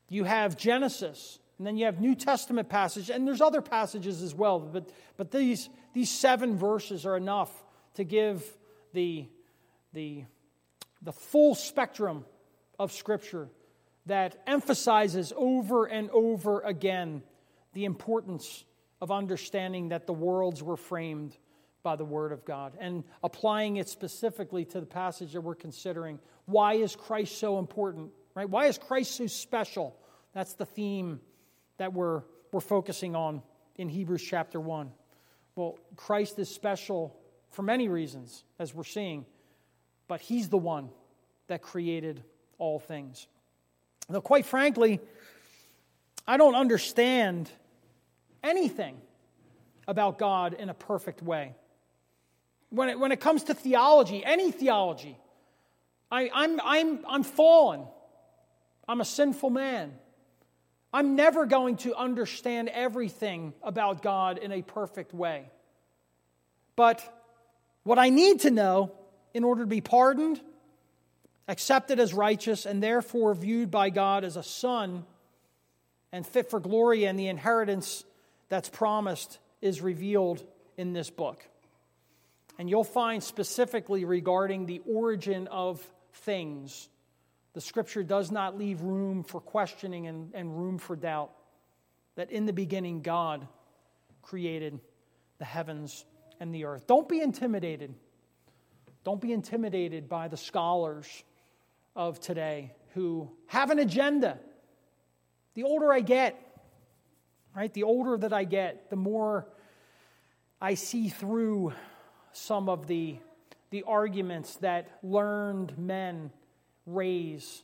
you 0.09 0.23
have 0.23 0.55
Genesis, 0.57 1.39
and 1.57 1.67
then 1.67 1.77
you 1.77 1.85
have 1.85 1.99
New 1.99 2.15
Testament 2.15 2.69
passage, 2.69 3.09
and 3.09 3.27
there's 3.27 3.41
other 3.41 3.61
passages 3.61 4.21
as 4.21 4.33
well, 4.33 4.59
but, 4.59 4.89
but 5.17 5.31
these, 5.31 5.69
these 5.93 6.09
seven 6.09 6.55
verses 6.57 7.05
are 7.05 7.17
enough 7.17 7.51
to 7.95 8.03
give 8.05 8.45
the, 8.93 9.27
the 9.93 10.23
the 11.03 11.11
full 11.11 11.53
spectrum 11.55 12.25
of 12.79 12.91
Scripture 12.91 13.49
that 14.05 14.41
emphasizes 14.47 15.31
over 15.35 15.85
and 15.85 16.09
over 16.11 16.61
again 16.61 17.21
the 17.73 17.85
importance 17.85 18.65
of 19.01 19.11
understanding 19.11 19.89
that 19.89 20.07
the 20.07 20.13
worlds 20.13 20.63
were 20.63 20.77
framed 20.77 21.37
by 21.83 21.95
the 21.95 22.05
Word 22.05 22.31
of 22.31 22.45
God 22.45 22.77
and 22.79 23.03
applying 23.23 23.77
it 23.77 23.89
specifically 23.89 24.65
to 24.65 24.79
the 24.79 24.85
passage 24.85 25.33
that 25.33 25.41
we're 25.41 25.55
considering. 25.55 26.19
Why 26.45 26.75
is 26.75 26.95
Christ 26.95 27.37
so 27.37 27.59
important? 27.59 28.11
Right? 28.35 28.49
Why 28.49 28.65
is 28.65 28.77
Christ 28.77 29.15
so 29.17 29.27
special? 29.27 29.95
That's 30.33 30.53
the 30.53 30.65
theme 30.65 31.19
that 31.77 31.93
we're, 31.93 32.23
we're 32.51 32.61
focusing 32.61 33.15
on 33.15 33.41
in 33.75 33.89
Hebrews 33.89 34.23
chapter 34.23 34.59
1. 34.59 34.91
Well, 35.55 35.77
Christ 35.95 36.39
is 36.39 36.49
special 36.49 37.15
for 37.51 37.61
many 37.61 37.87
reasons, 37.89 38.43
as 38.57 38.73
we're 38.73 38.83
seeing 38.83 39.25
but 40.13 40.21
He's 40.21 40.47
the 40.47 40.59
one 40.59 40.89
that 41.47 41.63
created 41.63 42.23
all 42.59 42.77
things. 42.77 43.25
Now, 44.07 44.19
quite 44.19 44.45
frankly, 44.45 44.99
I 46.27 46.37
don't 46.37 46.53
understand 46.53 47.49
anything 48.43 48.95
about 49.87 50.19
God 50.19 50.53
in 50.53 50.69
a 50.69 50.73
perfect 50.75 51.23
way. 51.23 51.55
When 52.69 52.89
it, 52.89 52.99
when 52.99 53.11
it 53.11 53.21
comes 53.21 53.45
to 53.45 53.55
theology, 53.55 54.23
any 54.23 54.51
theology, 54.51 55.17
I, 56.11 56.29
I'm, 56.31 56.61
I'm, 56.63 56.99
I'm 57.09 57.23
fallen. 57.23 57.81
I'm 58.87 59.01
a 59.01 59.05
sinful 59.05 59.49
man. 59.49 59.93
I'm 60.93 61.15
never 61.15 61.47
going 61.47 61.77
to 61.77 61.95
understand 61.95 62.69
everything 62.69 63.51
about 63.63 64.03
God 64.03 64.37
in 64.37 64.51
a 64.51 64.61
perfect 64.61 65.11
way. 65.11 65.49
But 66.75 67.01
what 67.81 67.97
I 67.97 68.09
need 68.09 68.41
to 68.41 68.51
know 68.51 68.91
in 69.33 69.43
order 69.43 69.61
to 69.63 69.67
be 69.67 69.81
pardoned, 69.81 70.39
accepted 71.47 71.99
as 71.99 72.13
righteous, 72.13 72.65
and 72.65 72.81
therefore 72.81 73.33
viewed 73.33 73.71
by 73.71 73.89
God 73.89 74.23
as 74.23 74.37
a 74.37 74.43
son 74.43 75.05
and 76.11 76.25
fit 76.25 76.49
for 76.49 76.59
glory 76.59 77.05
and 77.05 77.17
the 77.17 77.27
inheritance 77.27 78.03
that's 78.49 78.69
promised 78.69 79.39
is 79.61 79.81
revealed 79.81 80.43
in 80.77 80.93
this 80.93 81.09
book. 81.09 81.43
And 82.59 82.69
you'll 82.69 82.83
find 82.83 83.23
specifically 83.23 84.05
regarding 84.05 84.67
the 84.67 84.79
origin 84.87 85.47
of 85.47 85.81
things, 86.13 86.87
the 87.53 87.61
scripture 87.61 88.03
does 88.03 88.31
not 88.31 88.57
leave 88.57 88.81
room 88.81 89.23
for 89.23 89.41
questioning 89.41 90.05
and, 90.05 90.31
and 90.35 90.55
room 90.55 90.77
for 90.77 90.95
doubt 90.95 91.31
that 92.15 92.29
in 92.29 92.45
the 92.45 92.53
beginning 92.53 93.01
God 93.01 93.47
created 94.21 94.79
the 95.39 95.45
heavens 95.45 96.05
and 96.39 96.53
the 96.53 96.65
earth. 96.65 96.85
Don't 96.85 97.09
be 97.09 97.21
intimidated 97.21 97.95
don't 99.03 99.19
be 99.19 99.33
intimidated 99.33 100.07
by 100.07 100.27
the 100.27 100.37
scholars 100.37 101.23
of 101.95 102.19
today 102.19 102.71
who 102.93 103.29
have 103.47 103.69
an 103.69 103.79
agenda. 103.79 104.39
The 105.55 105.63
older 105.63 105.91
I 105.91 105.99
get, 105.99 106.35
right, 107.55 107.73
the 107.73 107.83
older 107.83 108.17
that 108.17 108.31
I 108.33 108.45
get, 108.45 108.89
the 108.89 108.95
more 108.95 109.47
I 110.61 110.75
see 110.75 111.09
through 111.09 111.73
some 112.31 112.69
of 112.69 112.87
the, 112.87 113.17
the 113.71 113.83
arguments 113.83 114.55
that 114.57 114.87
learned 115.03 115.77
men 115.77 116.31
raise 116.85 117.63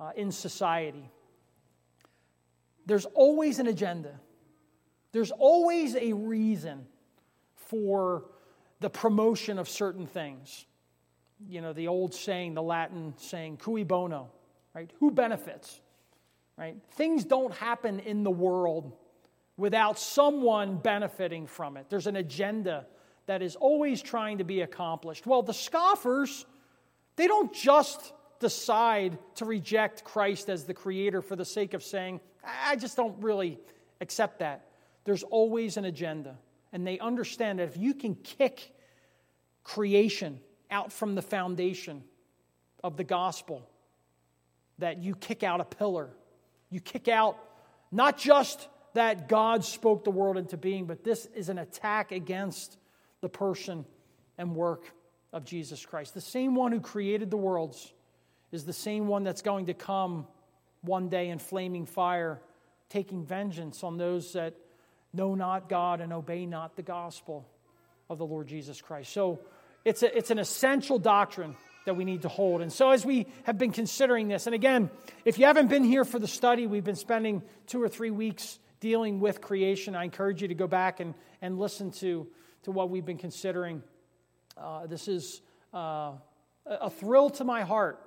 uh, 0.00 0.10
in 0.16 0.32
society. 0.32 1.08
There's 2.86 3.04
always 3.06 3.58
an 3.60 3.68
agenda, 3.68 4.18
there's 5.12 5.30
always 5.30 5.94
a 5.94 6.12
reason 6.14 6.86
for 7.54 8.24
the 8.80 8.90
promotion 8.90 9.58
of 9.58 9.68
certain 9.68 10.06
things. 10.06 10.66
You 11.48 11.60
know, 11.60 11.72
the 11.72 11.88
old 11.88 12.14
saying, 12.14 12.54
the 12.54 12.62
Latin 12.62 13.14
saying, 13.18 13.58
cui 13.58 13.84
bono, 13.84 14.30
right? 14.74 14.90
Who 15.00 15.10
benefits, 15.10 15.80
right? 16.56 16.76
Things 16.92 17.24
don't 17.24 17.54
happen 17.54 18.00
in 18.00 18.24
the 18.24 18.30
world 18.30 18.92
without 19.56 19.98
someone 19.98 20.76
benefiting 20.78 21.46
from 21.46 21.76
it. 21.76 21.86
There's 21.90 22.06
an 22.06 22.16
agenda 22.16 22.86
that 23.26 23.42
is 23.42 23.56
always 23.56 24.00
trying 24.00 24.38
to 24.38 24.44
be 24.44 24.62
accomplished. 24.62 25.26
Well, 25.26 25.42
the 25.42 25.52
scoffers, 25.54 26.46
they 27.16 27.26
don't 27.26 27.52
just 27.52 28.12
decide 28.40 29.18
to 29.36 29.44
reject 29.44 30.04
Christ 30.04 30.48
as 30.48 30.64
the 30.64 30.74
creator 30.74 31.20
for 31.20 31.36
the 31.36 31.44
sake 31.44 31.74
of 31.74 31.82
saying, 31.82 32.20
I 32.64 32.76
just 32.76 32.96
don't 32.96 33.20
really 33.22 33.58
accept 34.00 34.38
that. 34.38 34.66
There's 35.04 35.24
always 35.24 35.76
an 35.76 35.84
agenda 35.84 36.36
and 36.72 36.86
they 36.86 36.98
understand 36.98 37.58
that 37.58 37.64
if 37.68 37.76
you 37.76 37.94
can 37.94 38.14
kick 38.14 38.74
creation 39.64 40.40
out 40.70 40.92
from 40.92 41.14
the 41.14 41.22
foundation 41.22 42.02
of 42.84 42.96
the 42.96 43.04
gospel, 43.04 43.68
that 44.78 44.98
you 44.98 45.14
kick 45.14 45.42
out 45.42 45.60
a 45.60 45.64
pillar. 45.64 46.10
You 46.70 46.80
kick 46.80 47.08
out 47.08 47.36
not 47.90 48.18
just 48.18 48.68
that 48.94 49.28
God 49.28 49.64
spoke 49.64 50.04
the 50.04 50.10
world 50.10 50.36
into 50.36 50.56
being, 50.56 50.86
but 50.86 51.04
this 51.04 51.26
is 51.34 51.48
an 51.48 51.58
attack 51.58 52.12
against 52.12 52.76
the 53.20 53.28
person 53.28 53.84
and 54.36 54.54
work 54.54 54.90
of 55.32 55.44
Jesus 55.44 55.84
Christ. 55.84 56.14
The 56.14 56.20
same 56.20 56.54
one 56.54 56.72
who 56.72 56.80
created 56.80 57.30
the 57.30 57.36
worlds 57.36 57.92
is 58.52 58.64
the 58.64 58.72
same 58.72 59.06
one 59.08 59.24
that's 59.24 59.42
going 59.42 59.66
to 59.66 59.74
come 59.74 60.26
one 60.82 61.08
day 61.08 61.28
in 61.28 61.38
flaming 61.38 61.86
fire, 61.86 62.40
taking 62.88 63.24
vengeance 63.24 63.82
on 63.82 63.98
those 63.98 64.32
that 64.34 64.54
Know 65.18 65.34
not 65.34 65.68
God 65.68 66.00
and 66.00 66.12
obey 66.12 66.46
not 66.46 66.76
the 66.76 66.82
gospel 66.82 67.44
of 68.08 68.18
the 68.18 68.24
Lord 68.24 68.46
Jesus 68.46 68.80
Christ. 68.80 69.12
So 69.12 69.40
it's, 69.84 70.04
a, 70.04 70.16
it's 70.16 70.30
an 70.30 70.38
essential 70.38 70.96
doctrine 70.96 71.56
that 71.86 71.94
we 71.94 72.04
need 72.04 72.22
to 72.22 72.28
hold. 72.28 72.60
And 72.60 72.72
so, 72.72 72.90
as 72.92 73.04
we 73.04 73.26
have 73.42 73.58
been 73.58 73.72
considering 73.72 74.28
this, 74.28 74.46
and 74.46 74.54
again, 74.54 74.90
if 75.24 75.36
you 75.36 75.46
haven't 75.46 75.66
been 75.70 75.82
here 75.82 76.04
for 76.04 76.20
the 76.20 76.28
study, 76.28 76.68
we've 76.68 76.84
been 76.84 76.94
spending 76.94 77.42
two 77.66 77.82
or 77.82 77.88
three 77.88 78.12
weeks 78.12 78.60
dealing 78.78 79.18
with 79.18 79.40
creation. 79.40 79.96
I 79.96 80.04
encourage 80.04 80.40
you 80.40 80.46
to 80.46 80.54
go 80.54 80.68
back 80.68 81.00
and, 81.00 81.14
and 81.42 81.58
listen 81.58 81.90
to, 81.94 82.28
to 82.62 82.70
what 82.70 82.88
we've 82.90 83.04
been 83.06 83.18
considering. 83.18 83.82
Uh, 84.56 84.86
this 84.86 85.08
is 85.08 85.42
uh, 85.74 86.12
a 86.64 86.90
thrill 86.90 87.30
to 87.30 87.42
my 87.44 87.62
heart 87.62 88.00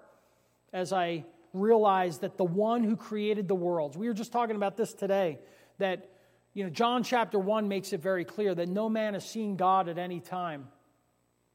as 0.71 0.93
I 0.93 1.25
realize 1.51 2.19
that 2.19 2.37
the 2.37 2.45
one 2.45 2.85
who 2.85 2.95
created 2.95 3.49
the 3.49 3.55
worlds, 3.55 3.97
we 3.97 4.07
were 4.07 4.13
just 4.13 4.31
talking 4.31 4.55
about 4.55 4.77
this 4.77 4.93
today, 4.93 5.39
that 5.77 6.07
you 6.53 6.65
know, 6.65 6.69
John 6.69 7.03
chapter 7.03 7.39
1 7.39 7.67
makes 7.67 7.93
it 7.93 8.01
very 8.01 8.25
clear 8.25 8.53
that 8.53 8.67
no 8.67 8.89
man 8.89 9.13
has 9.13 9.25
seen 9.27 9.55
God 9.55 9.87
at 9.87 9.97
any 9.97 10.19
time. 10.19 10.67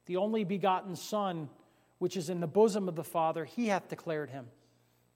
The 0.07 0.17
only 0.17 0.45
begotten 0.45 0.97
Son, 0.97 1.51
which 1.99 2.17
is 2.17 2.31
in 2.31 2.41
the 2.41 2.47
bosom 2.47 2.89
of 2.89 2.97
the 2.97 3.05
Father, 3.05 3.45
he 3.45 3.67
hath 3.69 3.89
declared 3.89 4.31
him. 4.31 4.47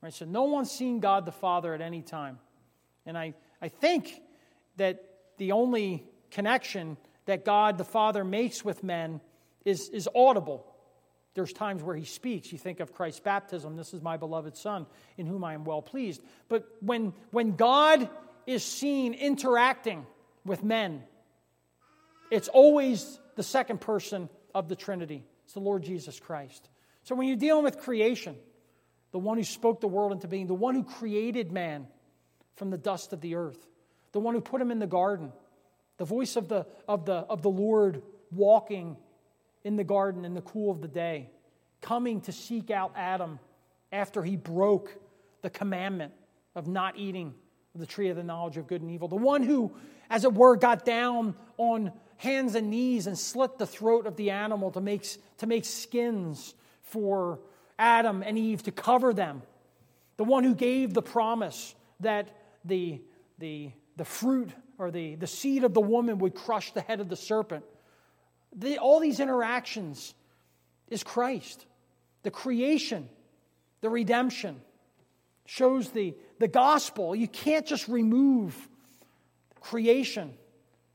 Right? 0.03 0.13
So 0.13 0.27
no 0.27 0.45
one's 0.45 0.71
seen 0.71 1.01
God 1.01 1.25
the 1.25 1.33
Father 1.33 1.73
at 1.73 1.81
any 1.81 2.03
time. 2.03 2.39
And 3.07 3.17
I, 3.17 3.33
I 3.63 3.69
think 3.69 4.21
that 4.77 5.03
the 5.39 5.53
only 5.53 6.05
connection 6.31 6.99
that 7.25 7.47
God 7.47 7.79
the 7.79 7.85
Father 7.85 8.23
makes 8.23 8.63
with 8.63 8.83
men 8.85 9.21
is, 9.65 9.89
is 9.91 10.09
audible. 10.15 10.67
There's 11.33 11.53
times 11.55 11.83
where 11.83 11.97
he 11.97 12.05
speaks. 12.05 12.53
You 12.53 12.59
think 12.59 12.81
of 12.81 12.93
Christ's 12.93 13.21
baptism, 13.21 13.77
this 13.77 13.95
is 13.95 14.03
my 14.03 14.19
beloved 14.19 14.59
Son, 14.59 14.85
in 15.17 15.27
whom 15.27 15.43
I 15.43 15.55
am 15.55 15.65
well 15.65 15.81
pleased. 15.81 16.23
But 16.49 16.67
when, 16.81 17.15
when 17.31 17.53
God 17.57 18.11
is 18.51 18.65
seen 18.65 19.15
interacting 19.15 20.05
with 20.45 20.65
men. 20.65 21.03
It's 22.33 22.49
always 22.49 23.19
the 23.37 23.43
second 23.45 23.81
person 23.81 24.29
of 24.55 24.69
the 24.69 24.75
Trinity. 24.77 25.25
It's 25.45 25.53
the 25.55 25.61
Lord 25.61 25.83
Jesus 25.85 26.19
Christ. 26.19 26.69
So 27.05 27.15
when 27.15 27.27
you're 27.29 27.37
dealing 27.37 27.63
with 27.65 27.79
creation, 27.79 28.35
the 29.13 29.19
one 29.21 29.37
who 29.39 29.45
spoke 29.45 29.81
the 29.81 29.87
world 29.89 30.11
into 30.13 30.27
being, 30.29 30.47
the 30.49 30.55
one 30.55 30.75
who 30.75 30.83
created 30.85 31.53
man 31.53 31.87
from 32.57 32.71
the 32.71 32.77
dust 32.79 33.13
of 33.13 33.21
the 33.21 33.37
earth, 33.37 33.65
the 34.13 34.19
one 34.21 34.35
who 34.35 34.41
put 34.41 34.61
him 34.61 34.71
in 34.73 34.79
the 34.81 34.87
garden, 34.89 35.31
the 35.99 36.05
voice 36.05 36.35
of 36.37 36.49
the, 36.49 36.67
of 36.89 37.05
the, 37.07 37.15
of 37.15 37.43
the 37.43 37.51
Lord 37.51 38.03
walking 38.33 38.97
in 39.65 39.77
the 39.77 39.85
garden 39.85 40.25
in 40.25 40.35
the 40.35 40.41
cool 40.43 40.71
of 40.73 40.81
the 40.81 40.89
day, 40.89 41.31
coming 41.83 42.21
to 42.23 42.33
seek 42.33 42.71
out 42.73 42.93
Adam 42.97 43.39
after 43.93 44.23
he 44.25 44.35
broke 44.37 44.93
the 45.43 45.51
commandment 45.51 46.13
of 46.57 46.67
not 46.69 46.97
eating 46.99 47.33
the 47.75 47.87
tree 47.87 48.09
of 48.09 48.17
the 48.17 48.23
knowledge 48.23 48.57
of 48.57 48.67
good 48.67 48.83
and 48.83 48.91
evil. 48.91 49.09
The 49.09 49.17
one 49.17 49.43
who, 49.43 49.71
as 50.09 50.25
it 50.25 50.33
were, 50.35 50.57
got 50.57 50.85
down 50.85 51.35
on 51.57 51.93
hands 52.17 52.55
and 52.55 52.69
knees 52.71 53.07
and 53.07 53.19
slit 53.19 53.59
the 53.59 53.67
throat 53.67 54.07
of 54.07 54.17
the 54.17 54.31
animal 54.31 54.71
to 54.73 54.81
make, 54.81 55.07
to 55.39 55.47
make 55.47 55.65
skins 55.65 56.55
for 56.83 57.39
Adam 57.79 58.23
and 58.23 58.37
Eve 58.37 58.63
to 58.65 58.73
cover 58.73 59.15
them. 59.15 59.43
The 60.17 60.25
one 60.25 60.45
who 60.45 60.55
gave 60.55 60.93
the 60.93 61.01
promise 61.03 61.75
that 62.01 62.29
the, 62.65 63.01
the, 63.39 63.71
the 63.97 64.05
fruit 64.05 64.51
or 64.79 64.91
the, 64.91 65.15
the 65.15 65.27
seed 65.27 65.65
of 65.65 65.73
the 65.73 65.81
woman 65.81 66.19
would 66.19 66.35
crush 66.35 66.73
the 66.73 66.81
head 66.81 67.01
of 67.01 67.09
the 67.09 67.17
serpent. 67.17 67.65
The, 68.57 68.79
all 68.79 68.99
these 69.01 69.21
interactions 69.21 70.13
is 70.89 71.05
Christ, 71.05 71.65
the 72.25 72.33
creation, 72.33 73.09
the 73.81 73.89
redemption 73.89 74.61
shows 75.51 75.91
the, 75.91 76.15
the 76.39 76.47
gospel. 76.47 77.13
You 77.17 77.27
can't 77.27 77.67
just 77.67 77.89
remove 77.89 78.69
creation 79.61 80.35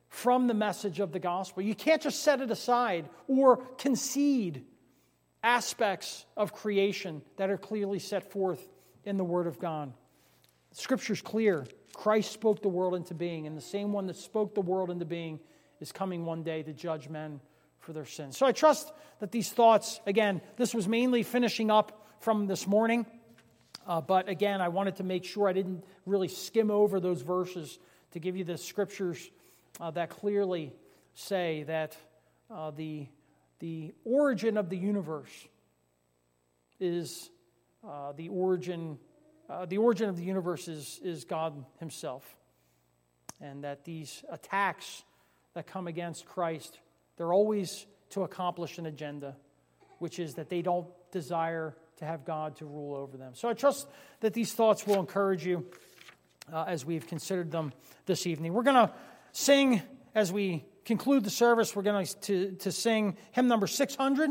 from 0.07 0.47
the 0.47 0.53
message 0.53 1.01
of 1.01 1.11
the 1.11 1.19
gospel. 1.19 1.61
You 1.61 1.75
can't 1.75 2.01
just 2.01 2.23
set 2.23 2.39
it 2.39 2.49
aside 2.49 3.09
or 3.27 3.57
concede 3.77 4.63
aspects 5.43 6.25
of 6.37 6.53
creation 6.53 7.21
that 7.35 7.49
are 7.49 7.57
clearly 7.57 7.99
set 7.99 8.31
forth 8.31 8.65
in 9.03 9.17
the 9.17 9.25
Word 9.25 9.45
of 9.47 9.59
God. 9.59 9.91
Scripture's 10.71 11.21
clear. 11.21 11.67
Christ 11.93 12.31
spoke 12.31 12.61
the 12.61 12.69
world 12.69 12.95
into 12.95 13.13
being, 13.13 13.47
and 13.47 13.57
the 13.57 13.61
same 13.61 13.91
one 13.91 14.07
that 14.07 14.15
spoke 14.15 14.55
the 14.55 14.61
world 14.61 14.89
into 14.89 15.03
being 15.05 15.37
is 15.81 15.91
coming 15.91 16.23
one 16.23 16.43
day 16.43 16.63
to 16.63 16.71
judge 16.71 17.09
men 17.09 17.41
for 17.81 17.91
their 17.91 18.05
sins. 18.05 18.37
So 18.37 18.45
I 18.45 18.53
trust 18.53 18.89
that 19.19 19.33
these 19.33 19.51
thoughts, 19.51 19.99
again, 20.05 20.39
this 20.55 20.73
was 20.73 20.87
mainly 20.87 21.23
finishing 21.23 21.69
up 21.69 22.07
from 22.21 22.47
this 22.47 22.65
morning. 22.65 23.05
Uh, 23.87 24.01
but 24.01 24.27
again, 24.27 24.61
I 24.61 24.67
wanted 24.69 24.95
to 24.97 25.03
make 25.03 25.23
sure 25.23 25.47
I 25.47 25.53
didn't 25.53 25.83
really 26.05 26.27
skim 26.27 26.71
over 26.71 26.99
those 26.99 27.21
verses 27.21 27.77
to 28.11 28.19
give 28.19 28.35
you 28.35 28.43
the 28.43 28.57
scriptures 28.57 29.29
uh, 29.79 29.91
that 29.91 30.09
clearly 30.09 30.73
say 31.13 31.63
that 31.63 31.95
uh, 32.49 32.71
the, 32.71 33.05
the 33.59 33.93
origin 34.03 34.57
of 34.57 34.69
the 34.69 34.77
universe 34.77 35.47
is 36.79 37.29
uh, 37.87 38.11
the 38.13 38.29
origin. 38.29 38.97
Uh, 39.47 39.63
the 39.67 39.77
origin 39.77 40.09
of 40.09 40.17
the 40.17 40.23
universe 40.23 40.67
is, 40.67 40.99
is 41.03 41.23
God 41.23 41.53
Himself. 41.79 42.35
And 43.41 43.63
that 43.63 43.83
these 43.85 44.23
attacks 44.31 45.03
that 45.53 45.67
come 45.67 45.87
against 45.87 46.25
Christ, 46.25 46.79
they're 47.17 47.33
always 47.33 47.85
to 48.11 48.23
accomplish 48.23 48.79
an 48.79 48.87
agenda, 48.87 49.35
which 49.99 50.17
is 50.17 50.33
that 50.35 50.49
they 50.49 50.61
don't 50.63 50.87
desire 51.11 51.75
to 51.97 52.05
have 52.05 52.25
God 52.25 52.57
to 52.57 52.65
rule 52.65 52.95
over 52.95 53.17
them. 53.17 53.33
So 53.35 53.47
I 53.49 53.53
trust 53.53 53.87
that 54.19 54.33
these 54.33 54.53
thoughts 54.53 54.85
will 54.85 54.99
encourage 54.99 55.45
you 55.45 55.65
uh, 56.51 56.65
as 56.67 56.85
we've 56.85 57.07
considered 57.07 57.51
them 57.51 57.73
this 58.05 58.27
evening. 58.27 58.53
We're 58.53 58.63
going 58.63 58.87
to 58.87 58.93
sing 59.31 59.81
as 60.13 60.31
we 60.31 60.63
conclude 60.85 61.23
the 61.23 61.29
service, 61.29 61.75
we're 61.75 61.81
going 61.81 62.05
to, 62.21 62.51
to 62.51 62.71
sing 62.71 63.17
hymn 63.31 63.47
number 63.47 63.65
600. 63.65 64.29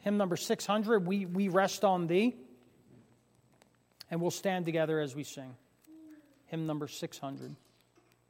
Hymn 0.00 0.16
number 0.18 0.36
600, 0.36 1.06
we, 1.06 1.24
we 1.26 1.48
Rest 1.48 1.82
on 1.82 2.06
Thee. 2.06 2.36
And 4.10 4.20
we'll 4.20 4.30
stand 4.30 4.66
together 4.66 5.00
as 5.00 5.16
we 5.16 5.24
sing. 5.24 5.56
Hymn 6.46 6.66
number 6.66 6.86
600. 6.88 7.56